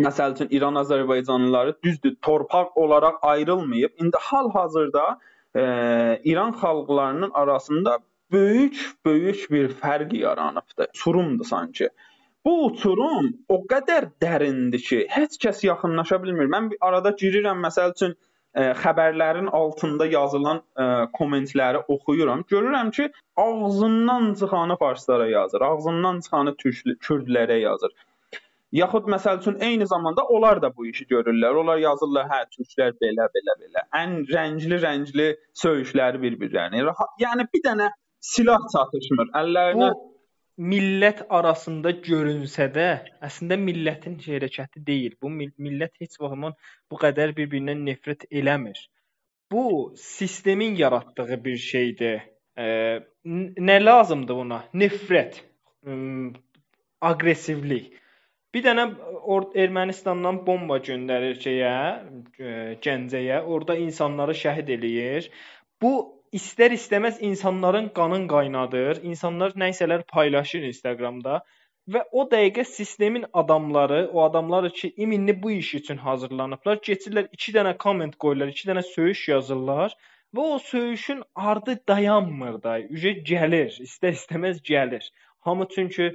məsəl 0.00 0.34
üçün 0.34 0.48
İran 0.50 0.74
Azərbaycanlıları 0.80 1.76
düzdür, 1.84 2.16
torpaq 2.22 2.72
olaraq 2.74 3.20
ayrılmayıb. 3.22 4.00
İndi 4.00 4.16
hal-hazırda 4.20 5.04
ə, 5.54 6.20
İran 6.24 6.52
xalqlarının 6.52 7.30
arasında 7.34 7.98
böyük 8.32 8.90
böyük 9.06 9.50
bir 9.50 9.68
fərq 9.68 10.16
yaranıbdı. 10.16 10.88
Uçurumdur 10.94 11.44
sanki. 11.44 11.88
Bu 12.44 12.66
uçurum 12.66 13.30
o 13.48 13.62
qədər 13.68 14.10
dərindir 14.20 14.82
ki, 14.88 15.06
heç 15.08 15.38
kəs 15.40 15.62
yaxınlaşa 15.66 16.22
bilmir. 16.22 16.48
Mən 16.52 16.72
arada 16.80 17.10
girirəm 17.20 17.62
məsəl 17.64 17.94
üçün 17.94 18.16
xəbərlərin 18.54 19.50
altında 19.52 20.06
yazılan 20.06 20.62
ə, 20.78 20.86
kommentləri 21.18 21.82
oxuyuram. 21.88 22.44
Görürəm 22.50 22.90
ki, 22.94 23.10
ağzından 23.36 24.34
çıxanı 24.40 24.76
farslara 24.78 25.28
yazır, 25.28 25.60
ağzından 25.60 26.20
çıxanı 26.20 26.56
türk 26.56 26.86
kürdlərə 27.02 27.58
yazır. 27.60 27.90
Yaxud 28.74 29.06
məsəl 29.06 29.38
üçün 29.38 29.60
eyni 29.60 29.86
zamanda 29.86 30.22
onlar 30.22 30.62
da 30.62 30.76
bu 30.76 30.86
işi 30.86 31.04
görürlər. 31.10 31.60
Onlar 31.60 31.78
yazırlar, 31.78 32.26
hə, 32.30 32.40
türklər 32.56 32.96
belə, 33.02 33.28
belə, 33.36 33.58
belə. 33.60 33.84
Ən 34.00 34.16
rəngli-rəngli 34.30 35.28
söyüşləri 35.62 36.22
bir-birlərinə. 36.22 36.96
Yəni 37.22 37.46
bir 37.54 37.62
dənə 37.68 37.92
silah 38.32 38.66
çatışmır. 38.72 39.30
Əllərinə 39.42 39.92
bu 39.94 40.13
millət 40.58 41.24
arasında 41.34 41.90
görünsə 42.04 42.68
də, 42.74 42.88
əslində 43.24 43.58
millətin 43.58 44.18
hərəkəti 44.22 44.82
deyil. 44.86 45.16
Bu 45.20 45.30
millət 45.30 45.98
heç 46.00 46.20
vaxt 46.20 46.60
bu 46.90 47.00
qədər 47.00 47.34
bir-birindən 47.36 47.82
nifrət 47.88 48.28
eləmir. 48.30 48.78
Bu 49.52 49.94
sistemin 49.96 50.76
yaratdığı 50.76 51.44
bir 51.44 51.56
şeydir. 51.56 52.22
E, 52.58 52.66
nə 53.24 53.84
lazımdır 53.84 54.34
buna? 54.34 54.62
Nifrət, 54.74 55.42
aqressivlik. 57.00 57.92
Bir 58.54 58.62
dənə 58.62 58.86
Ermənistandan 59.58 60.44
bomba 60.46 60.78
göndərir 60.78 61.34
şeyə, 61.42 61.74
Gəncəyə, 62.84 63.40
orada 63.42 63.74
insanları 63.74 64.36
şəhid 64.38 64.70
eləyir. 64.76 65.30
Bu 65.82 66.13
istər-istəməz 66.38 67.20
insanların 67.28 67.90
qanın 67.98 68.24
qaynadır. 68.30 69.02
İnsanlar 69.10 69.54
nəysələr 69.62 70.02
paylaşır 70.12 70.64
Instagramda 70.70 71.42
və 71.94 72.00
o 72.12 72.24
dəqiqə 72.30 72.64
sistemin 72.64 73.26
adamları, 73.42 74.00
o 74.12 74.22
adamlar 74.24 74.70
ki, 74.78 74.92
iminli 74.96 75.36
bu 75.42 75.50
iş 75.50 75.74
üçün 75.80 76.00
hazırlanıblar, 76.06 76.80
keçirlər 76.88 77.28
2 77.38 77.54
dənə 77.58 77.76
komment 77.84 78.16
qoyurlar, 78.24 78.50
2 78.56 78.70
dənə 78.70 78.82
söyüş 78.88 79.28
yazırlar 79.28 79.94
və 80.34 80.46
o 80.54 80.58
söyüşün 80.58 81.22
ardı 81.34 81.76
dayanmır 81.88 82.58
da. 82.62 82.78
Ücə 82.80 83.14
gəlir, 83.30 83.76
istər-istəməz 83.86 84.62
gəlir. 84.70 85.06
Hamı 85.46 85.68
çünki 85.74 86.10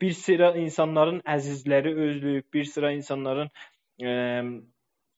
bir 0.00 0.12
sıra 0.12 0.52
insanların 0.60 1.22
əzizləri 1.36 1.94
özlüyüb, 2.06 2.46
bir 2.54 2.64
sıra 2.68 2.92
insanların 2.92 3.50
ə, 4.02 4.14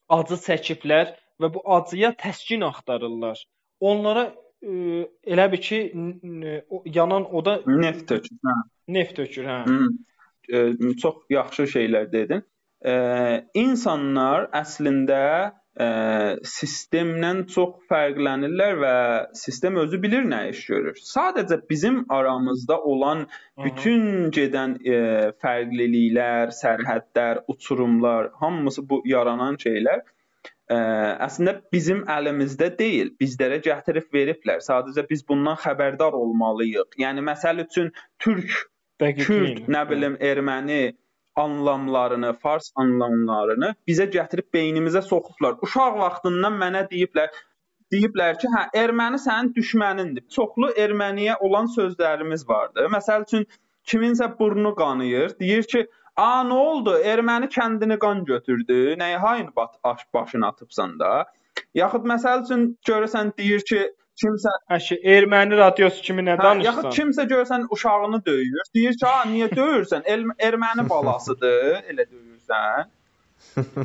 acı 0.09 0.41
çəkiblər 0.49 1.15
və 1.43 1.55
bu 1.55 1.63
acıya 1.77 2.15
təskin 2.25 2.65
axtarırlar 2.73 3.45
onlara 3.81 4.29
e, 4.63 5.07
elə 5.27 5.47
bir 5.53 5.63
ki, 5.63 5.81
yanan 6.85 7.29
oda 7.35 7.61
neft 7.67 8.09
tökür. 8.09 8.37
Hə. 8.47 8.59
Neft 8.89 9.17
tökür, 9.17 9.49
hə. 9.49 9.59
Hı. 9.69 9.89
E, 10.49 10.93
çox 11.03 11.25
yaxşı 11.31 11.69
şeylər 11.75 12.13
dedin. 12.13 12.45
Ə, 12.79 12.95
insanlar 13.59 14.47
əslində 14.55 15.23
ə, 15.79 15.89
sistemdən 16.47 17.45
çox 17.51 17.75
fərqlənirlər 17.91 18.79
və 18.83 18.93
sistem 19.39 19.81
özü 19.83 19.99
bilir 20.03 20.29
nə 20.31 20.45
iş 20.53 20.61
görür. 20.71 21.01
Sadəcə 21.03 21.59
bizim 21.71 22.05
aramızda 22.15 22.79
olan 22.93 23.27
bütün 23.65 24.31
gedən 24.35 24.79
ə, 24.79 25.01
fərqliliklər, 25.43 26.55
sərhədlər, 26.55 27.43
uçurumlar, 27.51 28.31
hamısı 28.43 28.87
bu 28.89 29.03
yaranan 29.07 29.59
şeylər 29.65 30.07
ə, 30.71 30.79
əslində 31.27 31.59
bizim 31.73 32.05
əlimizdə 32.11 32.71
deyil. 32.79 33.13
Bizlərə 33.21 33.61
gətirib 33.65 34.09
veriblər. 34.15 34.63
Sadəcə 34.65 35.07
biz 35.11 35.25
bundan 35.29 35.59
xəbərdar 35.65 36.17
olmalıyıq. 36.19 36.99
Yəni 37.03 37.25
məsəl 37.29 37.65
üçün 37.65 37.93
türk, 38.23 38.55
kürd, 39.01 39.67
nə 39.71 39.85
bilim 39.91 40.17
erməni 40.21 40.97
anlamlarını, 41.39 42.33
fars 42.43 42.73
anlamlarını 42.83 43.75
bizə 43.89 44.09
gətirib 44.15 44.49
beynimizə 44.55 45.03
soxublar. 45.07 45.59
Uşaq 45.63 45.99
vaxtından 46.01 46.57
mənə 46.63 46.85
deyiblər, 46.91 47.31
deyiblər 47.95 48.41
ki, 48.43 48.51
hə, 48.55 48.65
erməni 48.83 49.21
sənin 49.23 49.53
düşmənindir. 49.57 50.27
Çoxlu 50.35 50.73
erməniyə 50.85 51.39
olan 51.47 51.71
sözlərimiz 51.77 52.45
vardı. 52.49 52.89
Məsəl 52.93 53.27
üçün 53.29 53.47
kiminsə 53.89 54.29
burnu 54.39 54.75
qanıyır, 54.77 55.39
deyir 55.41 55.71
ki, 55.73 55.87
A, 56.19 56.43
nə 56.43 56.55
oldu? 56.59 56.97
Erməni 57.07 57.47
kəndini 57.55 57.97
qan 58.03 58.25
götürdü. 58.27 58.79
Nəyə 58.99 59.21
hain 59.23 59.53
bat 59.57 59.77
aş 59.87 60.01
başına 60.15 60.49
atıbsan 60.53 60.97
da? 60.99 61.13
Yaxud 61.79 62.09
məsəl 62.11 62.43
üçün 62.43 62.65
görürsən 62.89 63.31
deyir 63.39 63.63
ki, 63.69 63.85
kimsə 64.23 64.55
əşi 64.77 64.99
erməni 65.15 65.61
radiosu 65.61 66.03
kimi 66.09 66.25
nə 66.27 66.35
danışırsan? 66.41 66.65
Hə, 66.65 66.67
yaxud 66.67 66.99
kimsə 66.99 67.27
görsən 67.35 67.69
uşağını 67.77 68.21
döyür. 68.27 68.67
Deyir 68.75 68.99
ki, 69.03 69.07
"A, 69.07 69.23
niyə 69.31 69.49
döyürsən? 69.55 70.03
El 70.15 70.27
erməni 70.51 70.89
balasıdır, 70.91 71.83
elə 71.93 72.09
döyürsən." 72.11 72.95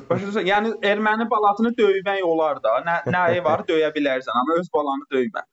Başa 0.09 0.41
Yəni 0.49 0.73
erməni 0.91 1.29
balasını 1.29 1.75
döymək 1.77 2.23
olar 2.33 2.63
da. 2.63 2.79
Nə 2.89 2.99
nəyi 3.15 3.43
var, 3.43 3.61
döyə 3.69 3.93
bilərsən, 3.93 4.41
amma 4.41 4.61
öz 4.61 4.73
balanı 4.73 5.05
döymə 5.13 5.45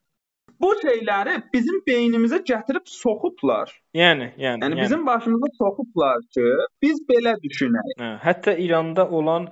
bu 0.61 0.71
şeyləri 0.81 1.37
bizim 1.53 1.81
beynimizə 1.87 2.41
gətirib 2.47 2.87
soxublar. 2.93 3.73
Yəni, 3.97 4.31
yəni, 4.37 4.63
yəni, 4.63 4.63
yəni 4.65 4.81
bizim 4.81 5.05
başımıza 5.05 5.51
soxublar 5.57 6.23
ki, 6.37 6.47
biz 6.81 7.03
belə 7.11 7.35
düşünək. 7.43 7.93
Hə, 7.99 8.11
hətta 8.25 8.55
İranda 8.65 9.09
olan 9.09 9.49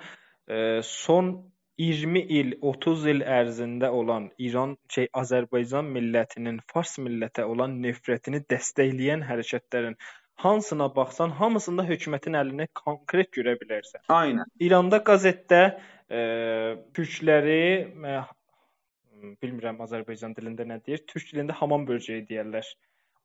e, 0.47 0.81
son 0.83 1.33
20 1.79 2.21
il, 2.35 2.55
30 2.61 3.05
il 3.07 3.21
ərzində 3.23 3.89
olan 3.95 4.25
İran 4.37 4.75
şey 4.91 5.07
Azərbaycan 5.21 5.87
millətinin 5.95 6.57
Fars 6.67 6.97
millətə 6.99 7.45
olan 7.47 7.77
nifrətini 7.83 8.41
dəstəkləyən 8.51 9.23
hərəkətlərin 9.29 9.95
hansına 10.43 10.89
baxsan, 10.95 11.31
hamısında 11.39 11.85
hökumətin 11.87 12.35
əlini 12.39 12.67
konkret 12.81 13.31
görə 13.35 13.55
bilərsən. 13.61 14.03
Aynen. 14.11 14.51
İranda 14.59 14.99
qəzetdə 15.07 15.61
e, 16.11 16.19
türkləri 16.95 17.63
e, 18.11 18.19
bilmirəm 19.43 19.81
Azərbaycan 19.85 20.35
dilində 20.37 20.65
nə 20.67 20.79
deyir. 20.85 21.03
Türk 21.07 21.31
dilində 21.31 21.55
hamam 21.61 21.85
böcəyi 21.87 22.25
deyirlər. 22.29 22.67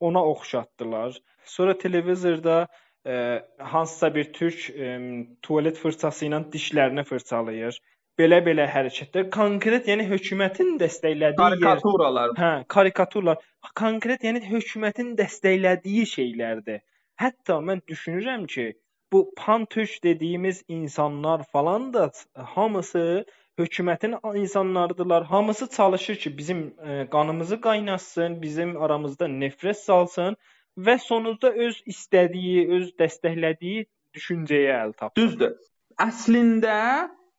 Ona 0.01 0.23
oxşatdılar. 0.27 1.19
Sonra 1.45 1.79
televizorda 1.79 2.67
e, 3.07 3.43
hansısa 3.59 4.15
bir 4.15 4.33
türk 4.33 4.71
e, 4.71 4.95
tualet 5.43 5.79
fırçası 5.79 6.27
ilə 6.27 6.41
dişlərini 6.53 7.05
fırçalayır. 7.09 7.81
Belə-belə 8.19 8.69
hərəkətlər 8.71 9.27
konkret, 9.35 9.89
yəni 9.91 10.05
hökumətin 10.07 10.77
dəstəklədiyi 10.79 11.39
karikaturalar. 11.41 12.31
Yer, 12.31 12.43
hə, 12.43 12.51
karikaturlar. 12.71 13.41
Konkret, 13.75 14.23
yəni 14.23 14.43
hökumətin 14.47 15.17
dəstəklədiyi 15.19 16.05
şeylərdir. 16.13 16.85
Hətta 17.19 17.59
mən 17.63 17.83
düşünürəm 17.91 18.47
ki, 18.51 18.69
bu 19.13 19.33
pan-türk 19.37 20.05
dediyimiz 20.05 20.63
insanlar 20.69 21.43
falan 21.53 21.93
da 21.95 22.11
hamısı 22.35 23.25
hökumətin 23.59 24.17
insanlarıdırlar. 24.35 25.25
Hamısı 25.25 25.69
çalışır 25.71 26.17
ki, 26.17 26.39
bizim 26.39 26.75
e, 26.87 27.09
qanımızı 27.11 27.61
qaynatsın, 27.61 28.43
bizim 28.43 28.83
aramızda 28.83 29.27
nifrət 29.27 29.79
salsın 29.85 30.37
və 30.79 30.99
sonunda 30.99 31.53
öz 31.53 31.83
istədiyi, 31.87 32.67
öz 32.77 32.91
dəstəklədiyi 32.99 33.87
düşüncəyə 34.15 34.75
əl 34.81 34.93
tapsın. 34.93 35.23
Düzdür. 35.23 35.55
Əslində 36.03 36.77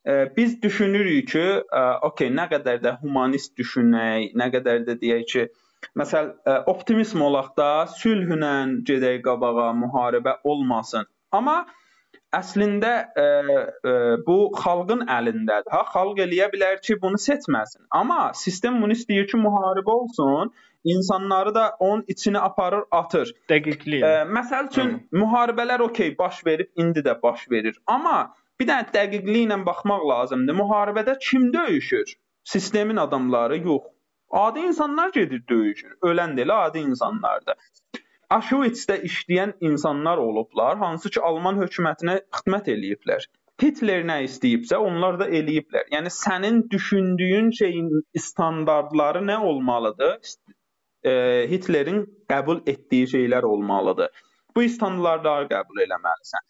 e, 0.08 0.36
biz 0.38 0.62
düşünürük 0.62 1.28
ki, 1.34 1.46
e, 1.80 1.84
okey, 2.10 2.32
nə 2.32 2.48
qədər 2.52 2.82
də 2.84 2.98
humanist 3.02 3.58
düşünək, 3.60 4.32
nə 4.40 4.52
qədər 4.56 4.86
də 4.88 5.00
deyək 5.02 5.32
ki, 5.34 5.48
məsəl 6.00 6.32
optimizm 6.72 7.22
olaq 7.22 7.52
da, 7.58 7.86
sülhlə 8.00 8.56
gedək 8.88 9.20
qabağa, 9.28 9.74
müharibə 9.84 10.40
olmasın. 10.44 11.06
Amma 11.32 11.66
əslində 12.34 12.92
ə, 13.16 13.26
ə, 13.26 13.94
bu 14.28 14.38
xalqın 14.58 15.06
əlindədir. 15.18 15.72
Ha, 15.72 15.84
xalq 15.94 16.22
eləyə 16.26 16.50
bilər 16.54 16.80
ki, 16.86 16.98
bunu 17.02 17.20
seçməsin. 17.22 17.86
Amma 17.92 18.32
sistem 18.34 18.82
bunu 18.82 18.98
istəyir 18.98 19.28
ki, 19.32 19.38
müharibə 19.42 19.94
olsun, 19.94 20.52
insanları 20.84 21.56
da 21.56 21.66
onun 21.80 22.04
içinə 22.16 22.42
aparır, 22.48 22.86
atır. 22.92 23.34
Dəqiqlik. 23.52 24.04
Ə, 24.06 24.26
məsəl 24.38 24.70
üçün 24.72 24.92
Hı. 24.94 25.22
müharibələr 25.24 25.86
okey 25.90 26.16
baş 26.20 26.46
verib, 26.46 26.72
indi 26.76 27.06
də 27.06 27.18
baş 27.24 27.48
verir. 27.52 27.80
Amma 27.88 28.36
bir 28.60 28.70
dənə 28.72 28.92
dəqiqliklə 28.96 29.60
baxmaq 29.66 30.08
lazımdır. 30.12 30.60
Müharibədə 30.62 31.18
kim 31.30 31.52
döyüşür? 31.54 32.16
Sistemin 32.44 32.98
adamları 32.98 33.58
yox. 33.58 33.92
Adi 34.32 34.60
insanlar 34.60 35.10
gedir 35.16 35.44
döyüşür. 35.50 35.98
Ölən 36.04 36.36
elə 36.42 36.54
adi 36.68 36.80
insanlardır. 36.80 37.56
Auschwitz-də 38.34 38.98
işləyən 39.08 39.54
insanlar 39.62 40.18
olublar, 40.18 40.78
hansı 40.78 41.10
ki 41.16 41.22
Alman 41.30 41.60
hökumətinə 41.62 42.20
xidmət 42.38 42.70
eləyiblər. 42.74 43.28
Hitler 43.62 44.04
nə 44.08 44.18
istəyibsə, 44.26 44.80
onlar 44.82 45.20
da 45.20 45.28
eləyiblər. 45.40 45.86
Yəni 45.94 46.12
sənin 46.12 46.64
düşündüyün 46.72 47.52
şeyin 47.60 47.92
standartları 48.20 49.22
nə 49.30 49.38
olmalıdır? 49.52 50.34
E, 51.04 51.14
Hitlerin 51.52 52.02
qəbul 52.32 52.64
etdiyi 52.74 53.08
şeylər 53.14 53.48
olmalıdır. 53.48 54.12
Bu 54.56 54.66
standartları 54.76 55.48
qəbul 55.54 55.86
eləməlisən. 55.86 56.50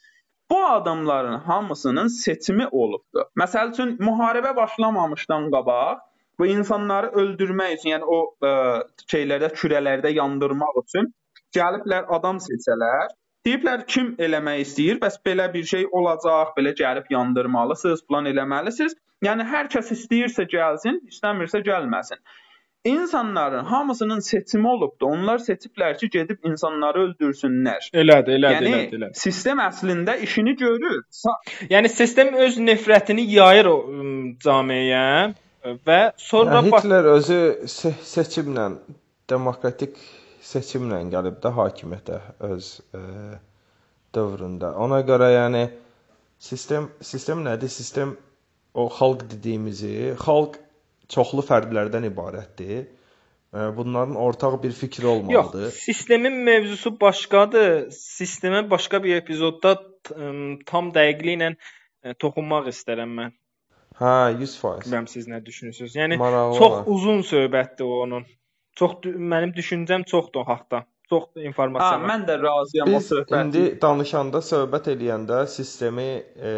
Bu 0.49 0.63
adamların 0.65 1.37
hamısının 1.45 2.07
seçimi 2.07 2.67
olubdu. 2.71 3.27
Məsəl 3.41 3.73
üçün 3.73 3.95
müharibə 4.07 4.55
başlamamışdan 4.55 5.51
qabaq 5.53 6.01
bu 6.39 6.47
insanları 6.47 7.07
öldürmək 7.21 7.77
üçün, 7.77 7.89
yəni 7.95 8.09
o 8.15 8.17
ə, 8.43 8.49
e, 8.49 9.05
şeylərdə, 9.11 9.51
kürələrdə 9.59 10.11
yandırmaq 10.15 10.81
üçün 10.83 11.13
gəliblər 11.57 12.07
adam 12.17 12.39
seçələr, 12.43 13.11
deyiblər 13.47 13.85
kim 13.87 14.13
eləmək 14.27 14.63
istəyir, 14.65 15.01
bəs 15.01 15.19
belə 15.25 15.49
bir 15.53 15.67
şey 15.73 15.87
olacaq, 15.91 16.55
belə 16.57 16.73
gəlib 16.77 17.11
yandırmalısınız, 17.13 18.05
plan 18.09 18.31
eləməlisiniz. 18.31 18.97
Yəni 19.25 19.45
hər 19.51 19.69
kəs 19.73 19.93
istəyirsə 19.95 20.47
gəlsin, 20.51 20.99
istəmirsə 21.11 21.63
gəlməsin. 21.65 22.19
İnsanların 22.85 23.63
hamısının 23.65 24.19
seçimi 24.19 24.67
olubdu. 24.67 25.05
Onlar 25.05 25.39
seçiblər 25.41 25.97
ki, 25.97 26.09
gedib 26.13 26.43
insanları 26.45 27.05
öldürsünlər. 27.05 27.87
Elədir, 27.93 28.35
elədir, 28.37 28.67
yəni, 28.67 28.73
elədir, 28.73 28.99
elədir. 28.99 29.15
Sistem 29.17 29.61
əslində 29.63 30.17
işini 30.27 30.53
görür. 30.59 30.99
Sa 31.09 31.33
yəni 31.71 31.89
sistem 31.89 32.35
öz 32.45 32.59
nifrətini 32.67 33.25
yayır 33.31 33.71
o 33.71 33.75
cəmiyyəyə 34.45 35.79
və 35.87 35.99
sonra 36.21 36.61
yəni, 36.61 36.75
Hitler 36.75 37.09
özü 37.15 37.39
se 37.73 37.95
seçimlə 38.11 38.67
demokratik 39.29 39.97
seçimlə 40.45 41.01
gəlib 41.13 41.39
də 41.43 41.51
hakimiyyətə 41.57 42.19
öz 42.49 42.69
ə, 42.97 43.01
dövründə. 44.15 44.71
Ona 44.85 45.01
görə 45.07 45.31
yəni 45.33 45.63
sistem 46.49 46.89
sistem 47.01 47.43
nədir? 47.45 47.71
Sistem 47.73 48.15
o 48.75 48.87
xalq 48.91 49.25
dediyimizi, 49.31 50.13
xalq 50.21 50.59
çoxlu 51.11 51.45
fərdlərdən 51.47 52.09
ibarətdir. 52.11 52.85
Bunların 53.55 54.15
ortaq 54.19 54.57
bir 54.63 54.71
fikri 54.75 55.07
olmalıdır. 55.07 55.65
Yox, 55.69 55.73
sistemin 55.73 56.33
mövzusu 56.43 56.91
başqadır. 57.01 57.87
Sistemə 57.95 58.65
başqa 58.69 58.99
bir 59.03 59.15
epizodda 59.21 59.77
tam 60.67 60.89
dəqiqliklə 60.97 61.53
toxunmaq 62.19 62.67
istərəm 62.73 63.13
mən. 63.19 63.35
Hə, 63.95 64.35
100%. 64.35 64.83
Bilmirəm 64.83 65.07
siz 65.07 65.29
nə 65.31 65.39
düşünürsüz? 65.45 65.95
Yəni 65.95 66.17
Maraqlı 66.19 66.57
çox 66.59 66.73
olar. 66.73 66.89
uzun 66.97 67.23
söhbətdir 67.23 67.93
onun. 68.03 68.25
Çox 68.75 68.91
mənim 69.31 69.53
düşüncəm 69.55 70.03
çoxdur 70.11 70.41
o 70.41 70.47
haqqda. 70.49 70.83
Çox 71.09 71.25
informasiya 71.37 71.99
Ha, 72.01 72.07
mən 72.09 72.23
də 72.27 72.35
razıyam 72.41 72.89
o 72.89 72.97
Biz 72.97 73.09
söhbəti. 73.11 73.41
indi 73.45 73.63
danışanda, 73.81 74.39
söhbət 74.41 74.87
eləyəndə 74.95 75.43
sistemi 75.47 76.07
e, 76.49 76.53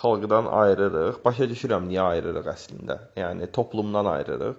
xalqdan 0.00 0.50
ayırırıq. 0.60 1.22
Başa 1.24 1.48
düşürəm 1.52 1.88
niyə 1.88 2.04
ayırırıq 2.12 2.50
əslində. 2.52 2.98
Yəni 3.16 3.48
toplumdan 3.52 4.06
ayırırıq. 4.12 4.54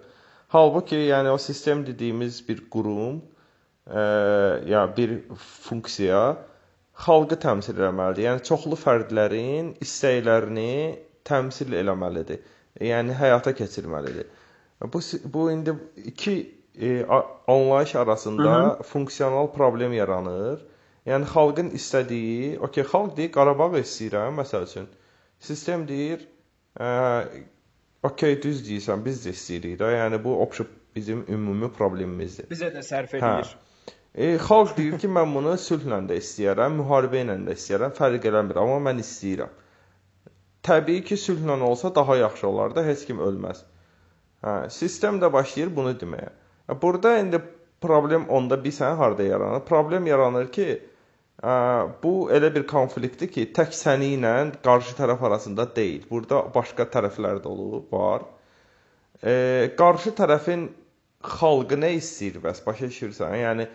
Halbuki 0.48 0.96
yəni 0.96 1.30
o 1.30 1.38
sistem 1.38 1.86
dediyimiz 1.86 2.48
bir 2.48 2.64
qurum, 2.70 3.22
e, 3.86 4.00
ya 4.72 4.82
bir 4.96 5.20
funksiya 5.38 6.36
xalqı 7.06 7.38
təmsil 7.46 7.78
etməlidir. 7.78 8.26
Yəni 8.28 8.42
çoxlu 8.50 8.76
fərdlərin 8.76 9.76
istəklərini 9.86 10.98
təmsil 11.24 11.72
etməlidir. 11.84 12.42
Yəni 12.82 13.14
həyata 13.14 13.54
keçirməlidir. 13.54 14.26
Bu 14.92 15.00
bu 15.24 15.50
indi 15.52 15.72
iki 15.96 16.59
e, 16.80 17.06
anlayış 17.46 17.94
arasında 17.94 18.42
Hı 18.42 18.66
-hı. 18.66 18.82
funksional 18.82 19.52
problem 19.52 19.92
yaranır. 19.92 20.66
Yəni 21.06 21.24
xalqın 21.24 21.70
istədiyi, 21.70 22.58
okey, 22.58 22.84
xalq 22.84 23.16
deyir 23.16 23.32
Qarabağı 23.32 23.80
istəyirəm, 23.80 24.36
məsəl 24.42 24.66
üçün. 24.68 24.86
Sistem 25.40 25.88
deyir, 25.88 26.26
ə, 26.76 26.90
okey, 28.02 28.36
düz 28.42 28.60
deyirsən, 28.68 29.04
biz 29.04 29.24
də 29.26 29.32
istəyirik 29.36 29.78
də. 29.80 29.88
Yəni 29.96 30.24
bu 30.24 30.36
option 30.42 30.68
bizim 30.96 31.24
ümumi 31.28 31.70
problemimizdir. 31.72 32.50
Bizə 32.52 32.68
də 32.74 32.84
sərf 32.84 33.14
edir. 33.16 33.24
Hə. 33.24 33.94
E, 34.14 34.36
xalq 34.42 34.76
deyir 34.76 34.98
ki, 34.98 35.08
mən 35.08 35.34
bunu 35.34 35.56
sülhlə 35.64 36.02
də 36.10 36.18
istəyirəm, 36.20 36.76
müharibə 36.82 37.24
ilə 37.24 37.38
də 37.46 37.56
istəyirəm, 37.58 37.96
fərq 37.96 38.28
eləmir, 38.32 38.60
amma 38.60 38.78
mən 38.90 39.00
istəyirəm. 39.04 39.56
Təbii 40.66 41.04
ki, 41.08 41.16
sülhlə 41.16 41.56
olsa 41.64 41.94
daha 41.94 42.16
yaxşı 42.16 42.48
olar 42.48 42.74
da, 42.76 42.84
heç 42.84 43.06
kim 43.08 43.22
ölməz. 43.24 43.64
Hə, 44.44 44.54
sistem 44.74 45.20
də 45.22 45.32
başlayır 45.32 45.72
bunu 45.76 45.96
deməyə. 46.02 46.32
Burada 46.82 47.18
indi 47.18 47.40
problem 47.80 48.28
onda 48.28 48.58
bilsən 48.64 48.96
harda 48.96 49.22
yaranır? 49.22 49.64
Problem 49.66 50.06
yaranır 50.06 50.50
ki, 50.52 50.66
ə, 51.42 51.52
bu 52.02 52.12
elə 52.36 52.50
bir 52.54 52.66
konfliktdir 52.70 53.30
ki, 53.32 53.46
tək 53.56 53.72
səni 53.76 54.12
ilə 54.18 54.34
qarşı 54.64 54.96
tərəf 54.98 55.24
arasında 55.28 55.66
deyil. 55.76 56.04
Burada 56.10 56.42
başqa 56.54 56.86
tərəflər 56.96 57.40
də 57.44 57.50
olub, 57.50 57.88
var. 57.92 58.26
E, 59.22 59.32
qarşı 59.78 60.14
tərəfin 60.20 60.68
xalqı 61.36 61.76
nə 61.80 61.94
istəyir 61.98 62.40
bəs 62.44 62.62
başa 62.66 62.88
düşürsən? 62.92 63.36
Yəni 63.42 63.68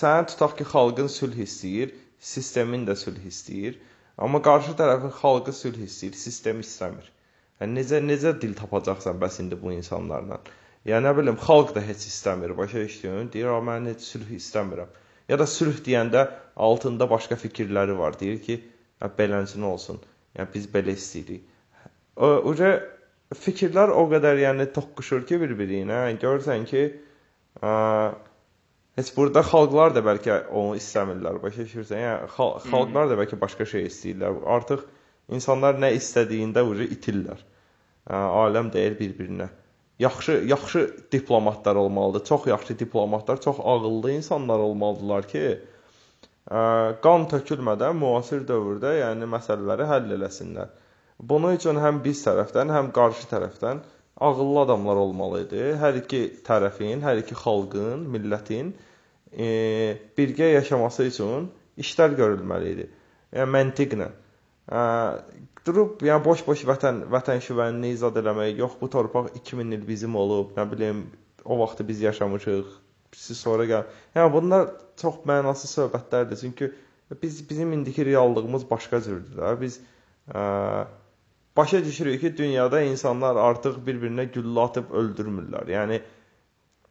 sən 0.00 0.28
tutaq 0.32 0.58
ki, 0.58 0.66
xalqın 0.74 1.10
sülh 1.10 1.38
istəyir, 1.46 1.94
sistemin 2.18 2.86
də 2.86 2.98
sülh 2.98 3.22
istəyir, 3.30 3.78
amma 4.18 4.42
qarşı 4.42 4.74
tərəfin 4.78 5.14
xalqı 5.22 5.54
sülh 5.54 5.80
istəyir, 5.86 6.18
sistem 6.18 6.62
istəmir. 6.66 7.08
Yəni 7.60 7.80
necə 7.80 8.02
necə 8.04 8.34
dil 8.42 8.54
tapacaqsan 8.58 9.18
bəs 9.22 9.40
indi 9.42 9.58
bu 9.58 9.72
insanlarla? 9.74 10.38
Ya 10.84 11.00
nə 11.00 11.16
bilim, 11.16 11.36
xalq 11.36 11.74
da 11.74 11.80
heç 11.82 12.06
istəmir, 12.10 12.56
başa 12.56 12.78
düşdün? 12.84 13.32
Deyir, 13.32 13.46
"A 13.46 13.60
mən 13.70 13.88
heç 13.90 14.00
sülh 14.00 14.30
istəmirəm." 14.36 14.88
Ya 15.28 15.38
da 15.38 15.46
sülh 15.46 15.80
deyəndə 15.86 16.28
altında 16.56 17.10
başqa 17.10 17.36
fikirləri 17.36 17.98
var. 17.98 18.20
Deyir 18.20 18.42
ki, 18.42 18.64
"Ya 19.02 19.10
beləncə 19.18 19.62
olsun." 19.62 20.00
Yəni 20.36 20.48
biz 20.54 20.66
belə 20.66 20.94
istəyirik. 20.94 21.42
O 22.16 22.54
fikirlər 23.34 23.92
o 23.92 24.06
qədər 24.08 24.40
yəni 24.40 24.68
toqquşur 24.72 25.26
ki 25.28 25.40
bir-biri 25.42 25.82
ilə. 25.84 26.00
Görürsən 26.22 26.64
ki, 26.68 26.84
ə, 27.60 27.72
heç 28.96 29.10
burada 29.16 29.42
xalqlar 29.44 29.94
da 29.96 30.02
bəlkə 30.06 30.38
onu 30.48 30.78
istəmirlər, 30.80 31.40
başa 31.42 31.66
düşürsən? 31.66 32.00
Yəni 32.06 32.30
xal 32.36 32.54
xalqlar 32.70 33.10
da 33.10 33.18
bəlkə 33.20 33.40
başqa 33.40 33.66
şey 33.68 33.88
istəyirlər. 33.90 34.40
Artıq 34.56 34.86
insanlar 35.28 35.76
nə 35.76 35.92
istədiyində 35.98 36.64
ucu 36.64 36.88
itirlər. 36.88 37.44
Ə, 38.08 38.16
aləm 38.16 38.72
deyir 38.72 38.96
bir-birinə. 39.00 39.50
Yaxşı, 39.98 40.32
yaxşı 40.46 40.96
diplomatlar 41.12 41.76
olmalıdır. 41.76 42.24
Çox 42.24 42.46
yaxşı 42.46 42.78
diplomatlar, 42.78 43.40
çox 43.40 43.56
ağıllı 43.60 44.12
insanlar 44.12 44.58
olmalıdırlar 44.58 45.28
ki, 45.28 45.44
ə, 46.48 46.60
qan 47.04 47.26
tökülmədən 47.32 47.98
müasir 47.98 48.44
dövrdə 48.48 48.94
yəni 49.00 49.26
məsələləri 49.30 49.88
həll 49.90 50.12
eləsinlər. 50.18 50.70
Bunun 51.18 51.58
üçün 51.58 51.80
həm 51.82 51.98
biz 52.04 52.22
tərəfdən, 52.26 52.70
həm 52.70 52.92
qarşı 52.94 53.26
tərəfdən 53.32 53.82
ağıllı 54.20 54.60
adamlar 54.60 55.02
olmalı 55.02 55.42
idi. 55.46 55.64
Hər 55.82 55.98
iki 56.04 56.22
tərəfin, 56.46 57.02
hər 57.02 57.24
iki 57.24 57.34
xalqın, 57.38 58.06
millətin 58.14 58.72
e, 59.32 59.48
birgə 60.18 60.52
yaşaması 60.54 61.08
üçün 61.10 61.50
işlər 61.78 62.14
görülməli 62.18 62.72
idi. 62.76 62.88
Yəni 63.34 63.54
məntiqlə. 63.56 64.10
E, 64.70 64.80
durub 65.66 66.02
yəni 66.04 66.24
boş-boş 66.24 66.64
vətən 66.68 67.04
vətənşüvənliyi 67.12 67.98
izad 67.98 68.18
eləmək, 68.20 68.58
yox 68.62 68.76
bu 68.80 68.90
torpaq 68.90 69.32
2000 69.40 69.72
il 69.78 69.88
bizim 69.88 70.16
olub, 70.16 70.52
nə 70.56 70.66
bilim 70.70 71.06
o 71.44 71.58
vaxtı 71.58 71.88
biz 71.88 72.00
yaşamışıq. 72.00 72.76
Siz 73.16 73.40
sonra 73.40 73.64
gəl. 73.64 73.86
Yəni 74.16 74.32
bunlar 74.32 74.68
çox 75.00 75.22
mənasız 75.28 75.72
söhbətlərdir. 75.78 76.40
Çünki 76.40 76.70
biz 77.22 77.50
bizim 77.50 77.72
indiki 77.72 78.04
reallığımız 78.06 78.70
başqa 78.70 79.00
cürdür 79.00 79.38
də. 79.40 79.54
Biz 79.60 79.80
ə, 80.34 80.84
başa 81.56 81.84
düşürük 81.84 82.20
ki, 82.20 82.36
dünyada 82.36 82.80
insanlar 82.80 83.36
artıq 83.36 83.80
bir-birinə 83.86 84.28
güllə 84.34 84.68
atıb 84.68 84.92
öldürmürlər. 85.00 85.72
Yəni 85.72 86.00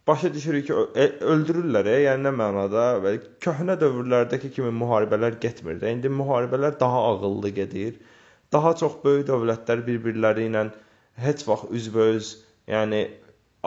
başa 0.06 0.34
düşürük 0.34 0.66
ki, 0.66 0.74
e, 0.94 1.06
öldürürlər, 1.34 1.86
e, 1.86 1.96
yəni 2.08 2.26
nə 2.26 2.34
mənada? 2.42 2.84
Köhnə 3.44 3.78
dövrlərdəki 3.80 4.50
kimi 4.58 4.74
müharibələr 4.82 5.38
getmir 5.40 5.78
də. 5.80 5.94
İndi 5.96 6.10
müharibələr 6.12 6.80
daha 6.80 7.04
ağıllı 7.12 7.54
gedir. 7.62 7.94
Daha 8.52 8.74
çox 8.80 9.00
böyük 9.04 9.26
dövlətlər 9.28 9.82
bir-birləri 9.86 10.46
ilə 10.48 10.68
heç 11.20 11.42
vaxt 11.48 11.72
üzbəüz, 11.74 12.28
yəni 12.70 13.02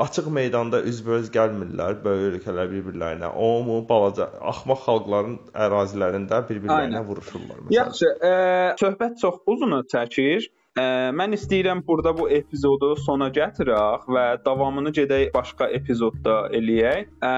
açıq 0.01 0.29
meydanda 0.34 0.79
üzbəüz 0.88 1.29
gəlmirlər 1.36 1.99
böyük 2.03 2.38
ölkələr 2.39 2.71
bir-birlərinə. 2.71 3.29
O 3.36 3.49
mu 3.67 3.82
balaca 3.89 4.29
axmaq 4.53 4.86
xalqların 4.86 5.36
ərazilərində 5.65 6.41
bir-birlərinə 6.47 7.03
vuruşurlar 7.09 7.59
məsələn. 7.59 7.75
Yaxşı, 7.75 8.09
ə, 8.23 8.34
söhbət 8.82 9.19
çox 9.21 9.43
uzun 9.53 9.77
çəkir. 9.91 10.47
Ə, 10.79 10.84
mən 11.19 11.36
istəyirəm 11.36 11.82
burada 11.84 12.13
bu 12.15 12.29
epizodu 12.32 12.93
sona 13.03 13.27
gətirək 13.36 14.07
və 14.15 14.25
davamını 14.45 14.93
gedək 14.95 15.34
başqa 15.36 15.67
epizodda 15.77 16.38
eləyək. 16.57 17.11
Ə, 17.19 17.34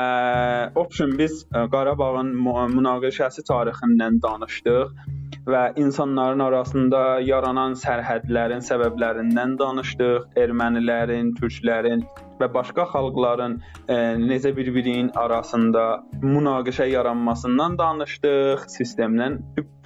option 0.79 1.17
biz 1.17 1.41
Qarabağın 1.51 2.31
münaqişəsi 2.77 3.43
tarixindən 3.49 4.21
danışdıq 4.23 4.93
və 5.47 5.63
insanların 5.79 6.39
arasında 6.45 7.19
yaranan 7.23 7.75
sərhədlərin 7.79 8.63
səbəblərindən 8.63 9.57
danışdıq. 9.59 10.27
Ermənilərin, 10.39 11.33
türklərin 11.39 12.05
və 12.39 12.49
başqa 12.53 12.85
xalqların 12.93 13.59
ə, 13.59 13.97
necə 14.19 14.53
bir-birinin 14.55 15.11
arasında 15.19 16.03
münaqişə 16.23 16.87
yaranmasından 16.91 17.77
danışdıq, 17.79 18.67
sistemdən 18.77 19.41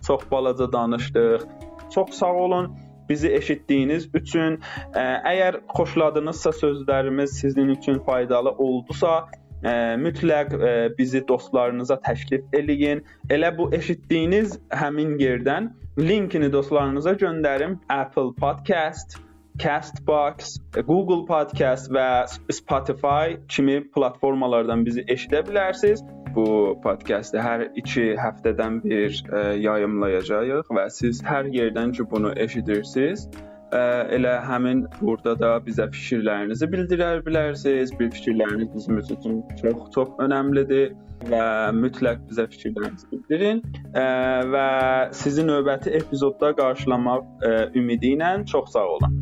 çox 0.07 0.27
balaca 0.31 0.71
danışdıq. 0.71 1.47
Çox 1.93 2.13
sağ 2.19 2.33
olun 2.33 2.75
bizi 3.09 3.31
eşitdiyiniz 3.33 4.09
üçün. 4.13 4.59
Əgər 4.93 5.61
xoşladınızsa 5.71 6.51
sözlərimiz 6.61 7.39
sizin 7.39 7.69
üçün 7.75 7.99
faydalı 7.99 8.51
oldusa, 8.51 9.27
ə, 9.63 9.95
mütləq 10.01 10.55
ə, 10.57 10.73
bizi 10.97 11.23
dostlarınıza 11.27 11.99
təklif 12.05 12.43
eləyin. 12.57 13.03
Elə 13.33 13.53
bu 13.57 13.69
eşitdiyiniz 13.75 14.57
həmin 14.73 15.17
yerdən 15.21 15.71
linkini 15.99 16.51
dostlarınıza 16.53 17.13
göndərin. 17.21 17.79
Apple 17.89 18.33
Podcast, 18.37 19.17
Castbox, 19.57 20.57
Google 20.85 21.25
Podcast 21.25 21.89
və 21.89 22.27
Spotify 22.53 23.39
kimi 23.49 23.81
platformalardan 23.95 24.85
bizi 24.85 25.05
eşidə 25.09 25.41
bilərsiniz. 25.47 26.03
Bu 26.35 26.77
podkastı 26.83 27.41
hər 27.41 27.63
2 27.81 28.03
həftədən 28.21 28.81
bir 28.83 29.15
ə, 29.33 29.41
yayımlayacağıq 29.57 30.69
və 30.77 30.83
siz 30.93 31.23
hər 31.25 31.49
yerdən 31.49 31.95
ki 31.97 32.05
bunu 32.11 32.35
eşidirsiniz, 32.37 33.25
elə 33.71 34.37
həmin 34.47 34.85
burada 35.01 35.35
da 35.39 35.51
bizə 35.65 35.89
fikirlərinizi 35.91 36.69
bildirə 36.71 37.09
bilərsiniz. 37.25 37.91
Bir 37.99 38.11
fikirləriniz 38.11 38.69
bizim 38.75 39.01
üçün 39.01 39.43
çox 39.61 39.91
çox 39.95 40.13
önəmlidir 40.23 40.93
və 41.31 41.43
mütləq 41.75 42.21
bizə 42.29 42.47
fikirlərinizi 42.53 43.09
bildirin 43.11 43.63
və 44.53 44.67
sizi 45.11 45.45
növbəti 45.47 45.95
epizodda 45.99 46.53
qarşılamaq 46.59 47.47
ümidi 47.75 48.15
ilə 48.17 48.37
çox 48.45 48.71
sağ 48.75 48.85
olun. 48.97 49.17